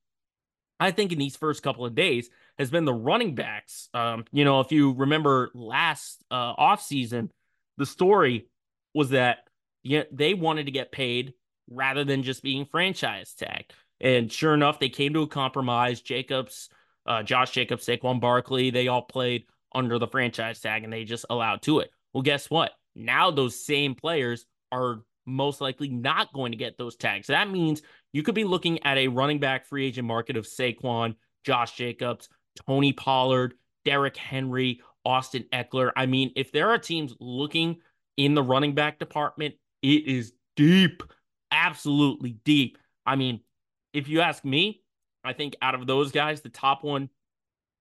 I 0.80 0.90
think, 0.90 1.12
in 1.12 1.18
these 1.18 1.36
first 1.36 1.62
couple 1.62 1.86
of 1.86 1.94
days 1.94 2.28
has 2.58 2.70
been 2.70 2.84
the 2.84 2.94
running 2.94 3.34
backs. 3.34 3.88
Um, 3.94 4.24
you 4.32 4.44
know, 4.44 4.60
if 4.60 4.72
you 4.72 4.94
remember 4.94 5.50
last 5.54 6.24
uh, 6.30 6.54
offseason, 6.56 7.30
the 7.76 7.86
story 7.86 8.48
was 8.94 9.10
that 9.10 9.38
yeah, 9.82 10.02
they 10.12 10.34
wanted 10.34 10.66
to 10.66 10.72
get 10.72 10.92
paid 10.92 11.34
rather 11.70 12.04
than 12.04 12.22
just 12.22 12.42
being 12.42 12.64
franchise 12.66 13.34
tagged. 13.34 13.72
And 14.00 14.30
sure 14.30 14.54
enough, 14.54 14.78
they 14.78 14.88
came 14.88 15.12
to 15.14 15.22
a 15.22 15.26
compromise. 15.26 16.00
Jacobs, 16.00 16.68
uh, 17.06 17.22
Josh 17.22 17.50
Jacobs, 17.50 17.86
Saquon 17.86 18.20
Barkley, 18.20 18.70
they 18.70 18.88
all 18.88 19.02
played 19.02 19.44
under 19.74 19.98
the 19.98 20.06
franchise 20.06 20.60
tag 20.60 20.84
and 20.84 20.92
they 20.92 21.04
just 21.04 21.26
allowed 21.30 21.62
to 21.62 21.80
it. 21.80 21.90
Well, 22.12 22.22
guess 22.22 22.48
what? 22.48 22.72
Now 22.94 23.30
those 23.30 23.64
same 23.64 23.94
players 23.94 24.46
are 24.72 25.02
most 25.26 25.60
likely 25.60 25.88
not 25.88 26.32
going 26.32 26.52
to 26.52 26.58
get 26.58 26.78
those 26.78 26.96
tags. 26.96 27.26
So 27.26 27.34
that 27.34 27.50
means 27.50 27.82
you 28.12 28.22
could 28.22 28.34
be 28.34 28.44
looking 28.44 28.82
at 28.84 28.96
a 28.96 29.08
running 29.08 29.38
back 29.38 29.66
free 29.66 29.86
agent 29.86 30.06
market 30.06 30.36
of 30.36 30.46
Saquon, 30.46 31.14
Josh 31.44 31.76
Jacobs, 31.76 32.28
Tony 32.66 32.92
Pollard, 32.92 33.54
Derrick 33.84 34.16
Henry, 34.16 34.80
Austin 35.04 35.44
Ekeler. 35.52 35.90
I 35.96 36.06
mean, 36.06 36.32
if 36.34 36.50
there 36.52 36.70
are 36.70 36.78
teams 36.78 37.14
looking 37.20 37.76
in 38.16 38.34
the 38.34 38.42
running 38.42 38.74
back 38.74 38.98
department, 38.98 39.54
it 39.82 40.06
is 40.06 40.32
deep, 40.56 41.02
absolutely 41.52 42.32
deep. 42.44 42.78
I 43.06 43.16
mean, 43.16 43.40
if 43.92 44.08
you 44.08 44.20
ask 44.20 44.44
me, 44.44 44.82
I 45.24 45.32
think 45.32 45.56
out 45.60 45.74
of 45.74 45.86
those 45.86 46.12
guys, 46.12 46.40
the 46.40 46.48
top 46.48 46.84
one 46.84 47.10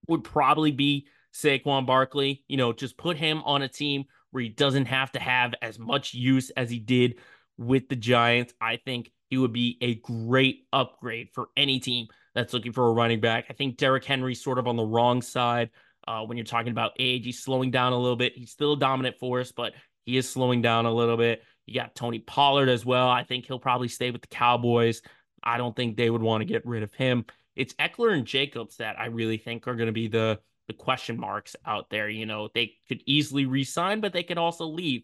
would 0.08 0.24
probably 0.24 0.72
be 0.72 1.06
Saquon 1.34 1.86
Barkley. 1.86 2.44
You 2.48 2.56
know, 2.56 2.72
just 2.72 2.96
put 2.96 3.16
him 3.16 3.42
on 3.44 3.62
a 3.62 3.68
team 3.68 4.04
where 4.30 4.42
he 4.42 4.48
doesn't 4.48 4.86
have 4.86 5.12
to 5.12 5.20
have 5.20 5.54
as 5.62 5.78
much 5.78 6.14
use 6.14 6.50
as 6.50 6.70
he 6.70 6.78
did 6.78 7.16
with 7.56 7.88
the 7.88 7.96
Giants. 7.96 8.52
I 8.60 8.76
think 8.76 9.10
he 9.30 9.38
would 9.38 9.52
be 9.52 9.78
a 9.80 9.96
great 9.96 10.66
upgrade 10.72 11.28
for 11.32 11.48
any 11.56 11.80
team 11.80 12.06
that's 12.34 12.52
looking 12.52 12.72
for 12.72 12.88
a 12.88 12.92
running 12.92 13.20
back. 13.20 13.46
I 13.50 13.52
think 13.52 13.76
Derrick 13.76 14.04
Henry's 14.04 14.42
sort 14.42 14.58
of 14.58 14.66
on 14.66 14.76
the 14.76 14.84
wrong 14.84 15.22
side 15.22 15.70
uh, 16.06 16.22
when 16.22 16.36
you're 16.36 16.44
talking 16.44 16.72
about 16.72 16.92
age. 16.98 17.24
He's 17.24 17.42
slowing 17.42 17.70
down 17.70 17.92
a 17.92 17.98
little 17.98 18.16
bit. 18.16 18.36
He's 18.36 18.50
still 18.50 18.74
a 18.74 18.78
dominant 18.78 19.18
force, 19.18 19.52
but 19.52 19.74
he 20.04 20.16
is 20.16 20.28
slowing 20.28 20.62
down 20.62 20.86
a 20.86 20.92
little 20.92 21.16
bit. 21.16 21.42
You 21.66 21.74
got 21.74 21.94
Tony 21.94 22.20
Pollard 22.20 22.68
as 22.68 22.86
well. 22.86 23.08
I 23.08 23.24
think 23.24 23.44
he'll 23.44 23.58
probably 23.58 23.88
stay 23.88 24.10
with 24.10 24.22
the 24.22 24.28
Cowboys. 24.28 25.02
I 25.42 25.58
don't 25.58 25.74
think 25.74 25.96
they 25.96 26.10
would 26.10 26.22
want 26.22 26.42
to 26.42 26.46
get 26.46 26.66
rid 26.66 26.82
of 26.82 26.94
him. 26.94 27.26
It's 27.56 27.74
Ekeler 27.74 28.12
and 28.12 28.26
Jacobs 28.26 28.76
that 28.76 28.98
I 28.98 29.06
really 29.06 29.38
think 29.38 29.66
are 29.66 29.74
going 29.74 29.86
to 29.86 29.92
be 29.92 30.08
the 30.08 30.40
the 30.68 30.74
question 30.74 31.18
marks 31.18 31.56
out 31.66 31.90
there. 31.90 32.08
You 32.08 32.26
know, 32.26 32.48
they 32.54 32.74
could 32.88 33.02
easily 33.06 33.46
resign, 33.46 34.00
but 34.00 34.12
they 34.12 34.22
could 34.22 34.38
also 34.38 34.66
leave 34.66 35.02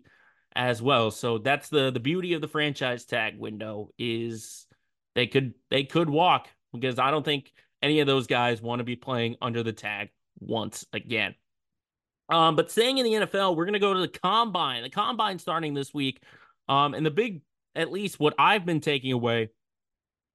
as 0.54 0.80
well. 0.80 1.10
So 1.10 1.38
that's 1.38 1.68
the 1.68 1.90
the 1.90 2.00
beauty 2.00 2.34
of 2.34 2.40
the 2.40 2.48
franchise 2.48 3.04
tag 3.04 3.38
window 3.38 3.90
is 3.98 4.66
they 5.14 5.26
could 5.26 5.54
they 5.70 5.84
could 5.84 6.08
walk 6.08 6.48
because 6.72 6.98
I 6.98 7.10
don't 7.10 7.24
think 7.24 7.52
any 7.82 8.00
of 8.00 8.06
those 8.06 8.26
guys 8.26 8.62
want 8.62 8.80
to 8.80 8.84
be 8.84 8.96
playing 8.96 9.36
under 9.42 9.62
the 9.62 9.72
tag 9.72 10.10
once 10.38 10.86
again. 10.92 11.34
Um, 12.28 12.56
but 12.56 12.70
staying 12.70 12.98
in 12.98 13.04
the 13.04 13.26
NFL, 13.26 13.56
we're 13.56 13.66
gonna 13.66 13.78
go 13.78 13.94
to 13.94 14.00
the 14.00 14.08
combine. 14.08 14.82
The 14.82 14.90
combine 14.90 15.38
starting 15.38 15.74
this 15.74 15.92
week. 15.92 16.22
Um, 16.68 16.94
and 16.94 17.04
the 17.04 17.10
big, 17.10 17.42
at 17.74 17.92
least 17.92 18.18
what 18.18 18.34
I've 18.38 18.64
been 18.64 18.80
taking 18.80 19.12
away 19.12 19.50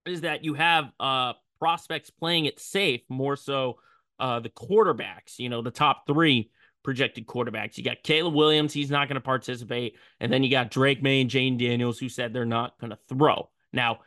is 0.09 0.21
that 0.21 0.43
you 0.43 0.53
have 0.53 0.91
uh 0.99 1.33
prospects 1.59 2.09
playing 2.09 2.45
it 2.45 2.59
safe 2.59 3.01
more 3.09 3.35
so 3.35 3.77
uh 4.19 4.39
the 4.39 4.49
quarterbacks, 4.49 5.37
you 5.37 5.49
know, 5.49 5.61
the 5.61 5.71
top 5.71 6.07
three 6.07 6.51
projected 6.83 7.27
quarterbacks. 7.27 7.77
You 7.77 7.83
got 7.83 8.03
Caleb 8.03 8.33
Williams, 8.33 8.73
he's 8.73 8.89
not 8.89 9.07
going 9.07 9.15
to 9.15 9.21
participate. 9.21 9.95
And 10.19 10.31
then 10.31 10.43
you 10.43 10.49
got 10.49 10.71
Drake 10.71 11.03
Maye 11.03 11.21
and 11.21 11.29
Jayden 11.29 11.59
Daniels, 11.59 11.99
who 11.99 12.09
said 12.09 12.33
they're 12.33 12.45
not 12.45 12.79
going 12.79 12.91
to 12.91 12.99
throw. 13.09 13.49
Now, 13.73 13.99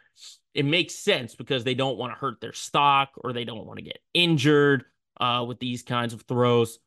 it 0.54 0.64
makes 0.64 0.94
sense 0.94 1.34
because 1.34 1.64
they 1.64 1.74
don't 1.74 1.98
want 1.98 2.12
to 2.12 2.18
hurt 2.18 2.40
their 2.40 2.52
stock 2.52 3.10
or 3.16 3.32
they 3.32 3.44
don't 3.44 3.66
want 3.66 3.78
to 3.78 3.84
get 3.84 3.98
injured 4.12 4.84
uh, 5.20 5.44
with 5.46 5.58
these 5.58 5.82
kinds 5.82 6.12
of 6.12 6.22
throws. 6.22 6.78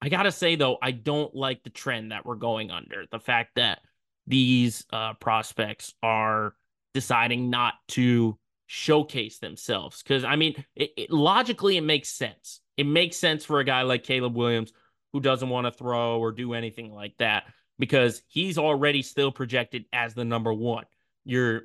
I 0.00 0.08
got 0.08 0.24
to 0.24 0.32
say, 0.32 0.56
though, 0.56 0.78
I 0.80 0.90
don't 0.90 1.34
like 1.34 1.64
the 1.64 1.70
trend 1.70 2.12
that 2.12 2.26
we're 2.26 2.34
going 2.36 2.70
under. 2.70 3.04
The 3.10 3.18
fact 3.18 3.56
that 3.56 3.80
these 4.26 4.84
uh, 4.92 5.14
prospects 5.14 5.94
are 6.02 6.54
deciding 6.92 7.50
not 7.50 7.74
to 7.88 8.38
showcase 8.66 9.38
themselves. 9.38 10.02
Because, 10.02 10.24
I 10.24 10.36
mean, 10.36 10.64
it, 10.74 10.90
it, 10.96 11.10
logically, 11.10 11.76
it 11.76 11.82
makes 11.82 12.08
sense. 12.08 12.60
It 12.76 12.86
makes 12.86 13.16
sense 13.16 13.44
for 13.44 13.60
a 13.60 13.64
guy 13.64 13.82
like 13.82 14.04
Caleb 14.04 14.36
Williams 14.36 14.72
who 15.12 15.20
doesn't 15.20 15.48
want 15.48 15.66
to 15.66 15.70
throw 15.70 16.18
or 16.18 16.32
do 16.32 16.54
anything 16.54 16.92
like 16.92 17.16
that 17.18 17.44
because 17.78 18.22
he's 18.26 18.58
already 18.58 19.02
still 19.02 19.30
projected 19.30 19.84
as 19.92 20.14
the 20.14 20.24
number 20.24 20.52
one. 20.52 20.84
You're 21.24 21.62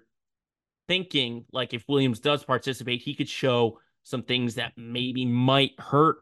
thinking 0.87 1.45
like 1.51 1.73
if 1.73 1.83
Williams 1.87 2.19
does 2.19 2.43
participate, 2.43 3.01
he 3.01 3.15
could 3.15 3.29
show 3.29 3.79
some 4.03 4.23
things 4.23 4.55
that 4.55 4.73
maybe 4.77 5.25
might 5.25 5.79
hurt 5.79 6.17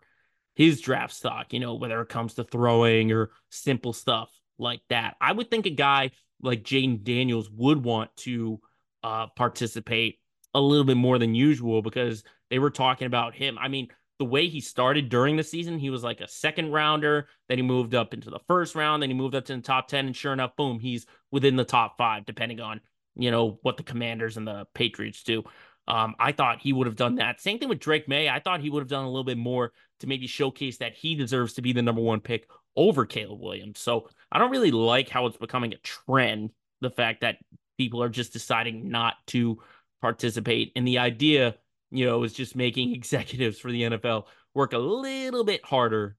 his 0.56 0.82
draft 0.82 1.14
stock, 1.14 1.54
you 1.54 1.60
know, 1.60 1.76
whether 1.76 2.02
it 2.02 2.10
comes 2.10 2.34
to 2.36 2.44
throwing 2.44 3.12
or 3.12 3.30
simple 3.50 3.94
stuff 3.94 4.30
like 4.58 4.82
that. 4.90 5.16
I 5.22 5.32
would 5.32 5.52
think 5.52 5.66
a 5.66 5.72
guy 5.72 6.12
like 6.42 6.64
Jayden 6.64 7.04
Daniels 7.04 7.50
would 7.52 7.84
want 7.84 8.16
to 8.18 8.60
uh, 9.04 9.28
participate 9.28 10.20
a 10.58 10.62
little 10.62 10.86
bit 10.86 10.98
more 10.98 11.18
than 11.20 11.36
usual 11.36 11.82
because 11.82 12.24
they 12.50 12.60
were 12.60 12.70
talking 12.70 13.08
about 13.08 13.36
him. 13.36 13.58
I 13.60 13.68
mean, 13.68 13.88
the 14.20 14.26
way 14.26 14.48
he 14.48 14.62
started 14.62 15.10
during 15.10 15.38
the 15.38 15.44
season, 15.44 15.78
he 15.78 15.90
was 15.90 16.04
like 16.04 16.22
a 16.22 16.28
second 16.28 16.72
rounder. 16.72 17.28
Then 17.50 17.58
he 17.58 17.62
moved 17.62 17.94
up 17.94 18.14
into 18.14 18.30
the 18.30 18.40
first 18.48 18.76
round. 18.76 19.02
Then 19.02 19.10
he 19.10 19.16
moved 19.16 19.36
up 19.36 19.46
to 19.46 19.56
the 19.56 19.62
top 19.62 19.88
10. 19.88 20.08
And 20.08 20.16
sure 20.16 20.34
enough, 20.34 20.56
boom, 20.56 20.80
he's 20.80 21.06
within 21.32 21.56
the 21.56 21.64
top 21.64 21.98
five, 21.98 22.26
depending 22.26 22.60
on 22.60 22.82
you 23.18 23.32
know, 23.32 23.60
what 23.64 23.78
the 23.78 23.84
Commanders 23.84 24.38
and 24.38 24.48
the 24.48 24.66
Patriots 24.74 25.24
do. 25.24 25.44
Um, 25.88 26.16
I 26.20 26.32
thought 26.34 26.62
he 26.62 26.74
would 26.74 26.88
have 26.88 26.96
done 26.96 27.16
that. 27.16 27.42
Same 27.42 27.60
thing 27.60 27.70
with 27.70 27.80
Drake 27.80 28.08
Maye. 28.08 28.30
I 28.30 28.40
thought 28.40 28.62
he 28.62 28.70
would 28.70 28.82
have 28.82 28.90
done 28.90 29.06
a 29.06 29.10
little 29.10 29.24
bit 29.24 29.38
more 29.38 29.72
to 30.02 30.08
maybe 30.08 30.28
showcase 30.28 30.78
that 30.78 30.94
he 30.94 31.16
deserves 31.16 31.54
to 31.54 31.62
be 31.62 31.74
the 31.74 31.82
number 31.82 32.02
one 32.02 32.20
pick 32.20 32.48
over 32.76 33.06
Caleb 33.06 33.40
Williams. 33.40 33.80
So 33.80 34.10
I 34.32 34.38
don't 34.38 34.52
really 34.52 34.72
like 34.72 35.10
how 35.10 35.26
it's 35.26 35.38
becoming 35.38 35.74
a 35.74 35.78
trend. 35.78 36.52
The 36.82 36.90
fact 36.90 37.22
that 37.22 37.38
people 37.78 38.04
are 38.04 38.10
just 38.10 38.34
deciding 38.34 38.90
not 38.90 39.16
to 39.28 39.60
participate. 40.02 40.72
And 40.76 40.88
the 40.88 41.00
idea, 41.00 41.56
you 41.92 42.06
know, 42.06 42.24
is 42.24 42.34
just 42.34 42.56
making 42.56 42.94
executives 42.96 43.60
for 43.60 43.72
the 43.72 43.84
NFL 43.84 44.26
work 44.54 44.74
a 44.74 44.78
little 44.78 45.44
bit 45.44 45.64
harder 45.66 46.18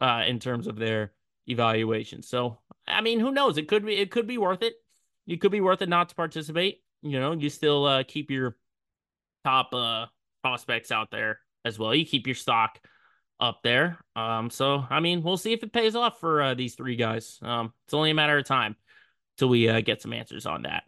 uh, 0.00 0.24
in 0.26 0.38
terms 0.38 0.66
of 0.66 0.76
their 0.76 1.12
evaluation. 1.46 2.22
So 2.22 2.58
I 2.86 3.00
mean, 3.00 3.20
who 3.20 3.32
knows? 3.32 3.58
It 3.58 3.68
could 3.68 3.84
be 3.84 3.94
it 3.94 4.10
could 4.10 4.26
be 4.26 4.38
worth 4.38 4.62
it 4.62 4.74
you 5.26 5.38
could 5.38 5.52
be 5.52 5.60
worth 5.60 5.80
it 5.80 5.88
not 5.88 6.08
to 6.08 6.14
participate. 6.14 6.82
You 7.02 7.20
know, 7.20 7.32
you 7.32 7.50
still 7.50 7.86
uh, 7.86 8.02
keep 8.02 8.30
your 8.30 8.56
top 9.44 9.72
uh, 9.72 10.06
prospects 10.42 10.90
out 10.90 11.10
there 11.10 11.38
as 11.64 11.78
well. 11.78 11.94
You 11.94 12.04
keep 12.04 12.26
your 12.26 12.34
stock 12.34 12.80
up 13.38 13.60
there. 13.62 13.98
Um, 14.16 14.50
so 14.50 14.84
I 14.90 15.00
mean, 15.00 15.22
we'll 15.22 15.36
see 15.36 15.52
if 15.52 15.62
it 15.62 15.72
pays 15.72 15.94
off 15.94 16.18
for 16.20 16.42
uh, 16.42 16.54
these 16.54 16.74
three 16.74 16.96
guys. 16.96 17.38
Um, 17.42 17.72
it's 17.86 17.94
only 17.94 18.10
a 18.10 18.14
matter 18.14 18.36
of 18.38 18.44
time 18.44 18.74
till 19.38 19.48
we 19.48 19.68
uh, 19.68 19.80
get 19.80 20.02
some 20.02 20.12
answers 20.12 20.46
on 20.46 20.62
that. 20.62 20.82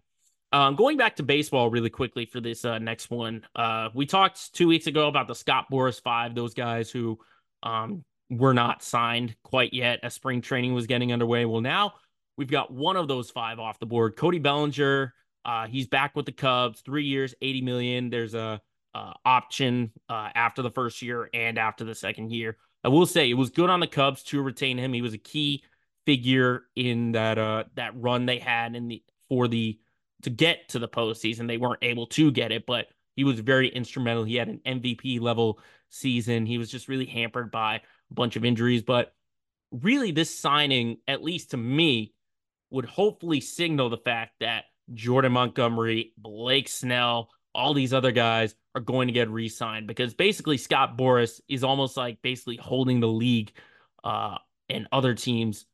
Um, 0.53 0.76
going 0.76 0.96
back 0.96 1.16
to 1.16 1.22
baseball 1.22 1.70
really 1.70 1.90
quickly 1.90 2.26
for 2.26 2.40
this 2.40 2.64
uh, 2.64 2.78
next 2.78 3.11
one. 3.11 3.42
Uh, 3.57 3.88
we 3.94 4.05
talked 4.05 4.53
two 4.55 4.68
weeks 4.68 4.86
ago 4.86 5.09
about 5.09 5.26
the 5.26 5.34
Scott 5.34 5.66
Boras 5.72 6.00
Five, 6.00 6.34
those 6.34 6.55
guys 6.55 6.90
who 6.90 7.18
um, 7.62 8.05
were 8.28 8.55
not 8.55 8.82
signed 8.82 9.34
quite 9.42 9.72
yet 9.72 10.00
as 10.03 10.14
spring 10.14 10.42
training 10.42 10.74
was 10.74 10.86
getting 10.86 11.12
underway. 11.12 11.46
Well, 11.46 11.62
now 11.62 11.94
We've 12.36 12.50
got 12.50 12.72
one 12.72 12.96
of 12.96 13.09
those 13.09 13.30
five 13.30 13.59
off 13.59 13.78
the 13.78 13.86
board. 13.86 14.16
Cody 14.16 14.38
Bellinger, 14.38 15.14
uh, 15.44 15.66
he's 15.66 15.86
back 15.86 16.16
with 16.16 16.26
the 16.26 16.32
Cubs, 16.32 16.80
three 16.80 17.05
years, 17.05 17.34
80 17.42 17.62
million. 17.62 18.11
There's 18.11 18.34
a 18.34 18.61
uh, 18.94 19.12
option 19.24 19.92
uh, 20.09 20.30
after 20.34 20.62
the 20.62 20.70
first 20.70 21.03
year 21.03 21.28
and 21.34 21.59
after 21.59 21.84
the 21.84 21.94
second 21.94 22.32
year. 22.32 22.57
I 22.84 22.88
will 22.88 23.07
say 23.07 23.30
it 23.30 23.34
was 23.34 23.50
good 23.50 23.70
on 23.70 23.80
the 23.80 23.86
Cubs 23.86 24.22
to 24.24 24.42
retain 24.42 24.78
him. 24.78 24.92
He 24.92 25.03
was 25.03 25.14
a 25.14 25.18
key 25.18 25.62
figure 26.05 26.64
in 26.74 27.12
that 27.12 27.38
uh 27.38 27.62
that 27.76 27.92
run 27.94 28.26
they 28.26 28.40
had 28.40 28.74
in 28.74 28.88
the 28.88 29.00
for 29.28 29.46
the 29.46 29.78
to 30.22 30.30
get 30.30 30.68
to 30.70 30.78
the 30.78 30.88
postseason. 30.88 31.46
They 31.46 31.58
weren't 31.58 31.82
able 31.82 32.06
to 32.08 32.30
get 32.30 32.52
it, 32.52 32.66
but 32.66 32.86
he 33.16 33.24
was 33.24 33.40
very 33.40 33.68
instrumental. 33.68 34.24
He 34.24 34.36
had 34.36 34.48
an 34.48 34.60
MVP 34.66 35.20
level 35.20 35.58
season. 35.90 36.46
He 36.46 36.58
was 36.58 36.70
just 36.70 36.88
really 36.88 37.06
hampered 37.06 37.50
by 37.50 37.76
a 37.76 38.14
bunch 38.14 38.36
of 38.36 38.44
injuries, 38.44 38.82
but 38.82 39.14
really 39.70 40.12
this 40.12 40.36
signing, 40.36 40.98
at 41.06 41.22
least 41.22 41.50
to 41.50 41.56
me, 41.56 42.14
would 42.70 42.86
hopefully 42.86 43.40
signal 43.40 43.90
the 43.90 43.98
fact 43.98 44.32
that 44.40 44.64
Jordan 44.94 45.32
Montgomery, 45.32 46.12
Blake 46.16 46.68
Snell, 46.68 47.28
all 47.54 47.74
these 47.74 47.92
other 47.92 48.12
guys 48.12 48.54
are 48.74 48.80
going 48.80 49.08
to 49.08 49.12
get 49.12 49.30
re-signed 49.30 49.86
because 49.86 50.14
basically 50.14 50.56
Scott 50.56 50.96
Boras 50.96 51.40
is 51.48 51.64
almost 51.64 51.96
like 51.96 52.22
basically 52.22 52.56
holding 52.56 53.00
the 53.00 53.08
league 53.08 53.52
uh 54.04 54.38
and 54.68 54.88
other 54.90 55.14
teams 55.14 55.66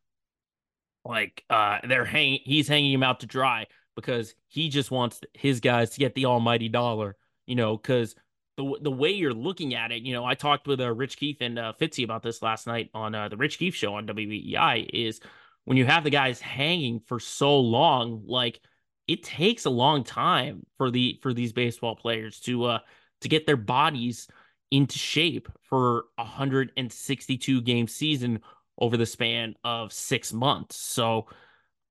like 1.05 1.45
uh 1.49 1.79
they're 1.87 2.05
hanging 2.05 2.41
he's 2.45 2.69
hanging 2.69 2.93
him 2.93 3.03
out 3.03 3.21
to 3.21 3.27
dry 3.27 3.67
because 4.01 4.35
he 4.47 4.69
just 4.69 4.91
wants 4.91 5.21
his 5.35 5.61
guys 5.61 5.91
to 5.91 5.99
get 5.99 6.15
the 6.15 6.27
almighty 6.27 6.69
dollar, 6.69 7.17
you 7.47 7.55
know, 7.55 7.77
cuz 7.77 8.15
the 8.57 8.79
the 8.81 8.91
way 8.91 9.11
you're 9.11 9.35
looking 9.35 9.75
at 9.75 9.93
it, 9.93 10.03
you 10.03 10.13
know, 10.13 10.25
I 10.25 10.35
talked 10.35 10.67
with 10.67 10.81
uh, 10.81 10.93
Rich 10.93 11.17
Keefe 11.17 11.41
and 11.41 11.59
uh, 11.59 11.73
Fitzy 11.81 12.05
about 12.05 12.23
this 12.23 12.43
last 12.43 12.67
night 12.67 12.91
on 12.95 13.15
uh, 13.15 13.29
the 13.29 13.37
Rich 13.37 13.59
Keefe 13.59 13.75
show 13.75 13.95
on 13.95 14.07
WEEI 14.07 14.89
is 14.93 15.21
when 15.65 15.77
you 15.77 15.87
have 15.87 16.05
the 16.05 16.11
guys 16.11 16.41
hanging 16.41 17.01
for 17.01 17.21
so 17.21 17.59
long, 17.59 18.23
like 18.27 18.61
it 19.07 19.23
takes 19.23 19.65
a 19.65 19.71
long 19.71 20.05
time 20.05 20.65
for 20.77 20.91
the 20.91 21.19
for 21.23 21.33
these 21.35 21.53
baseball 21.53 21.97
players 21.97 22.41
to 22.41 22.65
uh 22.65 22.79
to 23.21 23.29
get 23.29 23.47
their 23.47 23.57
bodies 23.57 24.29
into 24.71 24.99
shape 24.99 25.49
for 25.63 26.05
a 26.19 26.23
162 26.23 27.63
game 27.63 27.89
season 27.89 28.41
over 28.79 28.97
the 28.97 29.07
span 29.07 29.55
of 29.65 29.93
six 29.93 30.33
months. 30.33 30.77
So, 30.77 31.27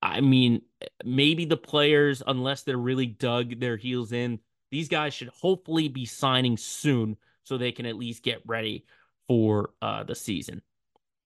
I 0.02 0.22
mean, 0.22 0.62
maybe 1.04 1.46
the 1.46 1.58
players, 1.58 2.22
unless 2.26 2.64
they're 2.64 2.78
really 2.78 3.06
dug 3.06 3.60
their 3.60 3.78
heels 3.78 4.12
in, 4.12 4.40
these 4.72 4.90
guys 4.90 5.14
should 5.14 5.30
hopefully 5.30 5.88
be 5.88 6.06
signing 6.06 6.58
soon 6.58 7.18
so 7.44 7.58
they 7.58 7.72
can 7.72 7.86
at 7.86 7.96
least 7.96 8.24
get 8.24 8.42
ready 8.46 8.86
for 9.28 9.72
uh, 9.82 10.04
the 10.04 10.16
season. 10.16 10.62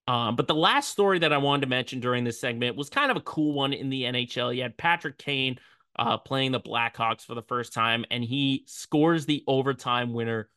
Um, 0.08 0.36
but 0.36 0.47
the 0.47 0.56
last 0.56 0.89
story 0.89 1.20
that 1.20 1.34
I 1.34 1.38
wanted 1.38 1.62
to 1.62 1.68
mention 1.68 1.99
during 1.99 2.24
this 2.24 2.39
segment 2.39 2.76
was 2.76 2.89
kind 2.89 3.12
of 3.12 3.18
a 3.18 3.22
cool 3.22 3.54
one 3.54 3.74
in 3.74 3.89
the 3.89 4.04
NHL. 4.04 4.56
You 4.56 4.64
had 4.64 4.78
Patrick 4.78 5.18
Kane 5.18 5.58
uh, 5.97 6.18
playing 6.18 6.52
the 6.52 6.60
Blackhawks 6.60 7.26
for 7.26 7.36
the 7.36 7.43
first 7.43 7.74
time, 7.74 8.06
and 8.12 8.24
he 8.24 8.64
scores 8.68 9.26
the 9.26 9.43
overtime 9.47 10.14
winner 10.14 10.49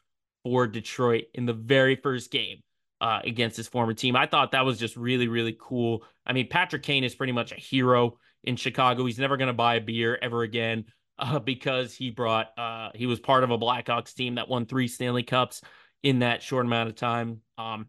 for 0.42 0.66
Detroit 0.66 1.24
in 1.34 1.46
the 1.46 1.52
very 1.52 1.96
first 1.96 2.30
game 2.30 2.62
uh, 3.00 3.20
against 3.24 3.56
his 3.56 3.68
former 3.68 3.94
team. 3.94 4.16
I 4.16 4.26
thought 4.26 4.52
that 4.52 4.64
was 4.64 4.78
just 4.78 4.96
really, 4.96 5.28
really 5.28 5.56
cool. 5.58 6.04
I 6.26 6.32
mean, 6.32 6.48
Patrick 6.48 6.82
Kane 6.82 7.04
is 7.04 7.14
pretty 7.14 7.32
much 7.32 7.52
a 7.52 7.56
hero 7.56 8.18
in 8.44 8.56
Chicago. 8.56 9.04
He's 9.04 9.18
never 9.18 9.36
going 9.36 9.48
to 9.48 9.52
buy 9.54 9.76
a 9.76 9.80
beer 9.80 10.18
ever 10.20 10.42
again 10.42 10.84
uh, 11.18 11.38
because 11.38 11.94
he 11.94 12.10
brought, 12.10 12.56
uh, 12.58 12.90
he 12.94 13.06
was 13.06 13.20
part 13.20 13.44
of 13.44 13.50
a 13.50 13.58
Blackhawks 13.58 14.14
team 14.14 14.36
that 14.36 14.48
won 14.48 14.66
three 14.66 14.88
Stanley 14.88 15.22
Cups 15.22 15.62
in 16.02 16.20
that 16.20 16.42
short 16.42 16.66
amount 16.66 16.88
of 16.88 16.94
time. 16.94 17.40
Um, 17.58 17.86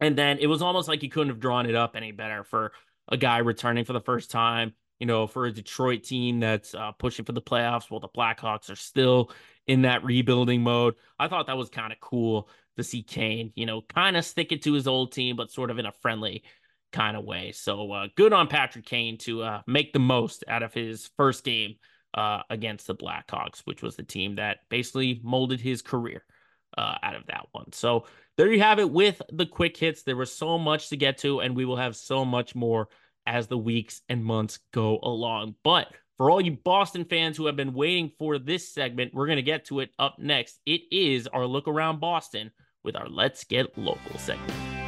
and 0.00 0.16
then 0.16 0.38
it 0.38 0.46
was 0.46 0.62
almost 0.62 0.88
like 0.88 1.00
he 1.00 1.08
couldn't 1.08 1.30
have 1.30 1.40
drawn 1.40 1.66
it 1.66 1.74
up 1.74 1.96
any 1.96 2.12
better 2.12 2.44
for 2.44 2.72
a 3.08 3.16
guy 3.16 3.38
returning 3.38 3.84
for 3.84 3.92
the 3.92 4.00
first 4.00 4.30
time, 4.30 4.74
you 4.98 5.06
know, 5.06 5.26
for 5.26 5.46
a 5.46 5.52
Detroit 5.52 6.04
team 6.04 6.40
that's 6.40 6.74
uh, 6.74 6.92
pushing 6.92 7.24
for 7.24 7.32
the 7.32 7.42
playoffs 7.42 7.90
while 7.90 8.00
the 8.00 8.08
Blackhawks 8.08 8.70
are 8.70 8.76
still 8.76 9.30
in 9.66 9.82
that 9.82 10.04
rebuilding 10.04 10.62
mode. 10.62 10.94
I 11.18 11.28
thought 11.28 11.46
that 11.46 11.56
was 11.56 11.70
kind 11.70 11.92
of 11.92 12.00
cool 12.00 12.48
to 12.76 12.84
see 12.84 13.02
Kane, 13.02 13.52
you 13.54 13.66
know, 13.66 13.82
kind 13.82 14.16
of 14.16 14.24
stick 14.24 14.52
it 14.52 14.62
to 14.62 14.72
his 14.72 14.86
old 14.86 15.12
team, 15.12 15.36
but 15.36 15.50
sort 15.50 15.70
of 15.70 15.78
in 15.78 15.86
a 15.86 15.92
friendly 15.92 16.44
kind 16.92 17.16
of 17.16 17.24
way. 17.24 17.52
So 17.52 17.92
uh, 17.92 18.08
good 18.16 18.32
on 18.32 18.48
Patrick 18.48 18.86
Kane 18.86 19.18
to 19.18 19.42
uh, 19.42 19.62
make 19.66 19.92
the 19.92 19.98
most 19.98 20.44
out 20.48 20.62
of 20.62 20.74
his 20.74 21.10
first 21.16 21.44
game 21.44 21.76
uh, 22.14 22.42
against 22.50 22.86
the 22.86 22.94
Blackhawks, 22.94 23.60
which 23.64 23.82
was 23.82 23.96
the 23.96 24.02
team 24.02 24.36
that 24.36 24.58
basically 24.68 25.20
molded 25.22 25.60
his 25.60 25.82
career 25.82 26.24
uh, 26.76 26.96
out 27.02 27.14
of 27.14 27.26
that 27.26 27.46
one. 27.52 27.72
So 27.72 28.06
there 28.36 28.52
you 28.52 28.60
have 28.60 28.78
it 28.78 28.90
with 28.90 29.20
the 29.32 29.46
quick 29.46 29.76
hits. 29.76 30.02
There 30.02 30.16
was 30.16 30.34
so 30.34 30.58
much 30.58 30.88
to 30.88 30.96
get 30.96 31.18
to, 31.18 31.40
and 31.40 31.54
we 31.54 31.64
will 31.64 31.76
have 31.76 31.96
so 31.96 32.24
much 32.24 32.54
more 32.54 32.88
as 33.26 33.46
the 33.46 33.58
weeks 33.58 34.00
and 34.08 34.24
months 34.24 34.58
go 34.72 34.98
along. 35.02 35.54
But 35.62 35.88
for 36.16 36.30
all 36.30 36.40
you 36.40 36.52
Boston 36.52 37.04
fans 37.04 37.36
who 37.36 37.46
have 37.46 37.56
been 37.56 37.74
waiting 37.74 38.12
for 38.18 38.38
this 38.38 38.72
segment, 38.72 39.14
we're 39.14 39.26
going 39.26 39.36
to 39.36 39.42
get 39.42 39.66
to 39.66 39.80
it 39.80 39.90
up 39.98 40.18
next. 40.18 40.58
It 40.66 40.82
is 40.90 41.26
our 41.26 41.46
look 41.46 41.68
around 41.68 42.00
Boston 42.00 42.50
with 42.82 42.96
our 42.96 43.08
Let's 43.08 43.44
Get 43.44 43.76
Local 43.78 44.18
segment. 44.18 44.79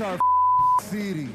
Our 0.00 0.16
city. 0.82 1.28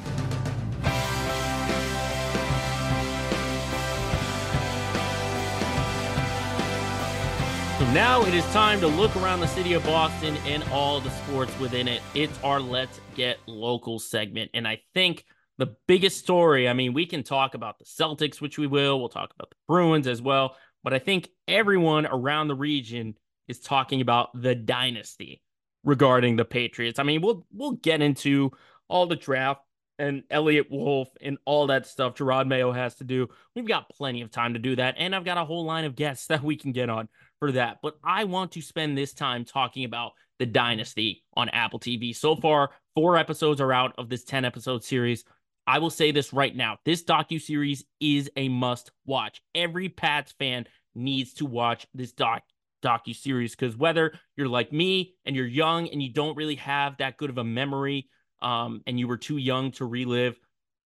So 7.78 7.92
now 7.92 8.24
it 8.24 8.34
is 8.34 8.46
time 8.54 8.80
to 8.80 8.88
look 8.88 9.14
around 9.18 9.42
the 9.42 9.48
city 9.48 9.74
of 9.74 9.84
Boston 9.84 10.38
and 10.46 10.64
all 10.72 11.02
the 11.02 11.10
sports 11.10 11.52
within 11.60 11.90
it. 11.90 12.02
It's 12.16 12.40
our 12.42 12.62
Let's 12.62 13.02
Get 13.16 13.38
Local 13.48 14.00
segment. 14.00 14.52
And 14.54 14.66
I 14.66 14.82
think 14.94 15.26
the 15.58 15.76
biggest 15.86 16.20
story, 16.20 16.70
I 16.70 16.74
mean, 16.74 16.94
we 16.94 17.06
can 17.06 17.24
talk 17.24 17.56
about 17.56 17.80
the 17.80 17.86
Celtics, 17.86 18.40
which 18.40 18.58
we 18.58 18.68
will. 18.68 18.98
We'll 18.98 19.10
talk 19.10 19.34
about 19.36 19.50
the 19.50 19.58
Bruins 19.68 20.08
as 20.08 20.22
well. 20.22 20.56
But 20.86 20.94
I 20.94 21.00
think 21.00 21.28
everyone 21.50 22.06
around 22.06 22.48
the 22.48 22.56
region 22.56 23.16
is 23.50 23.60
talking 23.60 24.00
about 24.00 24.30
the 24.42 24.56
dynasty 24.56 25.42
regarding 25.84 26.36
the 26.36 26.46
Patriots. 26.46 27.00
I 27.00 27.04
mean, 27.04 27.22
we'll 27.22 27.46
we'll 27.52 27.74
get 27.74 28.02
into 28.02 28.52
all 28.88 29.06
the 29.06 29.16
draft 29.16 29.62
and 30.00 30.24
Eliot 30.30 30.68
Wolf 30.70 31.10
and 31.22 31.38
all 31.46 31.68
that 31.68 31.86
stuff 31.86 32.16
Jerod 32.16 32.48
Mayo 32.48 32.72
has 32.72 32.96
to 32.96 33.04
do. 33.04 33.30
We've 33.56 33.68
got 33.68 33.90
plenty 33.90 34.22
of 34.22 34.32
time 34.32 34.54
to 34.54 34.60
do 34.60 34.76
that. 34.76 34.96
And 34.98 35.16
I've 35.16 35.26
got 35.26 35.38
a 35.38 35.46
whole 35.46 35.66
line 35.66 35.86
of 35.86 35.96
guests 35.96 36.28
that 36.28 36.44
we 36.44 36.56
can 36.56 36.72
get 36.72 36.90
on 36.90 37.08
for 37.40 37.52
that. 37.52 37.78
But 37.82 37.96
I 38.04 38.24
want 38.24 38.52
to 38.54 38.62
spend 38.62 38.98
this 38.98 39.14
time 39.14 39.46
talking 39.46 39.86
about 39.86 40.14
the 40.40 40.46
dynasty 40.46 41.24
on 41.36 41.50
Apple 41.50 41.80
TV. 41.80 42.16
So 42.16 42.36
far, 42.36 42.72
four 42.96 43.18
episodes 43.18 43.62
are 43.62 43.72
out 43.72 43.94
of 43.98 44.10
this 44.10 44.24
10 44.24 44.46
episode 44.46 44.84
series. 44.84 45.24
I 45.66 45.80
will 45.80 45.90
say 45.90 46.12
this 46.12 46.34
right 46.34 46.54
now. 46.54 46.78
This 46.84 47.04
docu 47.04 47.40
series 47.42 47.86
is 48.00 48.30
a 48.36 48.50
must 48.50 48.92
watch. 49.06 49.42
Every 49.56 49.88
Pats 49.88 50.34
fan 50.38 50.66
needs 50.96 51.34
to 51.36 51.46
watch 51.46 51.88
this 51.94 52.12
doc 52.12 52.44
docu 52.84 53.16
series 53.16 53.56
because 53.56 53.76
whether 53.76 54.14
you're 54.36 54.48
like 54.48 54.72
me 54.72 55.16
and 55.26 55.36
you're 55.36 55.48
young 55.48 55.88
and 55.88 56.02
you 56.04 56.12
don't 56.12 56.38
really 56.38 56.56
have 56.56 56.98
that 56.98 57.18
good 57.18 57.30
of 57.30 57.38
a 57.38 57.44
memory 57.44 58.10
um, 58.42 58.82
and 58.86 59.00
you 59.00 59.08
were 59.08 59.18
too 59.18 59.38
young 59.38 59.72
to 59.72 59.86
relive 59.86 60.38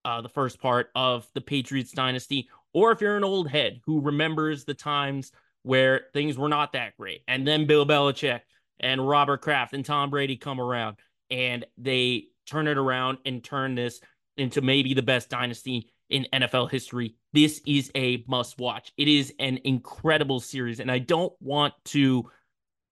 uh, 0.06 0.22
the 0.22 0.30
first 0.30 0.62
part 0.62 0.90
of 0.96 1.28
the 1.34 1.42
Patriots 1.42 1.92
dynasty, 1.92 2.48
or 2.74 2.92
if 2.92 3.02
you're 3.02 3.18
an 3.18 3.26
old 3.26 3.50
head 3.50 3.82
who 3.86 4.00
remembers 4.00 4.64
the 4.64 4.74
times 4.74 5.32
where 5.64 6.06
things 6.14 6.38
were 6.38 6.48
not 6.48 6.72
that 6.74 6.96
great, 6.96 7.24
and 7.28 7.46
then 7.46 7.68
Bill 7.68 7.86
Belichick 7.86 8.42
and 8.80 9.06
Robert 9.06 9.42
Kraft 9.42 9.74
and 9.74 9.84
Tom 9.84 10.10
Brady 10.10 10.38
come 10.38 10.62
around 10.62 10.98
and 11.30 11.66
they 11.78 12.28
turn 12.46 12.68
it 12.68 12.78
around 12.78 13.18
and 13.26 13.44
turn 13.44 13.76
this 13.76 14.00
into 14.38 14.62
maybe 14.62 14.94
the 14.94 15.02
best 15.02 15.30
dynasty 15.30 15.90
in 16.10 16.28
NFL 16.34 16.72
history. 16.72 17.16
This 17.34 17.62
is 17.66 17.92
a 17.96 18.24
must 18.28 18.58
watch. 18.60 18.92
It 18.98 19.08
is 19.08 19.34
an 19.40 19.60
incredible 19.64 20.40
series, 20.40 20.80
and 20.80 20.92
I 20.92 21.00
don't 21.00 21.34
want 21.40 21.74
to 21.86 22.30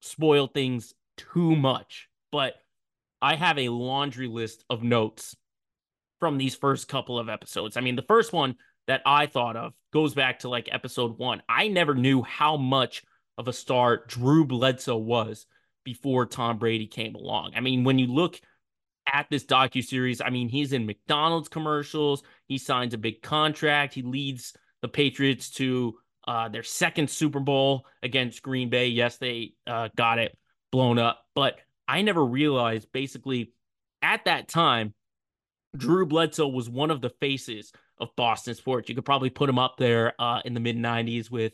spoil 0.02 0.48
things 0.48 0.94
too 1.18 1.56
much, 1.56 2.10
but 2.32 2.56
I 3.22 3.36
have 3.36 3.58
a 3.58 3.70
laundry 3.70 4.28
list 4.28 4.64
of 4.70 4.84
notes 4.84 5.36
from 6.20 6.38
these 6.38 6.56
first 6.56 6.88
couple 6.88 7.18
of 7.18 7.30
episodes. 7.30 7.78
I 7.78 7.82
mean, 7.82 7.96
the 7.96 8.02
first 8.04 8.34
one 8.34 8.56
that 8.88 9.02
I 9.06 9.26
thought 9.26 9.56
of 9.56 9.74
goes 9.92 10.14
back 10.14 10.40
to 10.40 10.50
like 10.50 10.70
episode 10.72 11.18
one. 11.18 11.42
I 11.50 11.68
never 11.68 11.96
knew 11.96 12.22
how 12.22 12.58
much 12.58 13.04
of 13.38 13.48
a 13.48 13.54
star 13.54 14.06
Drew 14.08 14.46
Bledsoe 14.46 14.98
was 14.98 15.46
before 15.84 16.26
Tom 16.26 16.58
Brady 16.58 16.88
came 16.88 17.16
along. 17.16 17.54
I 17.56 17.62
mean, 17.62 17.84
when 17.84 18.00
you 18.00 18.08
look 18.08 18.40
at 19.12 19.28
this 19.30 19.46
docu 19.46 19.84
series, 19.84 20.22
I 20.22 20.30
mean, 20.30 20.50
he's 20.50 20.74
in 20.74 20.86
McDonald's 20.86 21.50
commercials. 21.50 22.24
He 22.48 22.58
signs 22.58 22.94
a 22.94 22.98
big 22.98 23.22
contract. 23.22 23.94
He 23.94 24.02
leads 24.02 24.54
the 24.82 24.88
Patriots 24.88 25.50
to 25.52 25.96
uh, 26.28 26.50
their 26.50 26.64
second 26.64 27.10
Super 27.10 27.40
Bowl 27.40 27.86
against 28.04 28.42
Green 28.42 28.70
Bay. 28.70 28.88
Yes, 28.88 29.18
they 29.18 29.54
uh, 29.68 29.90
got 29.96 30.20
it 30.20 30.38
blown 30.72 31.00
up, 31.00 31.24
but 31.36 31.60
I 31.88 32.02
never 32.02 32.26
realized 32.26 32.92
basically 32.92 33.54
at 34.02 34.26
that 34.26 34.48
time, 34.48 34.94
Drew 35.76 36.06
Bledsoe 36.06 36.48
was 36.48 36.70
one 36.70 36.92
of 36.92 37.02
the 37.02 37.10
faces 37.10 37.72
of 37.98 38.16
Boston 38.16 38.56
sports. 38.56 38.90
You 38.90 38.96
could 38.96 39.06
probably 39.06 39.30
put 39.30 39.50
him 39.50 39.60
up 39.60 39.76
there 39.78 40.14
uh, 40.20 40.42
in 40.46 40.54
the 40.54 40.60
mid 40.60 40.78
90s 40.78 41.30
with 41.30 41.54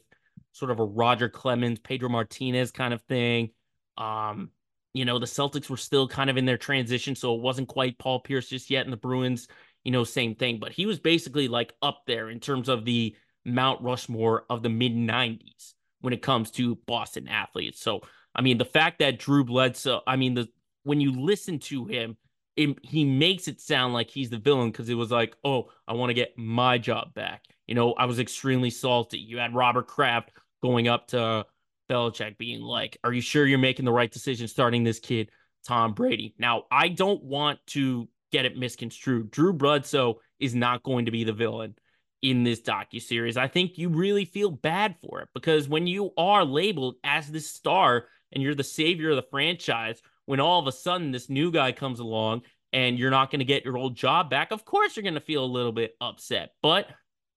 sort 0.51 0.71
of 0.71 0.79
a 0.79 0.85
Roger 0.85 1.29
Clemens, 1.29 1.79
Pedro 1.79 2.09
Martinez 2.09 2.71
kind 2.71 2.93
of 2.93 3.01
thing. 3.03 3.51
Um, 3.97 4.51
you 4.93 5.05
know, 5.05 5.19
the 5.19 5.25
Celtics 5.25 5.69
were 5.69 5.77
still 5.77 6.07
kind 6.07 6.29
of 6.29 6.37
in 6.37 6.45
their 6.45 6.57
transition, 6.57 7.15
so 7.15 7.35
it 7.35 7.41
wasn't 7.41 7.69
quite 7.69 7.97
Paul 7.97 8.19
Pierce 8.19 8.49
just 8.49 8.69
yet. 8.69 8.85
And 8.85 8.91
the 8.91 8.97
Bruins, 8.97 9.47
you 9.83 9.91
know, 9.91 10.03
same 10.03 10.35
thing. 10.35 10.59
But 10.59 10.71
he 10.71 10.85
was 10.85 10.99
basically 10.99 11.47
like 11.47 11.73
up 11.81 12.03
there 12.07 12.29
in 12.29 12.39
terms 12.39 12.69
of 12.69 12.85
the 12.85 13.15
Mount 13.45 13.81
Rushmore 13.81 14.45
of 14.49 14.63
the 14.63 14.69
mid 14.69 14.93
90s 14.93 15.73
when 16.01 16.13
it 16.13 16.21
comes 16.21 16.51
to 16.51 16.75
Boston 16.87 17.27
athletes. 17.27 17.81
So 17.81 18.01
I 18.33 18.41
mean, 18.41 18.57
the 18.57 18.65
fact 18.65 18.99
that 18.99 19.19
Drew 19.19 19.43
Bledsoe, 19.43 20.01
I 20.07 20.15
mean, 20.15 20.33
the 20.33 20.47
when 20.83 21.01
you 21.01 21.11
listen 21.11 21.59
to 21.59 21.85
him, 21.85 22.17
it, 22.55 22.77
he 22.83 23.05
makes 23.05 23.47
it 23.47 23.61
sound 23.61 23.93
like 23.93 24.09
he's 24.09 24.29
the 24.29 24.37
villain 24.37 24.71
because 24.71 24.89
it 24.89 24.95
was 24.95 25.11
like, 25.11 25.35
oh, 25.43 25.69
I 25.87 25.93
want 25.93 26.09
to 26.09 26.13
get 26.15 26.37
my 26.37 26.77
job 26.77 27.13
back. 27.13 27.45
You 27.67 27.75
know, 27.75 27.93
I 27.93 28.05
was 28.05 28.19
extremely 28.19 28.69
salty. 28.69 29.19
You 29.19 29.37
had 29.37 29.55
Robert 29.55 29.87
Kraft 29.87 30.31
going 30.61 30.87
up 30.87 31.07
to 31.09 31.45
Belichick 31.89 32.37
being 32.37 32.61
like, 32.61 32.97
are 33.03 33.13
you 33.13 33.21
sure 33.21 33.45
you're 33.45 33.57
making 33.57 33.85
the 33.85 33.91
right 33.91 34.11
decision 34.11 34.47
starting 34.47 34.83
this 34.83 34.99
kid, 34.99 35.29
Tom 35.65 35.93
Brady? 35.93 36.33
Now, 36.37 36.63
I 36.71 36.89
don't 36.89 37.23
want 37.23 37.59
to 37.67 38.07
get 38.31 38.45
it 38.45 38.57
misconstrued. 38.57 39.31
Drew 39.31 39.53
Bledsoe 39.53 40.19
is 40.39 40.55
not 40.55 40.83
going 40.83 41.05
to 41.05 41.11
be 41.11 41.23
the 41.23 41.33
villain 41.33 41.75
in 42.21 42.43
this 42.43 42.61
docu 42.61 43.01
series. 43.01 43.37
I 43.37 43.47
think 43.47 43.77
you 43.77 43.89
really 43.89 44.25
feel 44.25 44.51
bad 44.51 44.95
for 45.01 45.21
it 45.21 45.29
because 45.33 45.67
when 45.67 45.87
you 45.87 46.11
are 46.17 46.45
labeled 46.45 46.95
as 47.03 47.27
this 47.27 47.49
star 47.49 48.05
and 48.31 48.43
you're 48.43 48.55
the 48.55 48.63
savior 48.63 49.09
of 49.11 49.15
the 49.15 49.27
franchise 49.29 50.01
when 50.25 50.39
all 50.39 50.59
of 50.59 50.67
a 50.67 50.71
sudden 50.71 51.11
this 51.11 51.29
new 51.29 51.51
guy 51.51 51.71
comes 51.71 51.99
along 51.99 52.43
and 52.73 52.97
you're 52.97 53.11
not 53.11 53.31
going 53.31 53.39
to 53.39 53.45
get 53.45 53.65
your 53.65 53.77
old 53.77 53.95
job 53.95 54.29
back, 54.29 54.51
of 54.51 54.63
course 54.65 54.95
you're 54.95 55.03
going 55.03 55.15
to 55.15 55.19
feel 55.19 55.43
a 55.43 55.45
little 55.45 55.71
bit 55.71 55.95
upset. 55.99 56.51
But 56.61 56.87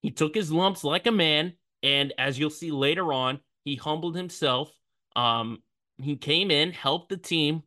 he 0.02 0.10
took 0.10 0.34
his 0.34 0.52
lumps 0.52 0.84
like 0.84 1.06
a 1.06 1.12
man. 1.12 1.54
And 1.82 2.12
as 2.18 2.38
you'll 2.38 2.50
see 2.50 2.70
later 2.70 3.12
on, 3.12 3.40
he 3.64 3.76
humbled 3.76 4.16
himself. 4.16 4.70
Um, 5.16 5.62
he 5.98 6.16
came 6.16 6.50
in, 6.50 6.72
helped 6.72 7.08
the 7.08 7.16
team. 7.16 7.62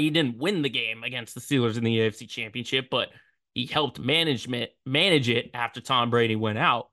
He 0.00 0.10
didn't 0.10 0.38
win 0.38 0.62
the 0.62 0.70
game 0.70 1.02
against 1.02 1.34
the 1.34 1.40
Steelers 1.40 1.76
in 1.76 1.84
the 1.84 1.98
AFC 1.98 2.28
Championship, 2.28 2.88
but 2.90 3.08
he 3.54 3.66
helped 3.66 3.98
management 3.98 4.70
manage 4.86 5.28
it 5.28 5.50
after 5.54 5.80
Tom 5.80 6.10
Brady 6.10 6.36
went 6.36 6.58
out. 6.58 6.88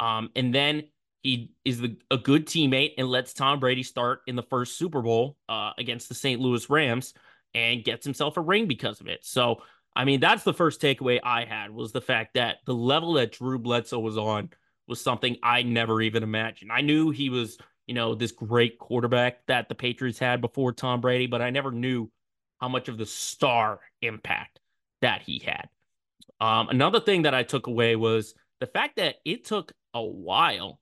Um, 0.00 0.30
and 0.36 0.54
then 0.54 0.84
he 1.22 1.50
is 1.64 1.80
the, 1.80 1.96
a 2.10 2.18
good 2.18 2.46
teammate 2.46 2.94
and 2.98 3.08
lets 3.08 3.32
Tom 3.32 3.58
Brady 3.58 3.82
start 3.82 4.20
in 4.26 4.36
the 4.36 4.42
first 4.42 4.76
Super 4.76 5.02
Bowl 5.02 5.36
uh, 5.48 5.70
against 5.78 6.08
the 6.08 6.14
St. 6.14 6.40
Louis 6.40 6.68
Rams 6.68 7.14
and 7.54 7.82
gets 7.82 8.04
himself 8.04 8.36
a 8.36 8.40
ring 8.40 8.66
because 8.66 9.00
of 9.00 9.08
it. 9.08 9.24
So, 9.24 9.62
I 9.96 10.04
mean, 10.04 10.20
that's 10.20 10.44
the 10.44 10.52
first 10.52 10.82
takeaway 10.82 11.20
I 11.22 11.44
had 11.44 11.70
was 11.70 11.92
the 11.92 12.00
fact 12.00 12.34
that 12.34 12.56
the 12.66 12.74
level 12.74 13.14
that 13.14 13.32
Drew 13.32 13.58
Bledsoe 13.58 14.00
was 14.00 14.18
on 14.18 14.50
was 14.86 15.00
something 15.00 15.36
I 15.42 15.62
never 15.62 16.02
even 16.02 16.22
imagined. 16.22 16.70
I 16.70 16.82
knew 16.82 17.10
he 17.10 17.30
was, 17.30 17.56
you 17.86 17.94
know, 17.94 18.14
this 18.14 18.32
great 18.32 18.78
quarterback 18.78 19.46
that 19.46 19.68
the 19.68 19.74
Patriots 19.74 20.18
had 20.18 20.40
before 20.40 20.72
Tom 20.72 21.00
Brady, 21.00 21.26
but 21.26 21.40
I 21.40 21.50
never 21.50 21.70
knew 21.70 22.10
how 22.64 22.68
much 22.70 22.88
of 22.88 22.96
the 22.96 23.04
star 23.04 23.78
impact 24.00 24.58
that 25.02 25.20
he 25.20 25.38
had. 25.38 25.68
Um, 26.40 26.70
another 26.70 26.98
thing 26.98 27.22
that 27.22 27.34
I 27.34 27.42
took 27.42 27.66
away 27.66 27.94
was 27.94 28.34
the 28.58 28.66
fact 28.66 28.96
that 28.96 29.16
it 29.26 29.44
took 29.44 29.70
a 29.92 30.02
while 30.02 30.80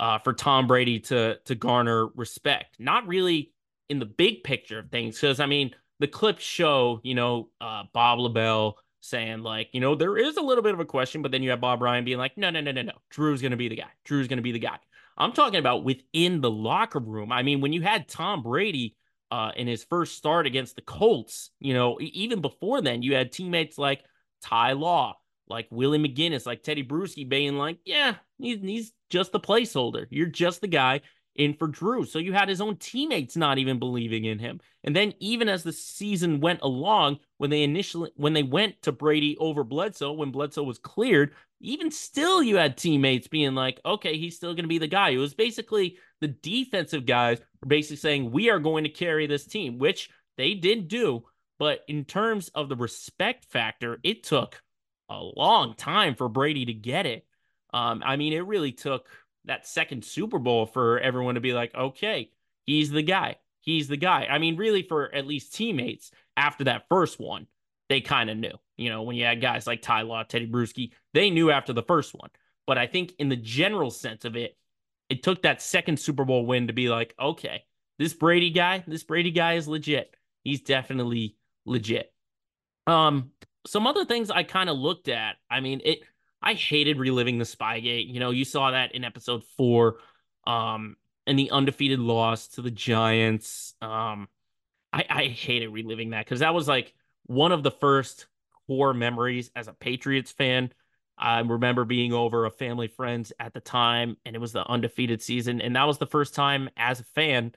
uh, 0.00 0.18
for 0.18 0.32
Tom 0.32 0.66
Brady 0.66 0.98
to 0.98 1.38
to 1.44 1.54
garner 1.54 2.08
respect. 2.16 2.80
Not 2.80 3.06
really 3.06 3.52
in 3.88 4.00
the 4.00 4.06
big 4.06 4.42
picture 4.42 4.80
of 4.80 4.90
things, 4.90 5.20
because 5.20 5.38
I 5.38 5.46
mean 5.46 5.70
the 6.00 6.08
clips 6.08 6.42
show, 6.42 6.98
you 7.04 7.14
know, 7.14 7.50
uh, 7.60 7.84
Bob 7.92 8.18
Lobel 8.18 8.74
saying 9.00 9.44
like, 9.44 9.68
you 9.72 9.80
know, 9.80 9.94
there 9.94 10.16
is 10.16 10.36
a 10.36 10.42
little 10.42 10.64
bit 10.64 10.74
of 10.74 10.80
a 10.80 10.84
question, 10.84 11.22
but 11.22 11.30
then 11.30 11.44
you 11.44 11.50
have 11.50 11.60
Bob 11.60 11.80
Ryan 11.80 12.04
being 12.04 12.18
like, 12.18 12.36
no, 12.36 12.50
no, 12.50 12.60
no, 12.60 12.72
no, 12.72 12.82
no, 12.82 12.94
Drew's 13.08 13.40
gonna 13.40 13.56
be 13.56 13.68
the 13.68 13.76
guy. 13.76 13.90
Drew's 14.04 14.26
gonna 14.26 14.42
be 14.42 14.52
the 14.52 14.58
guy. 14.58 14.78
I'm 15.16 15.32
talking 15.32 15.60
about 15.60 15.84
within 15.84 16.40
the 16.40 16.50
locker 16.50 16.98
room. 16.98 17.30
I 17.30 17.44
mean, 17.44 17.60
when 17.60 17.72
you 17.72 17.82
had 17.82 18.08
Tom 18.08 18.42
Brady 18.42 18.96
uh, 19.30 19.52
in 19.56 19.66
his 19.66 19.84
first 19.84 20.16
start 20.16 20.46
against 20.46 20.76
the 20.76 20.82
Colts, 20.82 21.50
you 21.60 21.74
know, 21.74 21.98
even 22.00 22.40
before 22.40 22.80
then, 22.82 23.02
you 23.02 23.14
had 23.14 23.32
teammates 23.32 23.78
like 23.78 24.04
Ty 24.42 24.72
Law, 24.72 25.16
like 25.48 25.68
Willie 25.70 25.98
McGinest, 25.98 26.46
like 26.46 26.62
Teddy 26.62 26.84
Bruschi 26.84 27.28
being 27.28 27.56
like, 27.56 27.78
yeah, 27.84 28.16
he's, 28.38 28.60
he's 28.60 28.92
just 29.08 29.32
the 29.32 29.40
placeholder. 29.40 30.06
You're 30.10 30.26
just 30.26 30.60
the 30.60 30.68
guy. 30.68 31.00
in 31.36 31.54
for 31.54 31.68
Drew. 31.68 32.04
So 32.04 32.18
you 32.18 32.32
had 32.32 32.48
his 32.48 32.60
own 32.60 32.76
teammates 32.76 33.36
not 33.36 33.58
even 33.58 33.78
believing 33.78 34.24
in 34.24 34.38
him. 34.38 34.60
And 34.84 34.94
then 34.94 35.14
even 35.20 35.48
as 35.48 35.62
the 35.62 35.72
season 35.72 36.40
went 36.40 36.60
along, 36.62 37.18
when 37.38 37.50
they 37.50 37.62
initially 37.62 38.10
when 38.16 38.32
they 38.32 38.42
went 38.42 38.82
to 38.82 38.92
Brady 38.92 39.36
over 39.38 39.64
Bledsoe, 39.64 40.12
when 40.12 40.32
Bledsoe 40.32 40.62
was 40.62 40.78
cleared, 40.78 41.34
even 41.60 41.90
still 41.90 42.42
you 42.42 42.56
had 42.56 42.76
teammates 42.76 43.28
being 43.28 43.54
like, 43.54 43.80
okay, 43.84 44.16
he's 44.16 44.36
still 44.36 44.54
going 44.54 44.64
to 44.64 44.68
be 44.68 44.78
the 44.78 44.86
guy. 44.86 45.10
It 45.10 45.18
was 45.18 45.34
basically 45.34 45.98
the 46.20 46.28
defensive 46.28 47.06
guys 47.06 47.38
were 47.60 47.68
basically 47.68 47.96
saying, 47.96 48.30
we 48.30 48.50
are 48.50 48.58
going 48.58 48.84
to 48.84 48.90
carry 48.90 49.26
this 49.26 49.46
team, 49.46 49.78
which 49.78 50.10
they 50.36 50.54
did 50.54 50.88
do. 50.88 51.24
But 51.58 51.80
in 51.88 52.06
terms 52.06 52.48
of 52.54 52.68
the 52.68 52.76
respect 52.76 53.44
factor, 53.44 54.00
it 54.02 54.22
took 54.24 54.62
a 55.10 55.18
long 55.18 55.74
time 55.74 56.14
for 56.14 56.28
Brady 56.28 56.64
to 56.66 56.72
get 56.72 57.04
it. 57.04 57.26
Um, 57.74 58.02
I 58.04 58.16
mean, 58.16 58.32
it 58.32 58.46
really 58.46 58.72
took 58.72 59.06
that 59.44 59.66
second 59.66 60.04
Super 60.04 60.38
Bowl 60.38 60.66
for 60.66 60.98
everyone 60.98 61.34
to 61.34 61.40
be 61.40 61.52
like, 61.52 61.74
okay, 61.74 62.30
he's 62.64 62.90
the 62.90 63.02
guy. 63.02 63.36
He's 63.60 63.88
the 63.88 63.98
guy. 63.98 64.26
I 64.30 64.38
mean, 64.38 64.56
really, 64.56 64.82
for 64.82 65.14
at 65.14 65.26
least 65.26 65.54
teammates 65.54 66.10
after 66.36 66.64
that 66.64 66.88
first 66.88 67.20
one, 67.20 67.46
they 67.90 68.00
kind 68.00 68.30
of 68.30 68.38
knew. 68.38 68.54
You 68.80 68.88
know, 68.88 69.02
when 69.02 69.14
you 69.14 69.24
had 69.24 69.42
guys 69.42 69.66
like 69.66 69.82
Ty 69.82 70.02
Law, 70.02 70.22
Teddy 70.22 70.46
Bruschi, 70.46 70.92
they 71.12 71.28
knew 71.28 71.50
after 71.50 71.74
the 71.74 71.82
first 71.82 72.14
one. 72.14 72.30
But 72.66 72.78
I 72.78 72.86
think 72.86 73.12
in 73.18 73.28
the 73.28 73.36
general 73.36 73.90
sense 73.90 74.24
of 74.24 74.36
it, 74.36 74.56
it 75.10 75.22
took 75.22 75.42
that 75.42 75.60
second 75.60 76.00
Super 76.00 76.24
Bowl 76.24 76.46
win 76.46 76.68
to 76.68 76.72
be 76.72 76.88
like, 76.88 77.14
okay, 77.20 77.64
this 77.98 78.14
Brady 78.14 78.48
guy, 78.48 78.82
this 78.86 79.02
Brady 79.02 79.32
guy 79.32 79.54
is 79.54 79.68
legit. 79.68 80.16
He's 80.44 80.62
definitely 80.62 81.36
legit. 81.66 82.10
Um, 82.86 83.32
some 83.66 83.86
other 83.86 84.06
things 84.06 84.30
I 84.30 84.44
kind 84.44 84.70
of 84.70 84.78
looked 84.78 85.08
at. 85.08 85.36
I 85.50 85.60
mean, 85.60 85.82
it 85.84 86.00
I 86.40 86.54
hated 86.54 86.98
reliving 86.98 87.36
the 87.36 87.44
Spygate. 87.44 88.10
You 88.10 88.18
know, 88.18 88.30
you 88.30 88.46
saw 88.46 88.70
that 88.70 88.94
in 88.94 89.04
episode 89.04 89.44
four, 89.58 89.98
um, 90.46 90.96
and 91.26 91.38
the 91.38 91.50
undefeated 91.50 91.98
loss 91.98 92.48
to 92.48 92.62
the 92.62 92.70
Giants. 92.70 93.74
Um, 93.82 94.28
I, 94.90 95.04
I 95.10 95.24
hated 95.24 95.68
reliving 95.68 96.10
that 96.10 96.24
because 96.24 96.40
that 96.40 96.54
was 96.54 96.66
like 96.66 96.94
one 97.26 97.52
of 97.52 97.62
the 97.62 97.70
first 97.70 98.26
core 98.70 98.94
memories 98.94 99.50
as 99.56 99.68
a 99.68 99.72
Patriots 99.72 100.30
fan. 100.30 100.72
I 101.18 101.40
remember 101.40 101.84
being 101.84 102.12
over 102.12 102.46
a 102.46 102.50
family 102.50 102.88
friends 102.88 103.32
at 103.38 103.52
the 103.52 103.60
time, 103.60 104.16
and 104.24 104.34
it 104.34 104.38
was 104.38 104.52
the 104.52 104.66
undefeated 104.66 105.20
season, 105.20 105.60
and 105.60 105.76
that 105.76 105.86
was 105.86 105.98
the 105.98 106.06
first 106.06 106.34
time 106.34 106.70
as 106.76 107.00
a 107.00 107.04
fan 107.04 107.52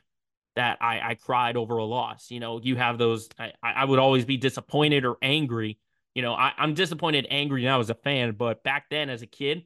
that 0.55 0.77
I, 0.81 1.11
I 1.11 1.15
cried 1.15 1.55
over 1.55 1.77
a 1.77 1.85
loss. 1.85 2.29
You 2.29 2.39
know, 2.39 2.59
you 2.61 2.75
have 2.75 2.97
those. 2.97 3.29
I, 3.39 3.53
I 3.61 3.85
would 3.85 3.99
always 3.99 4.25
be 4.25 4.37
disappointed 4.37 5.05
or 5.05 5.17
angry 5.21 5.79
you 6.13 6.21
know, 6.21 6.33
I, 6.33 6.53
I'm 6.57 6.73
disappointed, 6.73 7.27
angry 7.29 7.63
now 7.63 7.79
as 7.79 7.89
a 7.89 7.95
fan, 7.95 8.33
but 8.33 8.63
back 8.63 8.85
then 8.89 9.09
as 9.09 9.21
a 9.21 9.27
kid, 9.27 9.63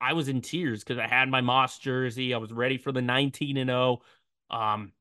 I 0.00 0.14
was 0.14 0.28
in 0.28 0.40
tears 0.40 0.82
because 0.82 0.98
I 0.98 1.06
had 1.06 1.28
my 1.28 1.42
Moss 1.42 1.78
jersey. 1.78 2.34
I 2.34 2.38
was 2.38 2.52
ready 2.52 2.78
for 2.78 2.92
the 2.92 3.02
19 3.02 3.56
and 3.56 3.68
0. 3.68 4.00
Um, 4.50 4.92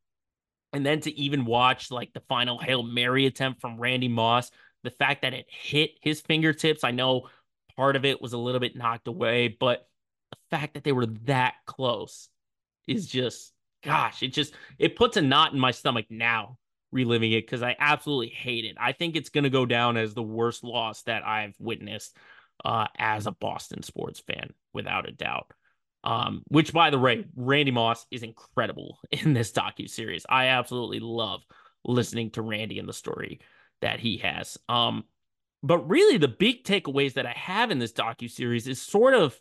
and 0.73 0.85
then 0.85 0.99
to 1.01 1.19
even 1.19 1.45
watch 1.45 1.91
like 1.91 2.13
the 2.13 2.21
final 2.21 2.59
Hail 2.59 2.83
Mary 2.83 3.25
attempt 3.25 3.61
from 3.61 3.79
Randy 3.79 4.07
Moss, 4.07 4.51
the 4.83 4.91
fact 4.91 5.21
that 5.21 5.33
it 5.33 5.45
hit 5.49 5.91
his 6.01 6.21
fingertips, 6.21 6.83
I 6.83 6.91
know 6.91 7.29
part 7.75 7.95
of 7.95 8.05
it 8.05 8.21
was 8.21 8.33
a 8.33 8.37
little 8.37 8.59
bit 8.59 8.75
knocked 8.75 9.07
away, 9.07 9.47
but 9.47 9.87
the 10.31 10.57
fact 10.57 10.73
that 10.73 10.83
they 10.83 10.91
were 10.91 11.07
that 11.25 11.55
close 11.65 12.29
is 12.87 13.07
just, 13.07 13.53
gosh, 13.83 14.23
it 14.23 14.33
just, 14.33 14.53
it 14.79 14.95
puts 14.95 15.17
a 15.17 15.21
knot 15.21 15.53
in 15.53 15.59
my 15.59 15.71
stomach 15.71 16.05
now 16.09 16.57
reliving 16.91 17.31
it 17.31 17.45
because 17.45 17.63
I 17.63 17.75
absolutely 17.79 18.29
hate 18.29 18.65
it. 18.65 18.75
I 18.79 18.91
think 18.91 19.15
it's 19.15 19.29
going 19.29 19.45
to 19.45 19.49
go 19.49 19.65
down 19.65 19.97
as 19.97 20.13
the 20.13 20.23
worst 20.23 20.63
loss 20.63 21.03
that 21.03 21.25
I've 21.25 21.55
witnessed 21.59 22.17
uh, 22.65 22.87
as 22.97 23.27
a 23.27 23.31
Boston 23.31 23.83
sports 23.83 24.19
fan, 24.19 24.53
without 24.73 25.07
a 25.07 25.11
doubt. 25.11 25.51
Um, 26.03 26.41
which, 26.47 26.73
by 26.73 26.89
the 26.89 26.97
way, 26.97 27.25
Randy 27.35 27.71
Moss 27.71 28.05
is 28.09 28.23
incredible 28.23 28.99
in 29.11 29.33
this 29.33 29.51
docu 29.51 29.89
series. 29.89 30.25
I 30.27 30.47
absolutely 30.47 30.99
love 30.99 31.43
listening 31.85 32.31
to 32.31 32.41
Randy 32.41 32.79
and 32.79 32.89
the 32.89 32.93
story 32.93 33.39
that 33.81 33.99
he 33.99 34.17
has. 34.17 34.57
Um, 34.69 35.05
but 35.63 35.89
really, 35.89 36.17
the 36.17 36.27
big 36.27 36.63
takeaways 36.63 37.13
that 37.13 37.25
I 37.25 37.33
have 37.33 37.71
in 37.71 37.79
this 37.79 37.93
docu 37.93 38.29
series 38.29 38.67
is 38.67 38.81
sort 38.81 39.13
of 39.13 39.39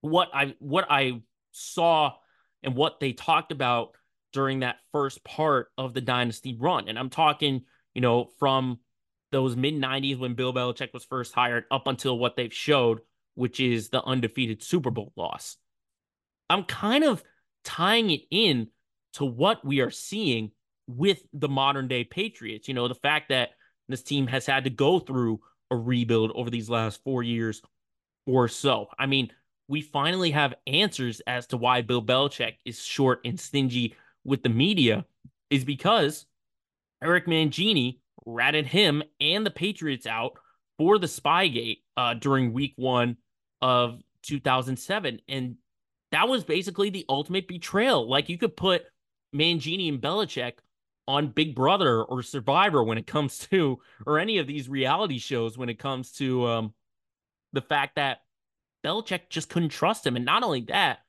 what 0.00 0.28
I 0.34 0.54
what 0.58 0.86
I 0.90 1.22
saw 1.52 2.14
and 2.62 2.74
what 2.74 3.00
they 3.00 3.12
talked 3.12 3.52
about 3.52 3.96
during 4.32 4.60
that 4.60 4.76
first 4.92 5.24
part 5.24 5.68
of 5.78 5.94
the 5.94 6.00
dynasty 6.00 6.56
run. 6.58 6.88
And 6.88 6.98
I'm 6.98 7.10
talking, 7.10 7.62
you 7.94 8.00
know, 8.00 8.28
from 8.38 8.78
those 9.32 9.56
mid 9.56 9.74
90s 9.74 10.18
when 10.18 10.34
Bill 10.34 10.52
Belichick 10.52 10.92
was 10.92 11.04
first 11.04 11.34
hired 11.34 11.64
up 11.70 11.86
until 11.86 12.18
what 12.18 12.36
they've 12.36 12.52
showed, 12.52 13.00
which 13.34 13.60
is 13.60 13.88
the 13.88 14.02
undefeated 14.02 14.62
Super 14.62 14.90
Bowl 14.90 15.12
loss. 15.16 15.56
I'm 16.48 16.64
kind 16.64 17.04
of 17.04 17.22
tying 17.64 18.10
it 18.10 18.22
in 18.30 18.68
to 19.14 19.24
what 19.24 19.64
we 19.64 19.80
are 19.80 19.90
seeing 19.90 20.50
with 20.96 21.22
the 21.32 21.48
modern 21.48 21.88
day 21.88 22.04
Patriots. 22.04 22.68
You 22.68 22.74
know, 22.74 22.88
the 22.88 22.94
fact 22.94 23.28
that 23.28 23.50
this 23.88 24.02
team 24.02 24.26
has 24.26 24.46
had 24.46 24.64
to 24.64 24.70
go 24.70 24.98
through 24.98 25.40
a 25.70 25.76
rebuild 25.76 26.32
over 26.34 26.50
these 26.50 26.70
last 26.70 27.02
four 27.04 27.22
years 27.22 27.62
or 28.26 28.48
so. 28.48 28.88
I 28.98 29.06
mean, 29.06 29.30
we 29.68 29.80
finally 29.80 30.32
have 30.32 30.54
answers 30.66 31.20
as 31.26 31.46
to 31.48 31.56
why 31.56 31.82
Bill 31.82 32.02
Belichick 32.02 32.54
is 32.64 32.82
short 32.82 33.20
and 33.24 33.38
stingy 33.38 33.94
with 34.24 34.42
the 34.42 34.48
media 34.48 35.04
is 35.48 35.64
because 35.64 36.26
Eric 37.02 37.26
Mangini 37.26 37.98
ratted 38.26 38.66
him 38.66 39.02
and 39.20 39.46
the 39.46 39.50
Patriots 39.50 40.06
out 40.06 40.32
for 40.78 40.98
the 40.98 41.06
Spygate 41.06 41.78
uh, 41.96 42.14
during 42.14 42.52
week 42.52 42.72
one 42.76 43.16
of 43.62 44.00
2007. 44.22 45.20
And 45.28 45.56
that 46.12 46.28
was 46.28 46.44
basically 46.44 46.90
the 46.90 47.04
ultimate 47.08 47.46
betrayal. 47.46 48.08
Like 48.08 48.28
you 48.28 48.38
could 48.38 48.56
put 48.56 48.82
Mangini 49.34 49.88
and 49.88 50.00
Belichick 50.00 50.54
on 51.10 51.28
Big 51.28 51.54
Brother 51.54 52.02
or 52.02 52.22
Survivor 52.22 52.82
when 52.84 52.98
it 52.98 53.06
comes 53.06 53.38
to, 53.50 53.80
or 54.06 54.18
any 54.18 54.38
of 54.38 54.46
these 54.46 54.68
reality 54.68 55.18
shows 55.18 55.58
when 55.58 55.68
it 55.68 55.78
comes 55.78 56.12
to 56.12 56.46
um, 56.46 56.74
the 57.52 57.60
fact 57.60 57.96
that 57.96 58.22
Belichick 58.84 59.28
just 59.28 59.48
couldn't 59.48 59.70
trust 59.70 60.06
him. 60.06 60.16
And 60.16 60.24
not 60.24 60.42
only 60.42 60.62
that, 60.62 61.00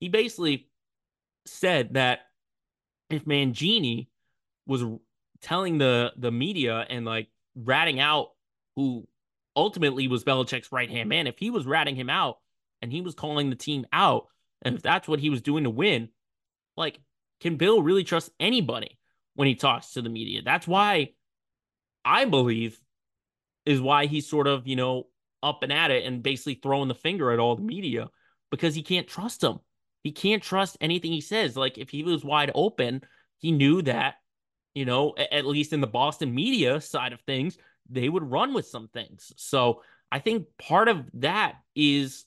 he 0.00 0.08
basically 0.08 0.68
said 1.46 1.94
that 1.94 2.20
if 3.08 3.24
Mangini 3.24 4.08
was 4.66 4.84
telling 5.42 5.78
the 5.78 6.12
the 6.16 6.30
media 6.30 6.84
and 6.88 7.04
like 7.04 7.28
ratting 7.54 7.98
out 7.98 8.28
who 8.76 9.06
ultimately 9.56 10.06
was 10.06 10.24
Belichick's 10.24 10.72
right 10.72 10.90
hand 10.90 11.08
man, 11.08 11.26
if 11.26 11.38
he 11.38 11.50
was 11.50 11.66
ratting 11.66 11.96
him 11.96 12.10
out 12.10 12.38
and 12.82 12.90
he 12.90 13.00
was 13.00 13.14
calling 13.14 13.50
the 13.50 13.56
team 13.56 13.84
out, 13.92 14.26
and 14.62 14.76
if 14.76 14.82
that's 14.82 15.08
what 15.08 15.20
he 15.20 15.30
was 15.30 15.42
doing 15.42 15.64
to 15.64 15.70
win, 15.70 16.08
like, 16.76 17.00
can 17.40 17.56
Bill 17.56 17.82
really 17.82 18.04
trust 18.04 18.30
anybody 18.38 18.98
when 19.34 19.48
he 19.48 19.54
talks 19.54 19.92
to 19.92 20.02
the 20.02 20.08
media? 20.08 20.42
That's 20.44 20.66
why 20.66 21.12
I 22.04 22.24
believe 22.24 22.78
is 23.66 23.80
why 23.80 24.06
he's 24.06 24.28
sort 24.28 24.46
of, 24.46 24.66
you 24.66 24.76
know, 24.76 25.06
up 25.42 25.62
and 25.62 25.72
at 25.72 25.90
it 25.90 26.04
and 26.04 26.22
basically 26.22 26.54
throwing 26.54 26.88
the 26.88 26.94
finger 26.94 27.30
at 27.30 27.38
all 27.38 27.56
the 27.56 27.62
media 27.62 28.08
because 28.50 28.74
he 28.74 28.82
can't 28.82 29.08
trust 29.08 29.40
them. 29.40 29.60
He 30.02 30.12
can't 30.12 30.42
trust 30.42 30.76
anything 30.80 31.12
he 31.12 31.20
says. 31.20 31.56
Like 31.56 31.78
if 31.78 31.90
he 31.90 32.02
was 32.02 32.24
wide 32.24 32.50
open, 32.54 33.02
he 33.38 33.52
knew 33.52 33.82
that, 33.82 34.16
you 34.74 34.84
know, 34.84 35.14
at 35.16 35.46
least 35.46 35.72
in 35.72 35.80
the 35.80 35.86
Boston 35.86 36.34
media 36.34 36.80
side 36.80 37.12
of 37.12 37.20
things, 37.22 37.58
they 37.88 38.08
would 38.08 38.30
run 38.30 38.54
with 38.54 38.66
some 38.66 38.88
things. 38.88 39.32
So 39.36 39.82
I 40.12 40.18
think 40.18 40.46
part 40.58 40.88
of 40.88 41.04
that 41.14 41.56
is 41.74 42.24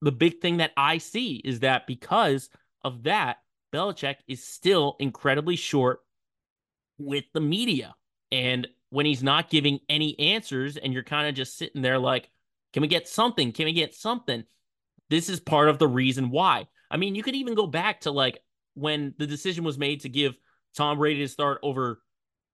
the 0.00 0.12
big 0.12 0.40
thing 0.40 0.58
that 0.58 0.72
I 0.76 0.98
see 0.98 1.36
is 1.36 1.60
that 1.60 1.86
because 1.86 2.48
of 2.82 3.04
that, 3.04 3.38
Belichick 3.72 4.16
is 4.28 4.44
still 4.44 4.96
incredibly 5.00 5.56
short 5.56 6.00
with 6.98 7.24
the 7.32 7.40
media. 7.40 7.94
And 8.32 8.68
when 8.90 9.06
he's 9.06 9.22
not 9.22 9.50
giving 9.50 9.80
any 9.88 10.18
answers 10.18 10.76
and 10.76 10.92
you're 10.92 11.02
kind 11.02 11.28
of 11.28 11.34
just 11.34 11.56
sitting 11.58 11.82
there 11.82 11.98
like, 11.98 12.30
can 12.72 12.82
we 12.82 12.88
get 12.88 13.08
something? 13.08 13.52
Can 13.52 13.66
we 13.66 13.72
get 13.72 13.94
something? 13.94 14.44
This 15.10 15.28
is 15.28 15.40
part 15.40 15.68
of 15.68 15.78
the 15.78 15.88
reason 15.88 16.30
why. 16.30 16.66
I 16.90 16.96
mean, 16.96 17.14
you 17.14 17.22
could 17.22 17.34
even 17.34 17.54
go 17.54 17.66
back 17.66 18.02
to 18.02 18.10
like 18.10 18.38
when 18.74 19.14
the 19.18 19.26
decision 19.26 19.64
was 19.64 19.78
made 19.78 20.00
to 20.00 20.08
give 20.08 20.34
Tom 20.76 20.98
Brady 20.98 21.20
to 21.20 21.28
start 21.28 21.58
over 21.62 22.02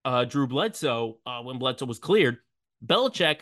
uh, 0.04 0.24
Drew 0.24 0.46
Bledsoe 0.46 1.18
uh, 1.26 1.42
when 1.42 1.58
Bledsoe 1.58 1.86
was 1.86 1.98
cleared. 1.98 2.38
Belichick 2.84 3.40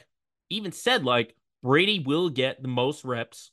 even 0.51 0.73
said 0.73 1.05
like 1.05 1.35
Brady 1.63 2.01
will 2.01 2.31
get 2.31 2.63
the 2.63 2.69
most 2.69 3.05
reps, 3.05 3.51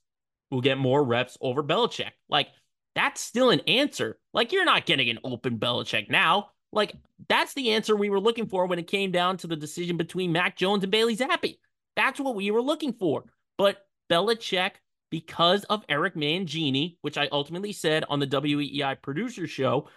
will 0.51 0.61
get 0.61 0.77
more 0.77 1.03
reps 1.03 1.37
over 1.41 1.63
Belichick. 1.63 2.11
Like 2.29 2.47
that's 2.95 3.21
still 3.21 3.49
an 3.49 3.61
answer. 3.61 4.17
Like 4.33 4.51
you're 4.51 4.65
not 4.65 4.85
getting 4.85 5.09
an 5.09 5.19
open 5.23 5.59
Belichick 5.59 6.09
now. 6.09 6.49
Like 6.75 6.93
that's 7.29 7.53
the 7.53 7.71
answer 7.71 7.95
we 7.95 8.09
were 8.09 8.19
looking 8.19 8.47
for 8.47 8.67
when 8.67 8.77
it 8.77 8.87
came 8.87 9.09
down 9.09 9.37
to 9.37 9.47
the 9.47 9.55
decision 9.55 9.97
between 9.97 10.33
Mac 10.33 10.57
Jones 10.57 10.83
and 10.83 10.91
Bailey 10.91 11.15
Zappe. 11.15 11.57
That's 11.95 12.19
what 12.19 12.35
we 12.35 12.51
were 12.51 12.61
looking 12.61 12.93
for. 12.93 13.23
But 13.57 13.77
Belichick 14.11 14.71
because 15.09 15.63
of 15.65 15.85
Eric 15.87 16.15
Mangini, 16.15 16.97
which 17.01 17.17
I 17.17 17.29
ultimately 17.31 17.71
said 17.71 18.03
on 18.09 18.19
the 18.19 18.27
WEEI 18.27 19.01
producer 19.01 19.47
show 19.47 19.87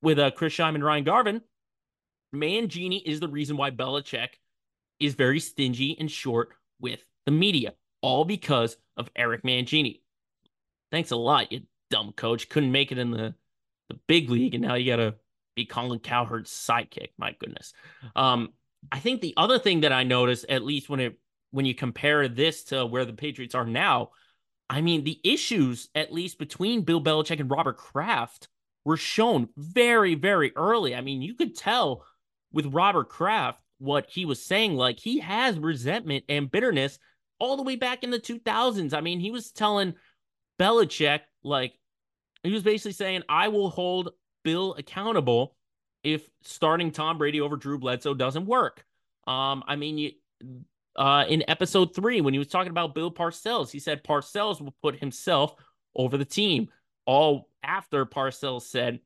with 0.00 0.18
uh, 0.18 0.30
Chris 0.30 0.54
Scheim 0.54 0.76
and 0.76 0.84
Ryan 0.84 1.04
Garvin, 1.04 1.40
Mangini 2.34 3.02
is 3.04 3.18
the 3.18 3.28
reason 3.28 3.56
why 3.56 3.72
Belichick 3.72 4.28
is 5.00 5.14
very 5.14 5.40
stingy 5.40 5.96
and 5.98 6.08
short 6.08 6.50
with 6.80 7.04
the 7.26 7.32
media, 7.32 7.74
all 8.02 8.24
because 8.24 8.76
of 8.96 9.10
Eric 9.16 9.42
Mangini. 9.42 10.00
Thanks 10.92 11.10
a 11.10 11.16
lot, 11.16 11.50
you 11.50 11.62
dumb 11.90 12.12
coach. 12.12 12.48
Couldn't 12.48 12.70
make 12.70 12.92
it 12.92 12.98
in 12.98 13.10
the 13.10 13.34
the 13.88 13.98
big 14.06 14.30
league, 14.30 14.54
and 14.54 14.62
now 14.62 14.74
you 14.74 14.86
got 14.86 14.96
to 14.96 15.16
be 15.60 15.66
Colin 15.66 15.98
Cowherd's 15.98 16.50
sidekick. 16.50 17.10
My 17.18 17.34
goodness. 17.38 17.72
Um, 18.16 18.50
I 18.90 18.98
think 18.98 19.20
the 19.20 19.34
other 19.36 19.58
thing 19.58 19.80
that 19.80 19.92
I 19.92 20.04
noticed, 20.04 20.46
at 20.48 20.64
least 20.64 20.88
when 20.88 21.00
it 21.00 21.18
when 21.50 21.66
you 21.66 21.74
compare 21.74 22.28
this 22.28 22.64
to 22.64 22.86
where 22.86 23.04
the 23.04 23.12
Patriots 23.12 23.54
are 23.54 23.66
now, 23.66 24.10
I 24.68 24.82
mean, 24.82 25.02
the 25.02 25.20
issues, 25.24 25.88
at 25.96 26.12
least 26.12 26.38
between 26.38 26.82
Bill 26.82 27.02
Belichick 27.02 27.40
and 27.40 27.50
Robert 27.50 27.76
Kraft, 27.76 28.48
were 28.84 28.96
shown 28.96 29.48
very, 29.56 30.14
very 30.14 30.52
early. 30.54 30.94
I 30.94 31.00
mean, 31.00 31.22
you 31.22 31.34
could 31.34 31.56
tell 31.56 32.04
with 32.52 32.72
Robert 32.72 33.08
Kraft 33.08 33.60
what 33.78 34.06
he 34.08 34.24
was 34.24 34.44
saying. 34.44 34.76
Like, 34.76 35.00
he 35.00 35.18
has 35.18 35.58
resentment 35.58 36.24
and 36.28 36.50
bitterness 36.50 36.98
all 37.40 37.56
the 37.56 37.64
way 37.64 37.74
back 37.74 38.04
in 38.04 38.10
the 38.10 38.20
2000s. 38.20 38.94
I 38.94 39.00
mean, 39.00 39.18
he 39.18 39.32
was 39.32 39.50
telling 39.50 39.94
Belichick, 40.58 41.20
like, 41.42 41.74
he 42.44 42.52
was 42.52 42.62
basically 42.62 42.92
saying, 42.92 43.22
I 43.28 43.48
will 43.48 43.70
hold 43.70 44.10
Bill 44.42 44.74
accountable 44.74 45.56
if 46.02 46.28
starting 46.42 46.90
Tom 46.90 47.18
Brady 47.18 47.40
over 47.40 47.56
Drew 47.56 47.78
Bledsoe 47.78 48.14
doesn't 48.14 48.46
work. 48.46 48.84
Um, 49.26 49.62
I 49.66 49.76
mean, 49.76 49.98
you, 49.98 50.12
uh, 50.96 51.24
in 51.28 51.44
episode 51.48 51.94
three, 51.94 52.20
when 52.20 52.34
he 52.34 52.38
was 52.38 52.48
talking 52.48 52.70
about 52.70 52.94
Bill 52.94 53.10
Parcells, 53.10 53.70
he 53.70 53.78
said 53.78 54.04
Parcells 54.04 54.60
will 54.60 54.74
put 54.82 54.98
himself 54.98 55.54
over 55.94 56.16
the 56.16 56.24
team. 56.24 56.68
All 57.06 57.48
after 57.62 58.06
Parcells 58.06 58.62
said 58.62 59.00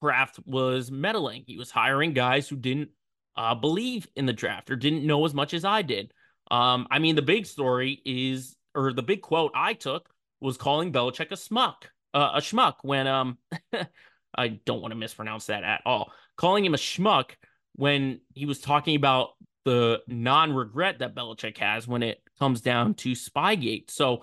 Kraft 0.00 0.38
was 0.44 0.90
meddling. 0.90 1.44
He 1.46 1.56
was 1.56 1.70
hiring 1.70 2.12
guys 2.12 2.48
who 2.48 2.56
didn't 2.56 2.90
uh, 3.36 3.54
believe 3.54 4.06
in 4.16 4.26
the 4.26 4.32
draft 4.32 4.70
or 4.70 4.76
didn't 4.76 5.06
know 5.06 5.24
as 5.24 5.34
much 5.34 5.54
as 5.54 5.64
I 5.64 5.82
did. 5.82 6.12
Um, 6.50 6.86
I 6.90 6.98
mean, 6.98 7.16
the 7.16 7.22
big 7.22 7.46
story 7.46 8.00
is, 8.04 8.56
or 8.74 8.92
the 8.92 9.02
big 9.02 9.22
quote 9.22 9.52
I 9.54 9.74
took 9.74 10.08
was 10.40 10.56
calling 10.56 10.92
Belichick 10.92 11.30
a 11.32 11.36
smuck, 11.36 11.90
uh, 12.14 12.32
a 12.34 12.40
schmuck 12.40 12.76
when 12.82 13.06
um, 13.06 13.38
I 14.36 14.48
don't 14.64 14.82
want 14.82 14.92
to 14.92 14.98
mispronounce 14.98 15.46
that 15.46 15.64
at 15.64 15.82
all. 15.86 16.12
Calling 16.36 16.64
him 16.64 16.74
a 16.74 16.78
schmuck 16.78 17.30
when 17.74 18.20
he 18.34 18.46
was 18.46 18.60
talking 18.60 18.96
about 18.96 19.30
the 19.64 20.00
non-regret 20.06 21.00
that 21.00 21.14
Belichick 21.14 21.58
has 21.58 21.88
when 21.88 22.02
it 22.02 22.22
comes 22.38 22.60
down 22.60 22.94
to 22.94 23.12
Spygate. 23.12 23.90
So 23.90 24.22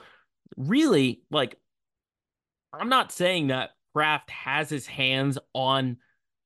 really, 0.56 1.22
like, 1.32 1.58
I'm 2.72 2.90
not 2.90 3.12
saying 3.12 3.48
that 3.48 3.72
Kraft 3.94 4.30
has 4.30 4.70
his 4.70 4.88
hands 4.88 5.38
on 5.54 5.98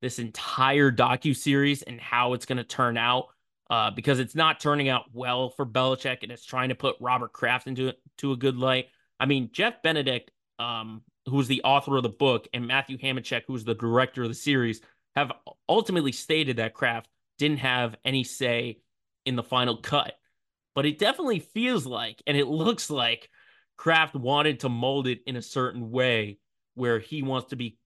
this 0.01 0.19
entire 0.19 0.91
docu 0.91 1.35
series 1.35 1.81
and 1.81 1.99
how 1.99 2.33
it's 2.33 2.45
going 2.45 2.57
to 2.57 2.63
turn 2.63 2.97
out, 2.97 3.27
uh, 3.69 3.91
because 3.91 4.19
it's 4.19 4.35
not 4.35 4.59
turning 4.59 4.89
out 4.89 5.05
well 5.13 5.49
for 5.49 5.65
Belichick, 5.65 6.23
and 6.23 6.31
it's 6.31 6.45
trying 6.45 6.69
to 6.69 6.75
put 6.75 6.95
Robert 6.99 7.33
Kraft 7.33 7.67
into 7.67 7.93
to 8.17 8.31
a 8.31 8.37
good 8.37 8.57
light. 8.57 8.87
I 9.19 9.25
mean, 9.25 9.49
Jeff 9.51 9.81
Benedict, 9.81 10.31
um, 10.59 11.01
who's 11.27 11.47
the 11.47 11.61
author 11.63 11.97
of 11.97 12.03
the 12.03 12.09
book, 12.09 12.47
and 12.53 12.67
Matthew 12.67 12.97
Hamachek, 12.97 13.43
who's 13.47 13.63
the 13.63 13.75
director 13.75 14.23
of 14.23 14.29
the 14.29 14.35
series, 14.35 14.81
have 15.15 15.31
ultimately 15.67 16.11
stated 16.11 16.57
that 16.57 16.73
Kraft 16.73 17.09
didn't 17.37 17.59
have 17.59 17.95
any 18.05 18.23
say 18.23 18.79
in 19.25 19.35
the 19.35 19.43
final 19.43 19.77
cut. 19.77 20.13
But 20.75 20.85
it 20.85 20.99
definitely 20.99 21.39
feels 21.39 21.85
like, 21.85 22.21
and 22.27 22.37
it 22.37 22.47
looks 22.47 22.89
like 22.89 23.29
Kraft 23.77 24.15
wanted 24.15 24.61
to 24.61 24.69
mold 24.69 25.07
it 25.07 25.21
in 25.25 25.35
a 25.35 25.41
certain 25.41 25.91
way 25.91 26.39
where 26.75 26.99
he 26.99 27.23
wants 27.23 27.49
to 27.49 27.55
be 27.55 27.77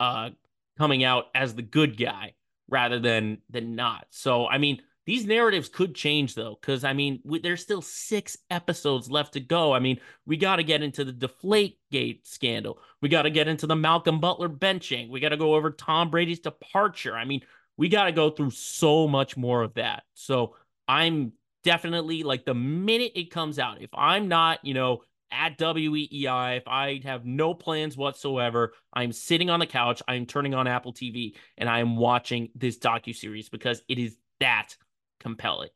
uh, 0.00 0.30
coming 0.78 1.04
out 1.04 1.26
as 1.34 1.54
the 1.54 1.62
good 1.62 1.96
guy 1.96 2.34
rather 2.68 2.98
than 2.98 3.38
than 3.50 3.74
not. 3.74 4.06
So 4.10 4.46
I 4.46 4.58
mean, 4.58 4.80
these 5.04 5.26
narratives 5.26 5.68
could 5.68 5.94
change 5.94 6.34
though, 6.34 6.56
because 6.60 6.84
I 6.84 6.92
mean, 6.92 7.20
we, 7.24 7.40
there's 7.40 7.62
still 7.62 7.82
six 7.82 8.36
episodes 8.50 9.10
left 9.10 9.32
to 9.32 9.40
go. 9.40 9.72
I 9.72 9.80
mean, 9.80 9.98
we 10.26 10.36
got 10.36 10.56
to 10.56 10.64
get 10.64 10.82
into 10.82 11.04
the 11.04 11.12
Deflate 11.12 11.78
Gate 11.90 12.26
scandal. 12.26 12.78
We 13.00 13.08
got 13.08 13.22
to 13.22 13.30
get 13.30 13.48
into 13.48 13.66
the 13.66 13.76
Malcolm 13.76 14.20
Butler 14.20 14.48
benching. 14.48 15.10
We 15.10 15.20
got 15.20 15.30
to 15.30 15.36
go 15.36 15.54
over 15.54 15.70
Tom 15.70 16.10
Brady's 16.10 16.40
departure. 16.40 17.16
I 17.16 17.24
mean, 17.24 17.40
we 17.76 17.88
got 17.88 18.04
to 18.04 18.12
go 18.12 18.30
through 18.30 18.50
so 18.50 19.08
much 19.08 19.36
more 19.36 19.62
of 19.62 19.74
that. 19.74 20.04
So 20.14 20.54
I'm 20.86 21.32
definitely 21.64 22.22
like 22.22 22.44
the 22.44 22.54
minute 22.54 23.12
it 23.14 23.30
comes 23.30 23.58
out, 23.58 23.82
if 23.82 23.90
I'm 23.94 24.28
not, 24.28 24.64
you 24.64 24.74
know, 24.74 25.02
at 25.32 25.58
WEEI, 25.58 26.58
if 26.58 26.68
I 26.68 27.00
have 27.04 27.24
no 27.24 27.54
plans 27.54 27.96
whatsoever, 27.96 28.74
I'm 28.92 29.12
sitting 29.12 29.48
on 29.48 29.60
the 29.60 29.66
couch, 29.66 30.02
I'm 30.06 30.26
turning 30.26 30.54
on 30.54 30.66
Apple 30.66 30.92
TV, 30.92 31.34
and 31.56 31.68
I 31.68 31.80
am 31.80 31.96
watching 31.96 32.50
this 32.54 32.78
docu 32.78 33.16
series 33.16 33.48
because 33.48 33.82
it 33.88 33.98
is 33.98 34.16
that 34.40 34.76
compelling, 35.22 35.70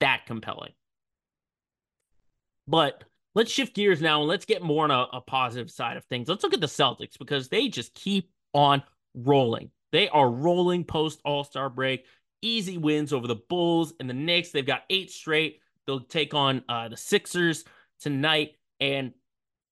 that 0.00 0.26
compelling. 0.26 0.72
But 2.68 3.04
let's 3.34 3.50
shift 3.50 3.74
gears 3.74 4.00
now 4.00 4.20
and 4.20 4.28
let's 4.28 4.44
get 4.44 4.62
more 4.62 4.84
on 4.84 4.90
a, 4.90 5.06
a 5.14 5.20
positive 5.20 5.70
side 5.70 5.96
of 5.96 6.04
things. 6.04 6.28
Let's 6.28 6.44
look 6.44 6.54
at 6.54 6.60
the 6.60 6.66
Celtics 6.66 7.18
because 7.18 7.48
they 7.48 7.68
just 7.68 7.94
keep 7.94 8.30
on 8.52 8.82
rolling. 9.14 9.70
They 9.92 10.08
are 10.08 10.30
rolling 10.30 10.84
post 10.84 11.20
All 11.24 11.44
Star 11.44 11.68
break 11.68 12.04
easy 12.42 12.76
wins 12.76 13.12
over 13.12 13.26
the 13.26 13.36
Bulls 13.36 13.94
and 13.98 14.10
the 14.10 14.14
Knicks. 14.14 14.50
They've 14.50 14.66
got 14.66 14.82
eight 14.90 15.10
straight. 15.10 15.60
They'll 15.86 16.00
take 16.00 16.34
on 16.34 16.62
uh, 16.68 16.88
the 16.88 16.96
Sixers 16.96 17.64
tonight. 18.00 18.56
And 18.80 19.12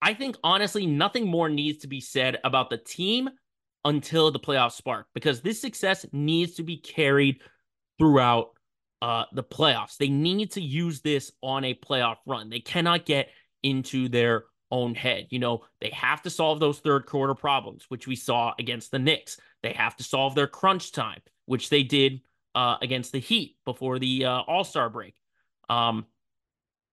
I 0.00 0.14
think, 0.14 0.36
honestly, 0.42 0.86
nothing 0.86 1.26
more 1.26 1.48
needs 1.50 1.78
to 1.78 1.88
be 1.88 2.00
said 2.00 2.38
about 2.44 2.70
the 2.70 2.78
team 2.78 3.28
until 3.84 4.30
the 4.30 4.40
playoffs 4.40 4.72
spark 4.72 5.06
because 5.14 5.40
this 5.40 5.60
success 5.60 6.06
needs 6.12 6.54
to 6.54 6.62
be 6.62 6.76
carried 6.76 7.40
throughout 7.98 8.50
uh, 9.02 9.24
the 9.32 9.42
playoffs. 9.42 9.96
They 9.96 10.08
need 10.08 10.52
to 10.52 10.60
use 10.60 11.00
this 11.00 11.32
on 11.42 11.64
a 11.64 11.74
playoff 11.74 12.16
run. 12.26 12.50
They 12.50 12.60
cannot 12.60 13.06
get 13.06 13.28
into 13.62 14.08
their 14.08 14.44
own 14.70 14.94
head. 14.94 15.26
You 15.30 15.38
know, 15.38 15.64
they 15.80 15.90
have 15.90 16.22
to 16.22 16.30
solve 16.30 16.60
those 16.60 16.78
third 16.78 17.06
quarter 17.06 17.34
problems, 17.34 17.86
which 17.88 18.06
we 18.06 18.16
saw 18.16 18.54
against 18.58 18.90
the 18.90 18.98
Knicks. 18.98 19.38
They 19.62 19.72
have 19.72 19.96
to 19.96 20.04
solve 20.04 20.34
their 20.34 20.46
crunch 20.46 20.92
time, 20.92 21.20
which 21.46 21.70
they 21.70 21.82
did 21.82 22.20
uh, 22.54 22.76
against 22.80 23.12
the 23.12 23.18
Heat 23.18 23.56
before 23.64 23.98
the 23.98 24.24
uh, 24.26 24.40
All 24.42 24.64
Star 24.64 24.88
break. 24.88 25.14
Um, 25.68 26.06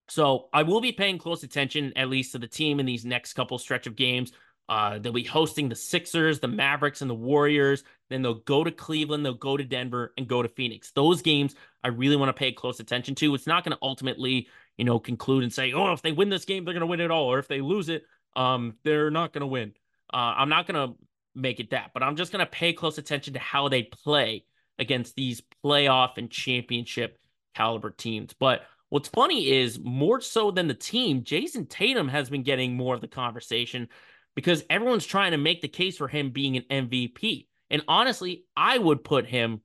so 0.09 0.47
I 0.53 0.63
will 0.63 0.81
be 0.81 0.91
paying 0.91 1.17
close 1.17 1.43
attention, 1.43 1.93
at 1.95 2.09
least 2.09 2.31
to 2.31 2.39
the 2.39 2.47
team 2.47 2.79
in 2.79 2.85
these 2.85 3.05
next 3.05 3.33
couple 3.33 3.57
stretch 3.57 3.87
of 3.87 3.95
games. 3.95 4.31
Uh, 4.69 4.99
they'll 4.99 5.13
be 5.13 5.23
hosting 5.23 5.69
the 5.69 5.75
Sixers, 5.75 6.39
the 6.39 6.47
Mavericks, 6.47 7.01
and 7.01 7.09
the 7.09 7.15
Warriors. 7.15 7.83
Then 8.09 8.21
they'll 8.21 8.35
go 8.35 8.63
to 8.63 8.71
Cleveland, 8.71 9.25
they'll 9.25 9.33
go 9.33 9.55
to 9.55 9.63
Denver, 9.63 10.13
and 10.17 10.27
go 10.27 10.41
to 10.41 10.49
Phoenix. 10.49 10.91
Those 10.91 11.21
games 11.21 11.55
I 11.83 11.89
really 11.89 12.17
want 12.17 12.29
to 12.29 12.33
pay 12.33 12.51
close 12.51 12.79
attention 12.79 13.15
to. 13.15 13.33
It's 13.33 13.47
not 13.47 13.63
going 13.63 13.71
to 13.71 13.79
ultimately, 13.81 14.47
you 14.77 14.85
know, 14.85 14.99
conclude 14.99 15.43
and 15.43 15.53
say, 15.53 15.71
oh, 15.73 15.93
if 15.93 16.01
they 16.01 16.11
win 16.11 16.29
this 16.29 16.45
game, 16.45 16.65
they're 16.65 16.73
going 16.73 16.81
to 16.81 16.87
win 16.87 16.99
it 16.99 17.11
all, 17.11 17.31
or 17.31 17.39
if 17.39 17.47
they 17.47 17.61
lose 17.61 17.89
it, 17.89 18.03
um, 18.35 18.75
they're 18.83 19.11
not 19.11 19.33
going 19.33 19.41
to 19.41 19.47
win. 19.47 19.73
Uh, 20.13 20.33
I'm 20.37 20.49
not 20.49 20.67
going 20.67 20.89
to 20.89 20.95
make 21.33 21.59
it 21.59 21.71
that, 21.71 21.91
but 21.93 22.03
I'm 22.03 22.15
just 22.15 22.31
going 22.31 22.45
to 22.45 22.51
pay 22.51 22.73
close 22.73 22.97
attention 22.97 23.33
to 23.33 23.39
how 23.39 23.69
they 23.69 23.83
play 23.83 24.43
against 24.79 25.15
these 25.15 25.41
playoff 25.63 26.17
and 26.17 26.29
championship 26.29 27.17
caliber 27.55 27.89
teams. 27.89 28.33
But 28.37 28.61
what's 28.89 29.09
funny 29.09 29.49
is 29.49 29.79
more 29.79 30.21
so 30.21 30.51
than 30.51 30.67
the 30.67 30.73
team, 30.73 31.23
Jayson 31.23 31.67
Tatum 31.67 32.07
has 32.07 32.29
been 32.29 32.43
getting 32.43 32.75
more 32.75 32.95
of 32.95 33.01
the 33.01 33.07
conversation 33.07 33.89
because 34.37 34.63
everyone's 34.69 35.07
trying 35.07 35.31
to 35.31 35.37
make 35.37 35.61
the 35.63 35.67
case 35.67 35.97
for 35.97 36.07
him 36.07 36.29
being 36.29 36.57
an 36.57 36.87
MVP. 36.87 37.47
And 37.71 37.81
honestly, 37.87 38.45
I 38.55 38.77
would 38.77 39.03
put 39.03 39.25
him 39.25 39.61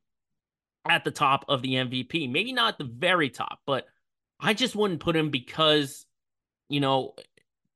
at 0.88 1.04
the 1.04 1.10
top 1.10 1.44
of 1.46 1.60
the 1.60 1.74
MVP. 1.74 2.32
Maybe 2.32 2.54
not 2.54 2.78
the 2.78 2.90
very 2.90 3.28
top, 3.28 3.58
but 3.66 3.84
I 4.40 4.54
just 4.54 4.74
wouldn't 4.74 5.00
put 5.00 5.14
him 5.14 5.28
because, 5.28 6.06
you 6.70 6.80
know, 6.80 7.12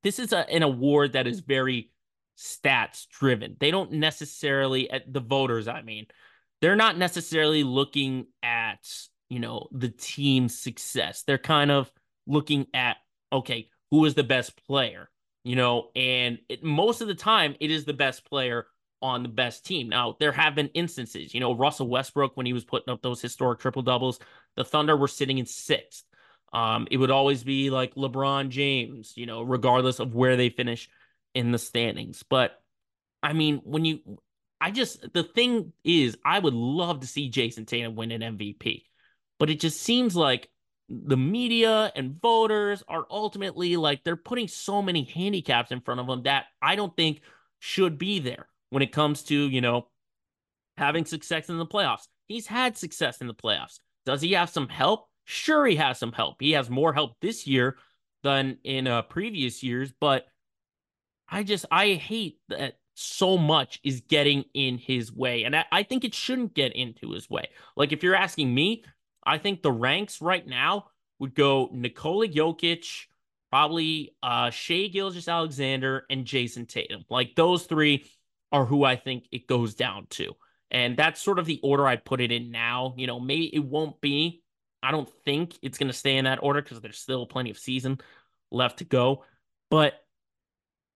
this 0.05 0.19
is 0.19 0.33
a, 0.33 0.49
an 0.49 0.63
award 0.63 1.13
that 1.13 1.27
is 1.27 1.41
very 1.41 1.91
stats 2.39 3.07
driven. 3.11 3.57
They 3.61 3.71
don't 3.71 3.93
necessarily, 3.93 4.89
at 4.91 5.13
the 5.13 5.21
voters, 5.21 5.69
I 5.69 5.83
mean, 5.83 6.07
they're 6.63 6.77
not 6.77 6.97
necessarily 6.97 7.63
looking 7.63 8.25
at, 8.43 8.89
you 9.29 9.41
know, 9.41 9.69
the 9.71 9.91
team's 9.91 10.59
success. 10.59 11.25
They're 11.27 11.37
kind 11.37 11.71
of 11.71 11.93
looking 12.27 12.69
at, 12.73 12.97
okay, 13.31 13.69
who 13.91 14.07
is 14.07 14.15
the 14.15 14.25
best 14.25 14.57
player, 14.67 15.11
you 15.47 15.55
know, 15.55 15.91
and 15.95 16.41
it, 16.49 16.65
most 16.65 17.01
of 17.01 17.07
the 17.07 17.15
time 17.15 17.55
it 17.61 17.71
is 17.71 17.85
the 17.85 17.93
best 17.93 18.29
player 18.29 18.67
on 19.01 19.23
the 19.23 19.29
best 19.29 19.65
team. 19.65 19.89
Now, 19.89 20.17
there 20.19 20.33
have 20.33 20.57
been 20.57 20.71
instances, 20.75 21.33
you 21.33 21.39
know, 21.39 21.55
Russell 21.55 21.89
Westbrook, 21.89 22.37
when 22.37 22.47
he 22.47 22.53
was 22.53 22.65
putting 22.65 22.93
up 22.93 23.01
those 23.01 23.23
historic 23.23 23.61
triple 23.61 23.83
doubles, 23.83 24.19
the 24.57 24.65
Thunder 24.65 24.97
were 24.97 25.07
sitting 25.07 25.39
in 25.39 25.47
sixth. 25.47 26.03
Um, 26.53 26.89
it 26.91 26.97
would 26.97 27.13
always 27.13 27.45
be 27.45 27.71
like 27.71 27.95
LeBron 27.95 28.49
James, 28.49 29.13
you 29.17 29.27
know, 29.27 29.43
regardless 29.43 30.01
of 30.01 30.17
where 30.17 30.37
they 30.37 30.49
finish 30.49 30.89
in 31.33 31.53
the 31.53 31.59
standings. 31.59 32.25
But 32.29 32.61
I 33.23 33.33
mean, 33.33 33.61
when 33.63 33.85
you 33.85 34.01
I 34.61 34.73
just 34.73 35.13
the 35.13 35.23
thing 35.23 35.73
is, 35.85 36.17
I 36.25 36.41
would 36.41 36.55
love 36.55 37.01
to 37.01 37.07
see 37.07 37.31
Jayson 37.31 37.67
Tatum 37.67 37.95
win 37.95 38.11
an 38.11 38.37
MVP, 38.37 38.83
but 39.39 39.51
it 39.51 39.61
just 39.61 39.81
seems 39.81 40.17
like 40.17 40.49
the 40.89 41.17
media 41.17 41.93
and 41.97 42.21
voters 42.21 42.83
are 42.89 43.07
ultimately 43.11 43.77
like 43.77 44.05
they're 44.05 44.17
putting 44.17 44.49
so 44.49 44.81
many 44.81 45.05
handicaps 45.05 45.73
in 45.73 45.81
front 45.81 46.01
of 46.01 46.07
them 46.07 46.23
that 46.23 46.47
I 46.63 46.77
don't 46.77 46.97
think 46.97 47.23
should 47.59 47.99
be 47.99 48.21
there 48.21 48.49
when 48.71 48.83
it 48.83 48.93
comes 48.93 49.23
to 49.25 49.35
you 49.35 49.61
know 49.61 49.89
having 50.77 51.05
success 51.05 51.49
in 51.49 51.59
the 51.59 51.67
playoffs. 51.67 52.07
He's 52.29 52.47
had 52.47 52.77
success 52.77 53.21
in 53.21 53.27
the 53.27 53.35
playoffs. 53.35 53.81
Does 54.05 54.21
he 54.21 54.33
have 54.33 54.51
some 54.51 54.69
help? 54.69 55.09
Sure, 55.25 55.67
he 55.67 55.77
has 55.77 55.99
some 55.99 56.13
help. 56.13 56.37
He 56.41 56.53
has 56.53 56.71
more 56.71 56.93
help 56.93 57.17
this 57.21 57.47
year 57.47 57.77
than 58.23 58.59
in 58.63 58.87
uh, 58.87 59.03
previous 59.03 59.63
years, 59.63 59.93
but 60.01 60.27
I 61.29 61.43
just 61.43 61.67
I 61.71 61.95
hate 61.95 62.39
that 62.49 62.75
so 62.95 63.37
much 63.37 63.79
is 63.85 64.01
getting 64.09 64.45
in 64.55 64.79
his 64.79 65.13
way. 65.13 65.45
And 65.45 65.55
I, 65.55 65.65
I 65.71 65.83
think 65.83 66.05
it 66.05 66.15
shouldn't 66.15 66.55
get 66.55 66.75
into 66.75 67.13
his 67.13 67.29
way. 67.29 67.49
Like, 67.77 67.93
if 67.93 68.03
you're 68.03 68.15
asking 68.15 68.55
me, 68.55 68.85
I 69.27 69.39
think 69.39 69.63
the 69.63 69.73
ranks 69.73 70.23
right 70.23 70.47
now 70.47 70.87
would 71.19 71.35
go 71.35 71.69
Nikola 71.73 72.29
Jokic, 72.29 73.07
probably 73.51 74.15
uh 74.23 74.51
Shai 74.51 74.87
Gilgeous-Alexander, 74.87 76.07
and 76.09 76.25
Jayson 76.25 76.67
Tatum. 76.67 77.05
Like 77.11 77.35
those 77.35 77.65
three 77.65 78.11
are 78.53 78.65
who 78.65 78.85
I 78.85 78.97
think 78.97 79.27
it 79.33 79.47
goes 79.47 79.75
down 79.75 80.07
to. 80.11 80.35
And 80.71 80.97
that's 80.97 81.23
sort 81.23 81.39
of 81.39 81.47
the 81.47 81.61
order 81.63 81.87
I 81.87 81.97
put 81.97 82.21
it 82.21 82.33
in 82.33 82.51
now. 82.51 82.95
You 82.97 83.07
know, 83.07 83.21
maybe 83.21 83.55
it 83.55 83.65
won't 83.65 84.01
be. 84.01 84.43
I 84.83 84.91
don't 84.91 85.09
think 85.25 85.57
it's 85.63 85.79
going 85.79 85.89
to 85.89 85.97
stay 85.97 86.17
in 86.17 86.25
that 86.25 86.43
order 86.43 86.63
because 86.63 86.81
there's 86.81 86.99
still 86.99 87.27
plenty 87.27 87.51
of 87.51 87.59
season 87.59 87.99
left 88.51 88.79
to 88.79 88.85
go. 88.85 89.25
But 89.71 89.95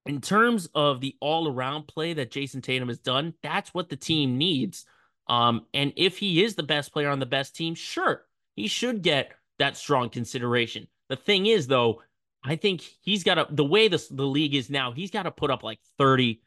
in 0.05 0.21
terms 0.21 0.69
of 0.73 1.01
the 1.01 1.15
all 1.19 1.47
around 1.47 1.87
play 1.87 2.13
that 2.13 2.31
Jayson 2.31 2.61
Tatum 2.61 2.87
has 2.87 2.99
done, 2.99 3.33
that's 3.43 3.73
what 3.73 3.89
the 3.89 3.95
team 3.95 4.37
needs. 4.37 4.85
Um, 5.31 5.65
and 5.73 5.93
if 5.95 6.17
he 6.17 6.43
is 6.43 6.55
the 6.55 6.63
best 6.63 6.91
player 6.91 7.09
on 7.09 7.19
the 7.19 7.25
best 7.25 7.55
team, 7.55 7.73
sure, 7.73 8.25
he 8.53 8.67
should 8.67 9.01
get 9.01 9.31
that 9.59 9.77
strong 9.77 10.09
consideration. 10.09 10.87
The 11.07 11.15
thing 11.15 11.45
is, 11.45 11.67
though, 11.67 12.01
I 12.43 12.57
think 12.57 12.81
he's 12.81 13.23
got 13.23 13.35
to, 13.35 13.47
the 13.49 13.63
way 13.63 13.87
the, 13.87 14.05
the 14.11 14.25
league 14.25 14.55
is 14.55 14.69
now, 14.69 14.91
he's 14.91 15.09
got 15.09 15.23
to 15.23 15.31
put 15.31 15.49
up 15.49 15.63
like 15.63 15.79
30 15.97 16.41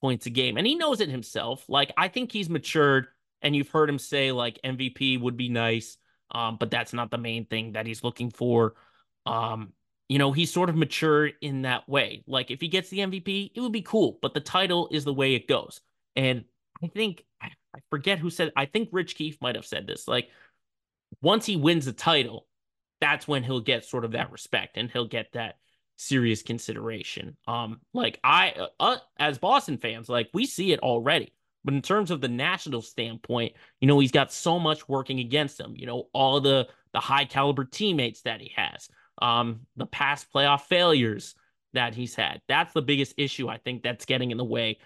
points 0.00 0.26
a 0.26 0.30
game. 0.30 0.56
And 0.56 0.66
he 0.66 0.74
knows 0.74 1.00
it 1.00 1.08
himself. 1.08 1.64
Like, 1.68 1.92
I 1.96 2.08
think 2.08 2.32
he's 2.32 2.50
matured. 2.50 3.06
And 3.40 3.54
you've 3.54 3.68
heard 3.68 3.88
him 3.88 4.00
say, 4.00 4.32
like, 4.32 4.58
MVP 4.64 5.20
would 5.20 5.36
be 5.36 5.48
nice. 5.48 5.96
Um, 6.32 6.56
but 6.58 6.72
that's 6.72 6.92
not 6.92 7.12
the 7.12 7.18
main 7.18 7.46
thing 7.46 7.72
that 7.74 7.86
he's 7.86 8.02
looking 8.02 8.30
for. 8.30 8.74
Um, 9.26 9.74
you 10.08 10.18
know, 10.18 10.32
he's 10.32 10.52
sort 10.52 10.70
of 10.70 10.76
mature 10.76 11.26
in 11.40 11.62
that 11.62 11.88
way. 11.88 12.24
Like, 12.26 12.50
if 12.50 12.60
he 12.60 12.66
gets 12.66 12.88
the 12.88 12.98
MVP, 12.98 13.52
it 13.54 13.60
would 13.60 13.70
be 13.70 13.82
cool. 13.82 14.18
But 14.20 14.34
the 14.34 14.40
title 14.40 14.88
is 14.90 15.04
the 15.04 15.14
way 15.14 15.34
it 15.36 15.46
goes. 15.46 15.80
And 16.16 16.44
I 16.82 16.88
think, 16.88 17.24
I 17.74 17.78
forget 17.90 18.18
who 18.18 18.30
said, 18.30 18.52
I 18.56 18.66
think 18.66 18.90
Rich 18.92 19.16
Keefe 19.16 19.38
might 19.40 19.56
have 19.56 19.66
said 19.66 19.86
this. 19.86 20.06
Like, 20.06 20.28
once 21.20 21.46
he 21.46 21.56
wins 21.56 21.86
the 21.86 21.92
title, 21.92 22.46
that's 23.00 23.28
when 23.28 23.42
he'll 23.42 23.60
get 23.60 23.84
sort 23.84 24.04
of 24.04 24.12
that 24.12 24.32
respect 24.32 24.76
and 24.76 24.90
he'll 24.90 25.08
get 25.08 25.32
that 25.32 25.56
serious 25.96 26.42
consideration. 26.42 27.36
Um, 27.46 27.80
like 27.92 28.18
I, 28.24 28.52
uh, 28.52 28.66
uh, 28.80 28.96
as 29.18 29.38
Boston 29.38 29.78
fans, 29.78 30.08
like 30.08 30.28
we 30.32 30.46
see 30.46 30.72
it 30.72 30.80
already. 30.80 31.32
But 31.64 31.74
in 31.74 31.82
terms 31.82 32.10
of 32.10 32.20
the 32.20 32.28
national 32.28 32.82
standpoint, 32.82 33.54
you 33.80 33.88
know, 33.88 33.98
he's 33.98 34.10
got 34.10 34.32
so 34.32 34.58
much 34.58 34.88
working 34.88 35.18
against 35.18 35.58
him. 35.58 35.74
You 35.76 35.86
know, 35.86 36.08
all 36.12 36.40
the 36.40 36.68
the 36.92 37.00
high 37.00 37.24
caliber 37.24 37.64
teammates 37.64 38.22
that 38.22 38.40
he 38.40 38.52
has, 38.54 38.88
um, 39.20 39.60
the 39.76 39.86
past 39.86 40.32
playoff 40.32 40.62
failures 40.62 41.34
that 41.72 41.94
he's 41.94 42.14
had. 42.14 42.40
That's 42.48 42.72
the 42.72 42.82
biggest 42.82 43.14
issue 43.16 43.48
I 43.48 43.58
think 43.58 43.82
that's 43.82 44.04
getting 44.04 44.30
in 44.30 44.36
the 44.36 44.44
way 44.44 44.78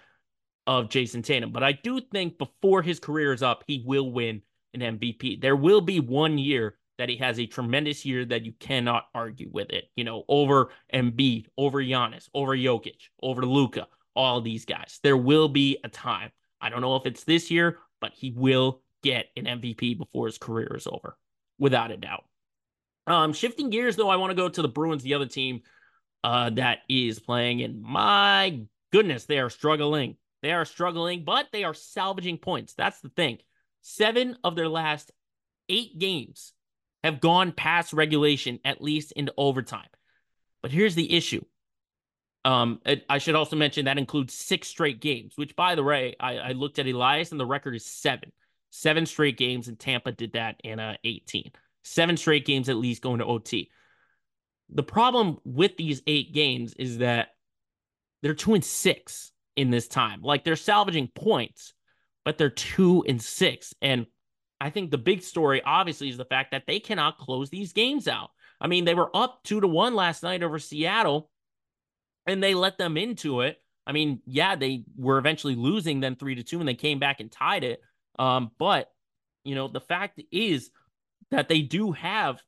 of 0.68 0.90
Jayson 0.90 1.24
Tatum. 1.24 1.50
But 1.50 1.64
I 1.64 1.72
do 1.72 1.98
think 2.00 2.38
before 2.38 2.82
his 2.82 3.00
career 3.00 3.32
is 3.32 3.42
up, 3.42 3.64
he 3.66 3.82
will 3.84 4.12
win 4.12 4.42
an 4.74 4.80
MVP. 4.80 5.40
There 5.40 5.56
will 5.56 5.80
be 5.80 5.98
one 5.98 6.36
year 6.36 6.76
that 6.98 7.08
he 7.08 7.16
has 7.16 7.40
a 7.40 7.46
tremendous 7.46 8.04
year 8.04 8.24
that 8.26 8.44
you 8.44 8.52
cannot 8.60 9.06
argue 9.14 9.48
with 9.50 9.70
it. 9.70 9.84
You 9.96 10.04
know, 10.04 10.24
over 10.28 10.68
Embiid, 10.92 11.46
over 11.56 11.82
Giannis, 11.82 12.28
over 12.34 12.54
Jokic, 12.54 13.08
over 13.22 13.46
Luka, 13.46 13.88
all 14.14 14.42
these 14.42 14.66
guys. 14.66 15.00
There 15.02 15.16
will 15.16 15.48
be 15.48 15.78
a 15.84 15.88
time. 15.88 16.30
I 16.60 16.68
don't 16.68 16.82
know 16.82 16.96
if 16.96 17.06
it's 17.06 17.24
this 17.24 17.50
year, 17.50 17.78
but 18.00 18.12
he 18.14 18.32
will 18.32 18.82
get 19.02 19.26
an 19.36 19.44
MVP 19.44 19.96
before 19.96 20.26
his 20.26 20.36
career 20.36 20.74
is 20.76 20.86
over, 20.86 21.16
without 21.58 21.92
a 21.92 21.96
doubt. 21.96 22.24
Um, 23.06 23.32
shifting 23.32 23.70
gears 23.70 23.96
though, 23.96 24.10
I 24.10 24.16
want 24.16 24.32
to 24.32 24.36
go 24.36 24.50
to 24.50 24.60
the 24.60 24.68
Bruins, 24.68 25.02
the 25.02 25.14
other 25.14 25.26
team 25.26 25.62
uh, 26.24 26.50
that 26.50 26.80
is 26.90 27.20
playing, 27.20 27.62
and 27.62 27.80
my 27.80 28.60
goodness, 28.92 29.24
they 29.24 29.38
are 29.38 29.48
struggling. 29.48 30.16
They 30.42 30.52
are 30.52 30.64
struggling, 30.64 31.24
but 31.24 31.48
they 31.52 31.64
are 31.64 31.74
salvaging 31.74 32.38
points. 32.38 32.74
That's 32.74 33.00
the 33.00 33.08
thing. 33.10 33.38
Seven 33.82 34.36
of 34.44 34.54
their 34.54 34.68
last 34.68 35.12
eight 35.68 35.98
games 35.98 36.52
have 37.02 37.20
gone 37.20 37.52
past 37.52 37.92
regulation, 37.92 38.60
at 38.64 38.82
least 38.82 39.12
into 39.12 39.32
overtime. 39.36 39.88
But 40.62 40.70
here's 40.70 40.94
the 40.94 41.12
issue. 41.12 41.44
Um, 42.44 42.80
I 43.08 43.18
should 43.18 43.34
also 43.34 43.56
mention 43.56 43.84
that 43.84 43.98
includes 43.98 44.32
six 44.32 44.68
straight 44.68 45.00
games, 45.00 45.34
which, 45.36 45.54
by 45.56 45.74
the 45.74 45.82
way, 45.82 46.16
I, 46.18 46.38
I, 46.38 46.52
looked 46.52 46.78
at 46.78 46.86
Elias 46.86 47.30
and 47.30 47.38
the 47.38 47.46
record 47.46 47.74
is 47.74 47.84
seven. 47.84 48.32
Seven 48.70 49.06
straight 49.06 49.36
games, 49.36 49.68
and 49.68 49.78
Tampa 49.78 50.12
did 50.12 50.32
that 50.32 50.56
in 50.62 50.78
uh, 50.78 50.96
18. 51.04 51.50
Seven 51.82 52.16
straight 52.16 52.46
games 52.46 52.68
at 52.68 52.76
least 52.76 53.02
going 53.02 53.18
to 53.18 53.24
OT. 53.24 53.70
The 54.70 54.82
problem 54.82 55.38
with 55.44 55.76
these 55.76 56.02
eight 56.06 56.32
games 56.32 56.74
is 56.74 56.98
that 56.98 57.28
they're 58.22 58.34
two 58.34 58.54
and 58.54 58.64
six 58.64 59.32
in 59.58 59.70
this 59.70 59.88
time. 59.88 60.22
Like 60.22 60.44
they're 60.44 60.54
salvaging 60.54 61.08
points, 61.08 61.74
but 62.24 62.38
they're 62.38 62.48
two 62.48 63.04
and 63.08 63.20
six. 63.20 63.74
And 63.82 64.06
I 64.60 64.70
think 64.70 64.92
the 64.92 64.98
big 64.98 65.22
story, 65.22 65.60
obviously, 65.64 66.08
is 66.08 66.16
the 66.16 66.24
fact 66.24 66.52
that 66.52 66.62
they 66.68 66.78
cannot 66.78 67.18
close 67.18 67.50
these 67.50 67.72
games 67.72 68.06
out. 68.06 68.30
I 68.60 68.68
mean, 68.68 68.84
they 68.84 68.94
were 68.94 69.14
up 69.14 69.40
two 69.42 69.60
to 69.60 69.66
one 69.66 69.96
last 69.96 70.22
night 70.22 70.44
over 70.44 70.60
Seattle, 70.60 71.28
and 72.24 72.40
they 72.40 72.54
let 72.54 72.78
them 72.78 72.96
into 72.96 73.40
it. 73.40 73.60
I 73.84 73.90
mean, 73.90 74.20
yeah, 74.26 74.54
they 74.54 74.84
were 74.96 75.18
eventually 75.18 75.56
losing 75.56 75.98
then 75.98 76.14
three 76.14 76.36
to 76.36 76.44
two, 76.44 76.60
and 76.60 76.68
they 76.68 76.74
came 76.74 77.00
back 77.00 77.18
and 77.18 77.30
tied 77.30 77.64
it. 77.64 77.80
Um, 78.16 78.52
but 78.60 78.92
you 79.44 79.56
know, 79.56 79.66
the 79.66 79.80
fact 79.80 80.20
is 80.30 80.70
that 81.32 81.48
they 81.48 81.62
do 81.62 81.90
have 81.92 82.40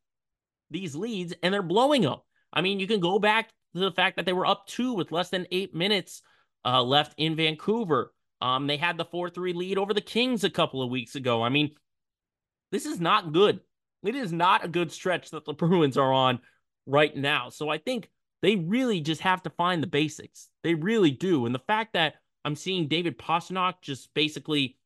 these 0.71 0.95
leads 0.95 1.35
and 1.43 1.53
they're 1.53 1.63
blowing 1.63 2.03
them. 2.03 2.19
I 2.53 2.61
mean, 2.61 2.79
you 2.79 2.87
can 2.87 3.01
go 3.01 3.19
back 3.19 3.49
to 3.75 3.81
the 3.81 3.91
fact 3.91 4.17
that 4.17 4.27
they 4.27 4.33
were 4.33 4.47
up 4.47 4.69
two 4.69 4.95
with 4.95 5.11
less 5.11 5.31
than 5.31 5.47
eight 5.51 5.75
minutes 5.75 6.23
uh, 6.65 6.83
left 6.83 7.15
in 7.17 7.37
Vancouver. 7.37 8.13
Um, 8.41 8.67
they 8.67 8.77
had 8.77 8.97
the 8.97 9.05
4 9.05 9.31
3 9.31 9.53
lead 9.53 9.79
over 9.79 9.93
the 9.93 10.01
Kings 10.01 10.45
a 10.45 10.51
couple 10.51 10.83
of 10.83 10.91
weeks 10.91 11.15
ago. 11.15 11.43
I 11.43 11.49
mean, 11.49 11.73
this 12.73 12.87
is 12.87 13.01
not 13.01 13.33
good. 13.33 13.61
It 14.03 14.15
is 14.15 14.33
not 14.33 14.65
a 14.65 14.69
good 14.69 14.93
stretch 14.93 15.31
that 15.31 15.45
the 15.45 15.53
Bruins 15.55 15.97
are 15.97 16.13
on 16.13 16.41
right 16.87 17.15
now. 17.15 17.51
So 17.51 17.69
I 17.69 17.79
think 17.79 18.11
they 18.43 18.57
really 18.57 19.01
just 19.01 19.21
have 19.21 19.43
to 19.43 19.51
find 19.51 19.83
the 19.83 19.87
basics. 19.87 20.49
They 20.63 20.75
really 20.75 21.11
do. 21.11 21.47
And 21.47 21.55
the 21.55 21.61
fact 21.61 21.93
that 21.93 22.15
I'm 22.45 22.57
seeing 22.57 22.89
David 22.89 23.19
Pastrnak 23.19 23.75
just 23.83 24.13
basically 24.15 24.79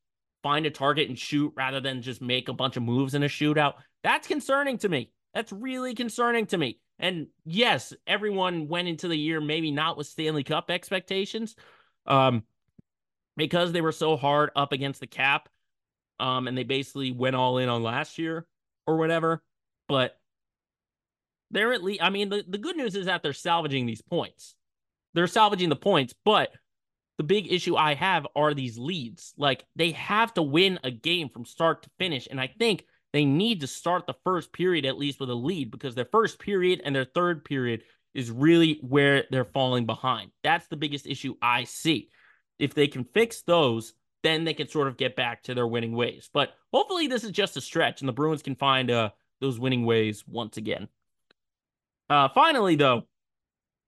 find 0.43 0.65
a 0.65 0.71
target 0.71 1.07
and 1.07 1.17
shoot 1.17 1.53
rather 1.55 1.79
than 1.79 2.01
just 2.01 2.21
make 2.21 2.49
a 2.49 2.53
bunch 2.53 2.75
of 2.77 2.83
moves 2.83 3.15
in 3.15 3.23
a 3.23 3.27
shootout, 3.27 3.75
that's 4.03 4.27
concerning 4.27 4.77
to 4.79 4.89
me. 4.89 5.11
That's 5.33 5.51
really 5.51 5.95
concerning 5.95 6.45
to 6.47 6.57
me. 6.57 6.79
And 6.99 7.27
yes, 7.43 7.93
everyone 8.07 8.67
went 8.67 8.87
into 8.87 9.07
the 9.07 9.17
year 9.17 9.41
maybe 9.41 9.71
not 9.71 9.97
with 9.97 10.07
Stanley 10.07 10.43
Cup 10.43 10.71
expectations 10.71 11.55
um, 12.05 12.43
because 13.35 13.71
they 13.71 13.81
were 13.81 13.91
so 13.91 14.15
hard 14.15 14.51
up 14.55 14.71
against 14.71 14.99
the 14.99 15.07
cap 15.07 15.49
um, 16.19 16.47
and 16.47 16.57
they 16.57 16.63
basically 16.63 17.11
went 17.11 17.35
all 17.35 17.57
in 17.57 17.69
on 17.69 17.83
last 17.83 18.17
year 18.17 18.45
or 18.87 18.97
whatever. 18.97 19.43
But 19.87 20.17
they're 21.51 21.73
at 21.73 21.83
least, 21.83 22.01
I 22.01 22.09
mean, 22.09 22.29
the, 22.29 22.43
the 22.47 22.57
good 22.57 22.77
news 22.77 22.95
is 22.95 23.05
that 23.05 23.23
they're 23.23 23.33
salvaging 23.33 23.85
these 23.85 24.01
points. 24.01 24.55
They're 25.13 25.27
salvaging 25.27 25.69
the 25.69 25.75
points, 25.75 26.13
but 26.23 26.51
the 27.17 27.23
big 27.23 27.51
issue 27.51 27.75
I 27.75 27.93
have 27.93 28.27
are 28.35 28.53
these 28.53 28.77
leads. 28.77 29.33
Like 29.37 29.65
they 29.75 29.91
have 29.91 30.33
to 30.33 30.41
win 30.41 30.79
a 30.83 30.91
game 30.91 31.29
from 31.29 31.45
start 31.45 31.83
to 31.83 31.89
finish. 31.97 32.27
And 32.29 32.39
I 32.39 32.47
think 32.47 32.85
they 33.15 33.23
need 33.23 33.61
to 33.61 33.67
start 33.67 34.05
the 34.05 34.15
first 34.25 34.51
period 34.51 34.85
at 34.85 34.97
least 34.97 35.21
with 35.21 35.29
a 35.29 35.35
lead 35.35 35.71
because 35.71 35.95
their 35.95 36.03
first 36.11 36.37
period 36.37 36.81
and 36.83 36.93
their 36.93 37.05
third 37.05 37.45
period 37.45 37.81
is 38.13 38.29
really 38.29 38.77
where 38.81 39.23
they're 39.31 39.45
falling 39.45 39.85
behind. 39.85 40.31
That's 40.43 40.67
the 40.67 40.75
biggest 40.75 41.07
issue 41.07 41.35
I 41.41 41.63
see. 41.63 42.09
If 42.59 42.73
they 42.73 42.87
can 42.87 43.05
fix 43.05 43.41
those, 43.43 43.93
then 44.23 44.43
they 44.43 44.53
can 44.53 44.67
sort 44.67 44.89
of 44.89 44.97
get 44.97 45.15
back 45.15 45.43
to 45.43 45.53
their 45.53 45.65
winning 45.65 45.95
ways. 45.95 46.29
But 46.33 46.55
hopefully, 46.73 47.07
this 47.07 47.23
is 47.23 47.31
just 47.31 47.55
a 47.55 47.61
stretch, 47.61 48.01
and 48.01 48.09
the 48.09 48.13
Bruins 48.13 48.41
can 48.41 48.55
find 48.55 48.91
uh, 48.91 49.11
those 49.39 49.61
winning 49.61 49.85
ways 49.85 50.25
once 50.27 50.57
again. 50.57 50.89
Uh, 52.09 52.27
finally, 52.35 52.75
though, 52.75 53.03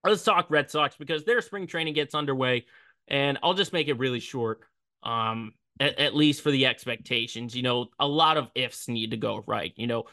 let's 0.05 0.23
talk 0.23 0.49
Red 0.49 0.71
Sox 0.71 0.95
because 0.95 1.25
their 1.25 1.41
spring 1.41 1.67
training 1.67 1.95
gets 1.95 2.15
underway, 2.15 2.65
and 3.09 3.37
I'll 3.43 3.55
just 3.55 3.73
make 3.73 3.89
it 3.89 3.99
really 3.99 4.21
short. 4.21 4.61
Um, 5.03 5.51
at, 5.79 5.99
at 5.99 6.15
least 6.15 6.41
for 6.41 6.51
the 6.51 6.65
expectations, 6.65 7.55
you 7.55 7.63
know, 7.63 7.87
a 7.99 8.07
lot 8.07 8.37
of 8.37 8.51
ifs 8.55 8.87
need 8.87 9.11
to 9.11 9.17
go 9.17 9.43
right. 9.47 9.73
You 9.75 9.87
know, 9.87 10.05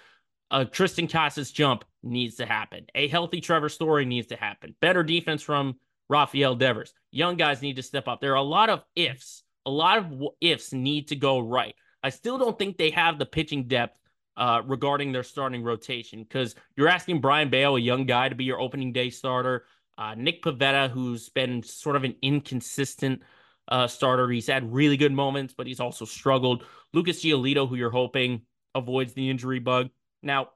a 0.51 0.65
Triston 0.65 1.11
Casas 1.11 1.51
jump 1.51 1.85
needs 2.03 2.37
to 2.37 2.47
happen. 2.47 2.87
A 2.95 3.09
healthy 3.09 3.41
Trevor 3.41 3.69
Story 3.69 4.05
needs 4.05 4.29
to 4.29 4.37
happen. 4.37 4.75
Better 4.81 5.03
defense 5.03 5.43
from 5.43 5.77
Rafael 6.09 6.55
Devers. 6.55 6.93
Young 7.11 7.37
guys 7.37 7.63
need 7.63 7.77
to 7.77 7.83
step 7.83 8.09
up. 8.09 8.21
There 8.21 8.33
are 8.33 8.37
a 8.37 8.43
lot 8.43 8.71
of 8.71 8.83
ifs 8.95 9.45
a 9.67 9.71
lot 9.71 9.99
of 9.99 10.13
ifs 10.41 10.73
need 10.73 11.09
to 11.09 11.17
go 11.17 11.39
right. 11.39 11.75
I 12.03 12.11
still 12.11 12.39
don't 12.39 12.59
think 12.59 12.77
they 12.77 12.91
have 12.91 13.19
the 13.19 13.27
pitching 13.27 13.67
depth 13.67 13.99
uh, 14.37 14.63
regarding 14.67 15.13
their 15.13 15.23
starting 15.23 15.63
rotation 15.63 16.23
because 16.23 16.55
you're 16.77 16.89
asking 16.89 17.21
Brayan 17.21 17.51
Bello, 17.51 17.77
a 17.77 17.81
young 17.81 18.05
guy, 18.05 18.29
to 18.29 18.35
be 18.35 18.45
your 18.45 18.61
opening 18.61 18.93
day 18.93 19.11
starter. 19.11 19.65
Uh, 19.97 20.15
Nick 20.17 20.43
Pivetta, 20.43 20.91
who's 20.91 21.29
been 21.29 21.63
sort 21.63 21.97
of 21.97 22.05
an 22.05 22.17
inconsistent 22.21 23.23
uh, 23.69 23.87
starter. 23.87 24.29
He's 24.31 24.47
had 24.47 24.73
really 24.73 24.97
good 24.97 25.13
moments, 25.13 25.55
but 25.57 25.67
he's 25.67 25.81
also 25.81 26.05
struggled. 26.05 26.65
Lucas 26.93 27.23
Giolito, 27.23 27.69
who 27.69 27.77
you're 27.77 27.91
hoping 27.91 28.43
avoids 28.75 29.13
the 29.15 29.31
injury 29.31 29.61
bug. 29.61 29.91
Now, 30.23 30.51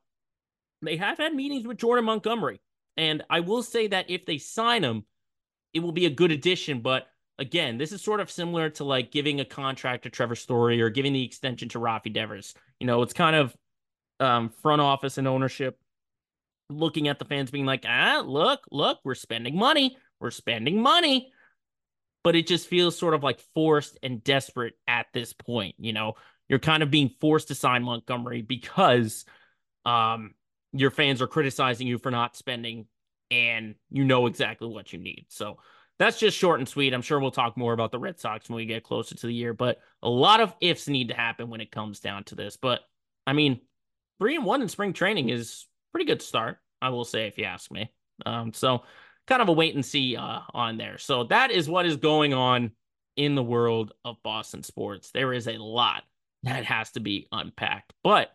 they 0.83 0.97
have 0.97 1.19
had 1.19 1.35
meetings 1.35 1.67
with 1.67 1.79
Jordan 1.79 2.05
Montgomery. 2.05 2.61
And 2.97 3.23
I 3.31 3.41
will 3.41 3.63
say 3.63 3.87
that 3.89 4.11
if 4.11 4.27
they 4.27 4.39
sign 4.39 4.83
him, 4.83 5.05
it 5.73 5.81
will 5.81 5.93
be 5.93 6.07
a 6.07 6.11
good 6.11 6.33
addition, 6.33 6.81
but 6.81 7.07
again, 7.39 7.79
this 7.79 7.93
is 7.93 8.03
sort 8.03 8.21
of 8.21 8.31
similar 8.31 8.71
to 8.71 8.85
like 8.85 9.13
giving 9.13 9.41
a 9.41 9.45
contract 9.45 10.03
to 10.03 10.11
Trevor 10.11 10.35
Story 10.35 10.83
or 10.83 10.91
giving 10.91 11.13
the 11.13 11.25
extension 11.25 11.69
to 11.71 11.79
Rafi 11.79 12.13
Devers. 12.13 12.55
You 12.81 12.87
know, 12.87 13.03
it's 13.03 13.13
kind 13.13 13.37
of 13.37 13.57
um, 14.19 14.49
front 14.49 14.81
office 14.81 15.19
and 15.19 15.29
ownership 15.29 15.79
looking 16.71 17.09
at 17.09 17.19
the 17.19 17.25
fans 17.25 17.51
being 17.51 17.67
like, 17.67 17.85
ah, 17.89 18.23
look, 18.25 18.61
look, 18.71 18.99
we're 19.05 19.15
spending 19.15 19.57
money. 19.57 19.97
We're 20.21 20.31
spending 20.31 20.83
money. 20.83 21.33
But 22.25 22.37
it 22.37 22.47
just 22.47 22.69
feels 22.69 22.99
sort 22.99 23.15
of 23.15 23.23
like 23.23 23.41
forced 23.55 23.99
and 24.03 24.23
desperate 24.23 24.75
at 24.87 25.07
this 25.15 25.33
point. 25.33 25.77
You 25.79 25.93
know, 25.93 26.15
you're 26.49 26.59
kind 26.59 26.83
of 26.83 26.91
being 26.91 27.11
forced 27.21 27.49
to 27.49 27.55
sign 27.55 27.83
Montgomery 27.83 28.43
because 28.43 29.25
um, 29.85 30.35
your 30.73 30.91
fans 30.91 31.23
are 31.23 31.27
criticizing 31.27 31.87
you 31.87 31.99
for 31.99 32.11
not 32.11 32.37
spending 32.37 32.87
and 33.31 33.75
you 33.91 34.05
know 34.05 34.27
exactly 34.27 34.69
what 34.69 34.93
you 34.93 34.99
need. 34.99 35.27
So 35.29 35.59
that's 35.99 36.19
just 36.19 36.37
short 36.37 36.61
and 36.61 36.69
sweet. 36.69 36.95
I'm 36.95 37.03
sure 37.03 37.19
we'll 37.19 37.31
talk 37.31 37.57
more 37.57 37.73
about 37.73 37.93
the 37.93 37.99
Red 37.99 38.21
Sox 38.21 38.49
when 38.49 38.57
we 38.57 38.67
get 38.67 38.85
closer 38.85 39.15
to 39.15 39.27
the 39.27 39.35
year, 39.35 39.53
but 39.53 39.79
a 40.03 40.09
lot 40.09 40.41
of 40.41 40.55
ifs 40.61 40.89
need 40.89 41.09
to 41.09 41.15
happen 41.15 41.51
when 41.51 41.61
it 41.61 41.73
comes 41.73 42.01
down 42.01 42.25
to 42.25 42.35
this. 42.35 42.57
But 42.57 42.81
I 43.27 43.33
mean, 43.33 43.61
three 44.19 44.37
and 44.37 44.45
one 44.45 44.63
in 44.63 44.69
spring 44.69 44.93
training 44.93 45.29
is 45.29 45.67
pretty 45.93 46.07
good 46.07 46.23
start, 46.23 46.59
I 46.81 46.91
will 46.91 47.05
say, 47.05 47.27
if 47.27 47.37
you 47.37 47.45
ask 47.45 47.71
me. 47.71 47.91
Um, 48.25 48.53
so 48.53 48.83
kind 49.29 49.43
of 49.43 49.49
a 49.49 49.53
wait 49.53 49.75
and 49.75 49.85
see 49.85 50.17
uh, 50.17 50.41
on 50.55 50.79
there. 50.79 50.99
So 50.99 51.25
that 51.25 51.51
is 51.51 51.69
what 51.69 51.87
is 51.87 51.97
going 51.97 52.35
on 52.35 52.73
in 53.17 53.35
the 53.35 53.43
world 53.43 53.93
of 54.05 54.17
Boston 54.23 54.63
sports. 54.63 55.11
There 55.13 55.33
is 55.33 55.47
a 55.47 55.59
lot 55.59 56.03
that 56.45 56.65
has 56.65 56.91
to 56.93 57.01
be 57.01 57.29
unpacked, 57.31 57.93
but 58.03 58.31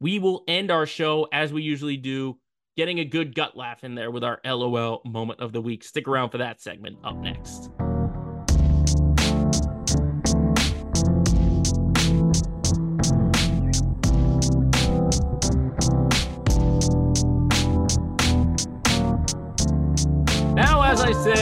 we 0.00 0.18
will 0.18 0.44
end 0.46 0.70
our 0.70 0.86
show 0.86 1.28
as 1.32 1.52
we 1.52 1.62
usually 1.62 1.96
do, 1.96 2.38
getting 2.76 3.00
a 3.00 3.04
good 3.04 3.34
gut 3.34 3.56
laugh 3.56 3.82
in 3.82 3.94
there 3.94 4.10
with 4.10 4.24
our 4.24 4.40
LOL 4.44 5.00
moment 5.06 5.40
of 5.40 5.52
the 5.52 5.62
week. 5.62 5.82
Stick 5.82 6.06
around 6.06 6.30
for 6.30 6.38
that 6.38 6.60
segment 6.60 6.98
up 7.02 7.16
next. 7.16 7.70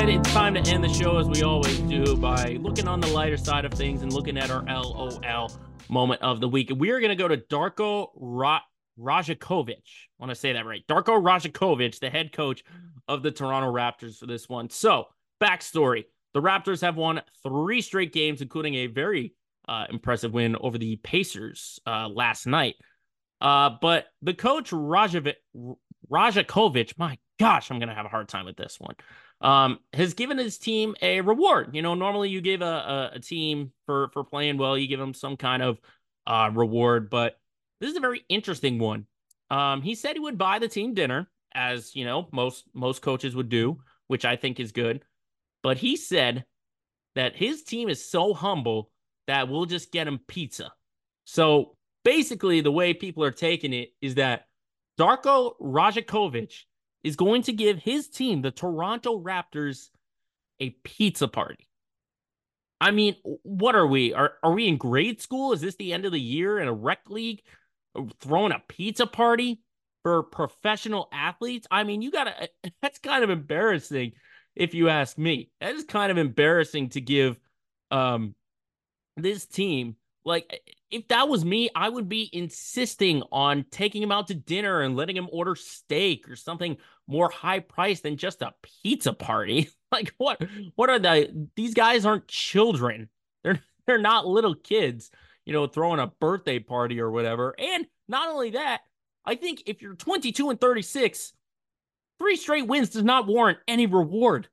It's 0.08 0.32
time 0.32 0.54
to 0.54 0.60
end 0.70 0.84
the 0.84 0.92
show 0.92 1.16
as 1.16 1.26
we 1.28 1.42
always 1.42 1.78
do 1.80 2.16
by 2.16 2.58
looking 2.60 2.86
on 2.86 3.00
the 3.00 3.06
lighter 3.06 3.36
side 3.36 3.64
of 3.64 3.72
things 3.72 4.02
and 4.02 4.12
looking 4.12 4.36
at 4.36 4.50
our 4.50 4.62
LOL 4.64 5.50
moment 5.88 6.20
of 6.20 6.40
the 6.40 6.48
week. 6.48 6.70
We 6.76 6.90
are 6.90 7.00
going 7.00 7.10
to 7.10 7.16
go 7.16 7.28
to 7.28 7.38
Darko 7.38 8.08
Ra- 8.14 8.60
Rajakovic. 8.98 9.70
I 9.70 10.18
want 10.18 10.30
to 10.30 10.34
say 10.34 10.52
that 10.52 10.66
right. 10.66 10.86
Darko 10.86 11.22
Rajakovic, 11.22 11.98
the 12.00 12.10
head 12.10 12.32
coach 12.32 12.62
of 13.08 13.22
the 13.22 13.30
Toronto 13.30 13.72
Raptors 13.72 14.18
for 14.18 14.26
this 14.26 14.48
one. 14.48 14.68
So, 14.68 15.06
backstory 15.42 16.04
the 16.34 16.42
Raptors 16.42 16.82
have 16.82 16.96
won 16.96 17.22
three 17.42 17.80
straight 17.80 18.12
games, 18.12 18.42
including 18.42 18.74
a 18.74 18.88
very 18.88 19.34
uh, 19.68 19.86
impressive 19.88 20.34
win 20.34 20.56
over 20.60 20.76
the 20.76 20.96
Pacers 20.96 21.80
uh, 21.86 22.08
last 22.08 22.46
night. 22.46 22.74
Uh, 23.40 23.70
but 23.80 24.06
the 24.20 24.34
coach 24.34 24.70
Rajakovic, 24.70 25.36
Rajakovic, 26.10 26.98
my 26.98 27.16
gosh, 27.38 27.70
I'm 27.70 27.78
going 27.78 27.88
to 27.88 27.94
have 27.94 28.06
a 28.06 28.10
hard 28.10 28.28
time 28.28 28.44
with 28.44 28.56
this 28.56 28.78
one. 28.78 28.96
Um, 29.44 29.78
has 29.92 30.14
given 30.14 30.38
his 30.38 30.56
team 30.56 30.96
a 31.02 31.20
reward. 31.20 31.76
You 31.76 31.82
know, 31.82 31.94
normally 31.94 32.30
you 32.30 32.40
give 32.40 32.62
a, 32.62 32.64
a, 32.64 33.10
a 33.16 33.20
team 33.20 33.72
for 33.84 34.08
for 34.08 34.24
playing 34.24 34.56
well, 34.56 34.76
you 34.76 34.88
give 34.88 34.98
them 34.98 35.12
some 35.12 35.36
kind 35.36 35.62
of 35.62 35.78
uh, 36.26 36.50
reward, 36.52 37.10
but 37.10 37.38
this 37.80 37.90
is 37.90 37.96
a 37.96 38.00
very 38.00 38.24
interesting 38.30 38.78
one. 38.78 39.06
Um, 39.50 39.82
he 39.82 39.94
said 39.94 40.16
he 40.16 40.20
would 40.20 40.38
buy 40.38 40.58
the 40.58 40.68
team 40.68 40.94
dinner, 40.94 41.28
as 41.54 41.94
you 41.94 42.06
know 42.06 42.28
most 42.32 42.64
most 42.72 43.02
coaches 43.02 43.36
would 43.36 43.50
do, 43.50 43.78
which 44.06 44.24
I 44.24 44.36
think 44.36 44.58
is 44.58 44.72
good. 44.72 45.04
But 45.62 45.76
he 45.76 45.96
said 45.96 46.46
that 47.14 47.36
his 47.36 47.62
team 47.62 47.88
is 47.88 48.02
so 48.04 48.34
humble 48.34 48.90
that 49.26 49.48
we'll 49.48 49.66
just 49.66 49.92
get 49.92 50.08
him 50.08 50.20
pizza. 50.26 50.72
So 51.24 51.76
basically, 52.02 52.60
the 52.62 52.72
way 52.72 52.94
people 52.94 53.24
are 53.24 53.30
taking 53.30 53.72
it 53.72 53.90
is 54.00 54.14
that 54.16 54.46
Darko 54.98 55.52
Rajakovic 55.60 56.52
is 57.04 57.16
going 57.16 57.42
to 57.42 57.52
give 57.52 57.78
his 57.78 58.08
team, 58.08 58.42
the 58.42 58.50
Toronto 58.50 59.20
Raptors, 59.20 59.90
a 60.58 60.70
pizza 60.82 61.28
party. 61.28 61.68
I 62.80 62.90
mean, 62.90 63.16
what 63.42 63.74
are 63.76 63.86
we? 63.86 64.12
Are 64.14 64.34
are 64.42 64.52
we 64.52 64.66
in 64.66 64.76
grade 64.76 65.20
school? 65.20 65.52
Is 65.52 65.60
this 65.60 65.76
the 65.76 65.92
end 65.92 66.06
of 66.06 66.12
the 66.12 66.20
year 66.20 66.58
in 66.58 66.66
a 66.66 66.72
rec 66.72 67.08
league? 67.08 67.42
Throwing 68.20 68.52
a 68.52 68.62
pizza 68.66 69.06
party 69.06 69.60
for 70.02 70.22
professional 70.24 71.08
athletes? 71.12 71.66
I 71.70 71.84
mean, 71.84 72.02
you 72.02 72.10
gotta 72.10 72.48
that's 72.82 72.98
kind 72.98 73.22
of 73.22 73.30
embarrassing 73.30 74.12
if 74.56 74.74
you 74.74 74.88
ask 74.88 75.16
me. 75.16 75.50
That 75.60 75.74
is 75.74 75.84
kind 75.84 76.10
of 76.10 76.18
embarrassing 76.18 76.90
to 76.90 77.00
give 77.00 77.38
um 77.90 78.34
this 79.16 79.46
team 79.46 79.96
like 80.24 80.46
eh, 80.50 80.72
if 80.90 81.08
that 81.08 81.28
was 81.28 81.44
me, 81.44 81.70
I 81.74 81.88
would 81.88 82.08
be 82.08 82.30
insisting 82.32 83.22
on 83.32 83.64
taking 83.70 84.02
him 84.02 84.12
out 84.12 84.28
to 84.28 84.34
dinner 84.34 84.80
and 84.80 84.96
letting 84.96 85.16
him 85.16 85.28
order 85.32 85.56
steak 85.56 86.28
or 86.28 86.36
something 86.36 86.76
more 87.06 87.30
high 87.30 87.60
priced 87.60 88.04
than 88.04 88.16
just 88.16 88.42
a 88.42 88.54
pizza 88.82 89.12
party. 89.12 89.70
like 89.92 90.14
what 90.18 90.42
what 90.74 90.90
are 90.90 90.98
the 90.98 91.48
these 91.56 91.74
guys 91.74 92.06
aren't 92.06 92.28
children. 92.28 93.08
They're 93.42 93.60
they're 93.86 93.98
not 93.98 94.26
little 94.26 94.54
kids, 94.54 95.10
you 95.44 95.52
know, 95.52 95.66
throwing 95.66 96.00
a 96.00 96.06
birthday 96.06 96.58
party 96.58 97.00
or 97.00 97.10
whatever. 97.10 97.54
And 97.58 97.86
not 98.08 98.28
only 98.28 98.50
that, 98.50 98.82
I 99.24 99.34
think 99.34 99.64
if 99.66 99.82
you're 99.82 99.94
22 99.94 100.50
and 100.50 100.60
36, 100.60 101.32
three 102.18 102.36
straight 102.36 102.66
wins 102.66 102.90
does 102.90 103.04
not 103.04 103.26
warrant 103.26 103.58
any 103.66 103.86
reward. 103.86 104.48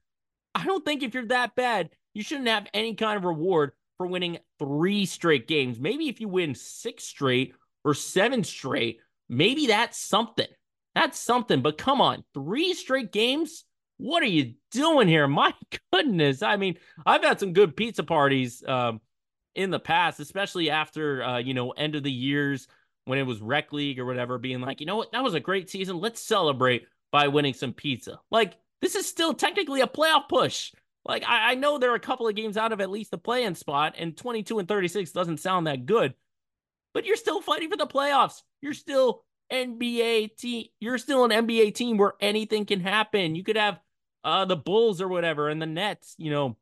I 0.55 0.65
don't 0.65 0.83
think 0.83 1.03
if 1.03 1.13
you're 1.13 1.27
that 1.27 1.55
bad, 1.55 1.89
you 2.13 2.23
shouldn't 2.23 2.47
have 2.47 2.67
any 2.73 2.95
kind 2.95 3.17
of 3.17 3.23
reward 3.23 3.71
for 4.01 4.07
winning 4.07 4.39
three 4.57 5.05
straight 5.05 5.47
games. 5.47 5.79
Maybe 5.79 6.09
if 6.09 6.19
you 6.19 6.27
win 6.27 6.55
six 6.55 7.03
straight 7.03 7.53
or 7.83 7.93
seven 7.93 8.43
straight, 8.43 8.97
maybe 9.29 9.67
that's 9.67 9.95
something. 9.99 10.47
That's 10.95 11.19
something. 11.19 11.61
But 11.61 11.77
come 11.77 12.01
on, 12.01 12.23
three 12.33 12.73
straight 12.73 13.11
games? 13.11 13.63
What 13.97 14.23
are 14.23 14.25
you 14.25 14.55
doing 14.71 15.07
here? 15.07 15.27
My 15.27 15.53
goodness. 15.93 16.41
I 16.41 16.57
mean, 16.57 16.79
I've 17.05 17.21
had 17.21 17.39
some 17.39 17.53
good 17.53 17.77
pizza 17.77 18.01
parties 18.01 18.63
um, 18.67 19.01
in 19.53 19.69
the 19.69 19.79
past, 19.79 20.19
especially 20.19 20.71
after, 20.71 21.23
uh, 21.23 21.37
you 21.37 21.53
know, 21.53 21.69
end 21.69 21.93
of 21.93 22.01
the 22.01 22.11
years 22.11 22.67
when 23.05 23.19
it 23.19 23.27
was 23.27 23.39
rec 23.39 23.71
league 23.71 23.99
or 23.99 24.05
whatever, 24.05 24.39
being 24.39 24.61
like, 24.61 24.79
you 24.79 24.87
know 24.87 24.95
what, 24.95 25.11
that 25.11 25.23
was 25.23 25.35
a 25.35 25.39
great 25.39 25.69
season. 25.69 25.99
Let's 25.99 26.19
celebrate 26.19 26.87
by 27.11 27.27
winning 27.27 27.53
some 27.53 27.73
pizza. 27.73 28.19
Like, 28.31 28.57
this 28.81 28.95
is 28.95 29.07
still 29.07 29.35
technically 29.35 29.81
a 29.81 29.87
playoff 29.87 30.27
push. 30.27 30.71
Like 31.05 31.23
I, 31.27 31.51
I 31.51 31.55
know 31.55 31.77
they're 31.77 31.95
a 31.95 31.99
couple 31.99 32.27
of 32.27 32.35
games 32.35 32.57
out 32.57 32.71
of 32.71 32.81
at 32.81 32.89
least 32.89 33.11
the 33.11 33.17
play-in 33.17 33.55
spot, 33.55 33.95
and 33.97 34.15
22 34.15 34.59
and 34.59 34.67
36 34.67 35.11
doesn't 35.11 35.39
sound 35.39 35.67
that 35.67 35.85
good, 35.85 36.13
but 36.93 37.05
you're 37.05 37.15
still 37.15 37.41
fighting 37.41 37.69
for 37.69 37.77
the 37.77 37.87
playoffs. 37.87 38.41
You're 38.61 38.73
still 38.73 39.23
NBA 39.51 40.37
team. 40.37 40.65
You're 40.79 40.97
still 40.97 41.25
an 41.25 41.31
NBA 41.31 41.75
team 41.75 41.97
where 41.97 42.13
anything 42.21 42.65
can 42.65 42.79
happen. 42.79 43.35
You 43.35 43.43
could 43.43 43.57
have 43.57 43.79
uh 44.23 44.45
the 44.45 44.55
Bulls 44.55 45.01
or 45.01 45.07
whatever, 45.07 45.49
and 45.49 45.61
the 45.61 45.65
Nets, 45.65 46.15
you 46.17 46.31
know, 46.31 46.57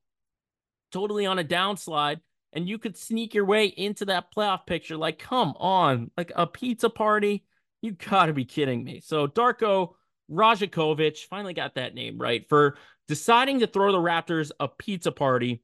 totally 0.91 1.25
on 1.25 1.39
a 1.39 1.43
downslide, 1.43 2.21
and 2.53 2.67
you 2.67 2.77
could 2.77 2.97
sneak 2.97 3.33
your 3.33 3.45
way 3.45 3.65
into 3.65 4.05
that 4.05 4.33
playoff 4.33 4.65
picture. 4.65 4.97
Like, 4.97 5.19
come 5.19 5.53
on, 5.59 6.11
like 6.17 6.31
a 6.35 6.47
pizza 6.47 6.89
party. 6.89 7.43
You 7.81 7.91
gotta 7.91 8.33
be 8.33 8.45
kidding 8.45 8.83
me. 8.83 9.01
So 9.01 9.27
Darko 9.27 9.95
Rajakovic, 10.31 11.25
finally 11.25 11.53
got 11.53 11.75
that 11.75 11.95
name 11.95 12.17
right, 12.17 12.47
for 12.47 12.77
deciding 13.09 13.59
to 13.59 13.65
throw 13.65 13.91
the 13.91 13.97
Raptors 13.97 14.51
a 14.59 14.67
pizza 14.67 15.11
party 15.11 15.63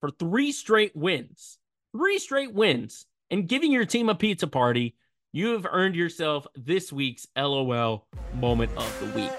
for 0.00 0.08
three 0.08 0.52
straight 0.52 0.94
wins, 0.94 1.58
three 1.90 2.16
straight 2.20 2.54
wins, 2.54 3.06
and 3.28 3.48
giving 3.48 3.72
your 3.72 3.84
team 3.84 4.08
a 4.08 4.14
pizza 4.14 4.46
party, 4.46 4.94
you 5.32 5.48
have 5.48 5.66
earned 5.68 5.96
yourself 5.96 6.46
this 6.54 6.92
week's 6.92 7.26
LOL 7.36 8.06
moment 8.34 8.70
of 8.76 9.00
the 9.00 9.06
week. 9.20 9.32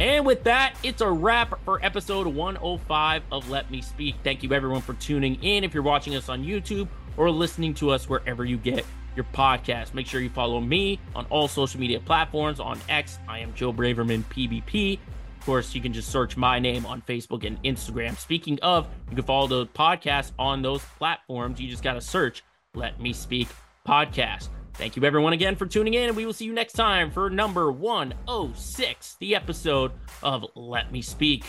And 0.00 0.24
with 0.24 0.44
that, 0.44 0.76
it's 0.84 1.00
a 1.00 1.10
wrap 1.10 1.64
for 1.64 1.84
episode 1.84 2.28
105 2.28 3.22
of 3.32 3.50
Let 3.50 3.72
Me 3.72 3.82
Speak. 3.82 4.14
Thank 4.22 4.44
you 4.44 4.52
everyone 4.52 4.82
for 4.82 4.94
tuning 4.94 5.42
in. 5.42 5.64
If 5.64 5.74
you're 5.74 5.82
watching 5.82 6.14
us 6.14 6.28
on 6.28 6.44
YouTube 6.44 6.86
or 7.16 7.30
listening 7.30 7.74
to 7.74 7.90
us 7.90 8.08
wherever 8.08 8.44
you 8.44 8.56
get 8.56 8.84
your 9.14 9.26
podcast, 9.32 9.94
make 9.94 10.06
sure 10.06 10.20
you 10.20 10.30
follow 10.30 10.60
me 10.60 10.98
on 11.14 11.26
all 11.26 11.48
social 11.48 11.78
media 11.78 12.00
platforms. 12.00 12.60
On 12.60 12.78
X, 12.88 13.18
I 13.28 13.38
am 13.38 13.52
Joe 13.54 13.72
Braverman 13.72 14.24
PBP. 14.24 14.98
Of 15.38 15.46
course, 15.46 15.74
you 15.74 15.80
can 15.80 15.92
just 15.92 16.08
search 16.08 16.36
my 16.36 16.58
name 16.58 16.86
on 16.86 17.02
Facebook 17.02 17.44
and 17.44 17.60
Instagram. 17.64 18.16
Speaking 18.16 18.58
of, 18.62 18.88
you 19.10 19.16
can 19.16 19.24
follow 19.24 19.46
the 19.48 19.66
podcast 19.66 20.32
on 20.38 20.62
those 20.62 20.82
platforms. 20.98 21.60
You 21.60 21.68
just 21.68 21.82
got 21.82 21.94
to 21.94 22.00
search 22.00 22.44
Let 22.74 23.00
Me 23.00 23.12
Speak 23.12 23.48
Podcast. 23.86 24.48
Thank 24.74 24.96
you, 24.96 25.04
everyone, 25.04 25.32
again 25.32 25.56
for 25.56 25.66
tuning 25.66 25.94
in, 25.94 26.08
and 26.08 26.16
we 26.16 26.24
will 26.24 26.32
see 26.32 26.46
you 26.46 26.52
next 26.54 26.72
time 26.72 27.10
for 27.10 27.28
number 27.28 27.70
106, 27.70 29.16
the 29.20 29.34
episode 29.34 29.92
of 30.22 30.46
Let 30.54 30.92
Me 30.92 31.02
Speak. 31.02 31.44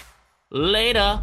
Later. 0.49 1.21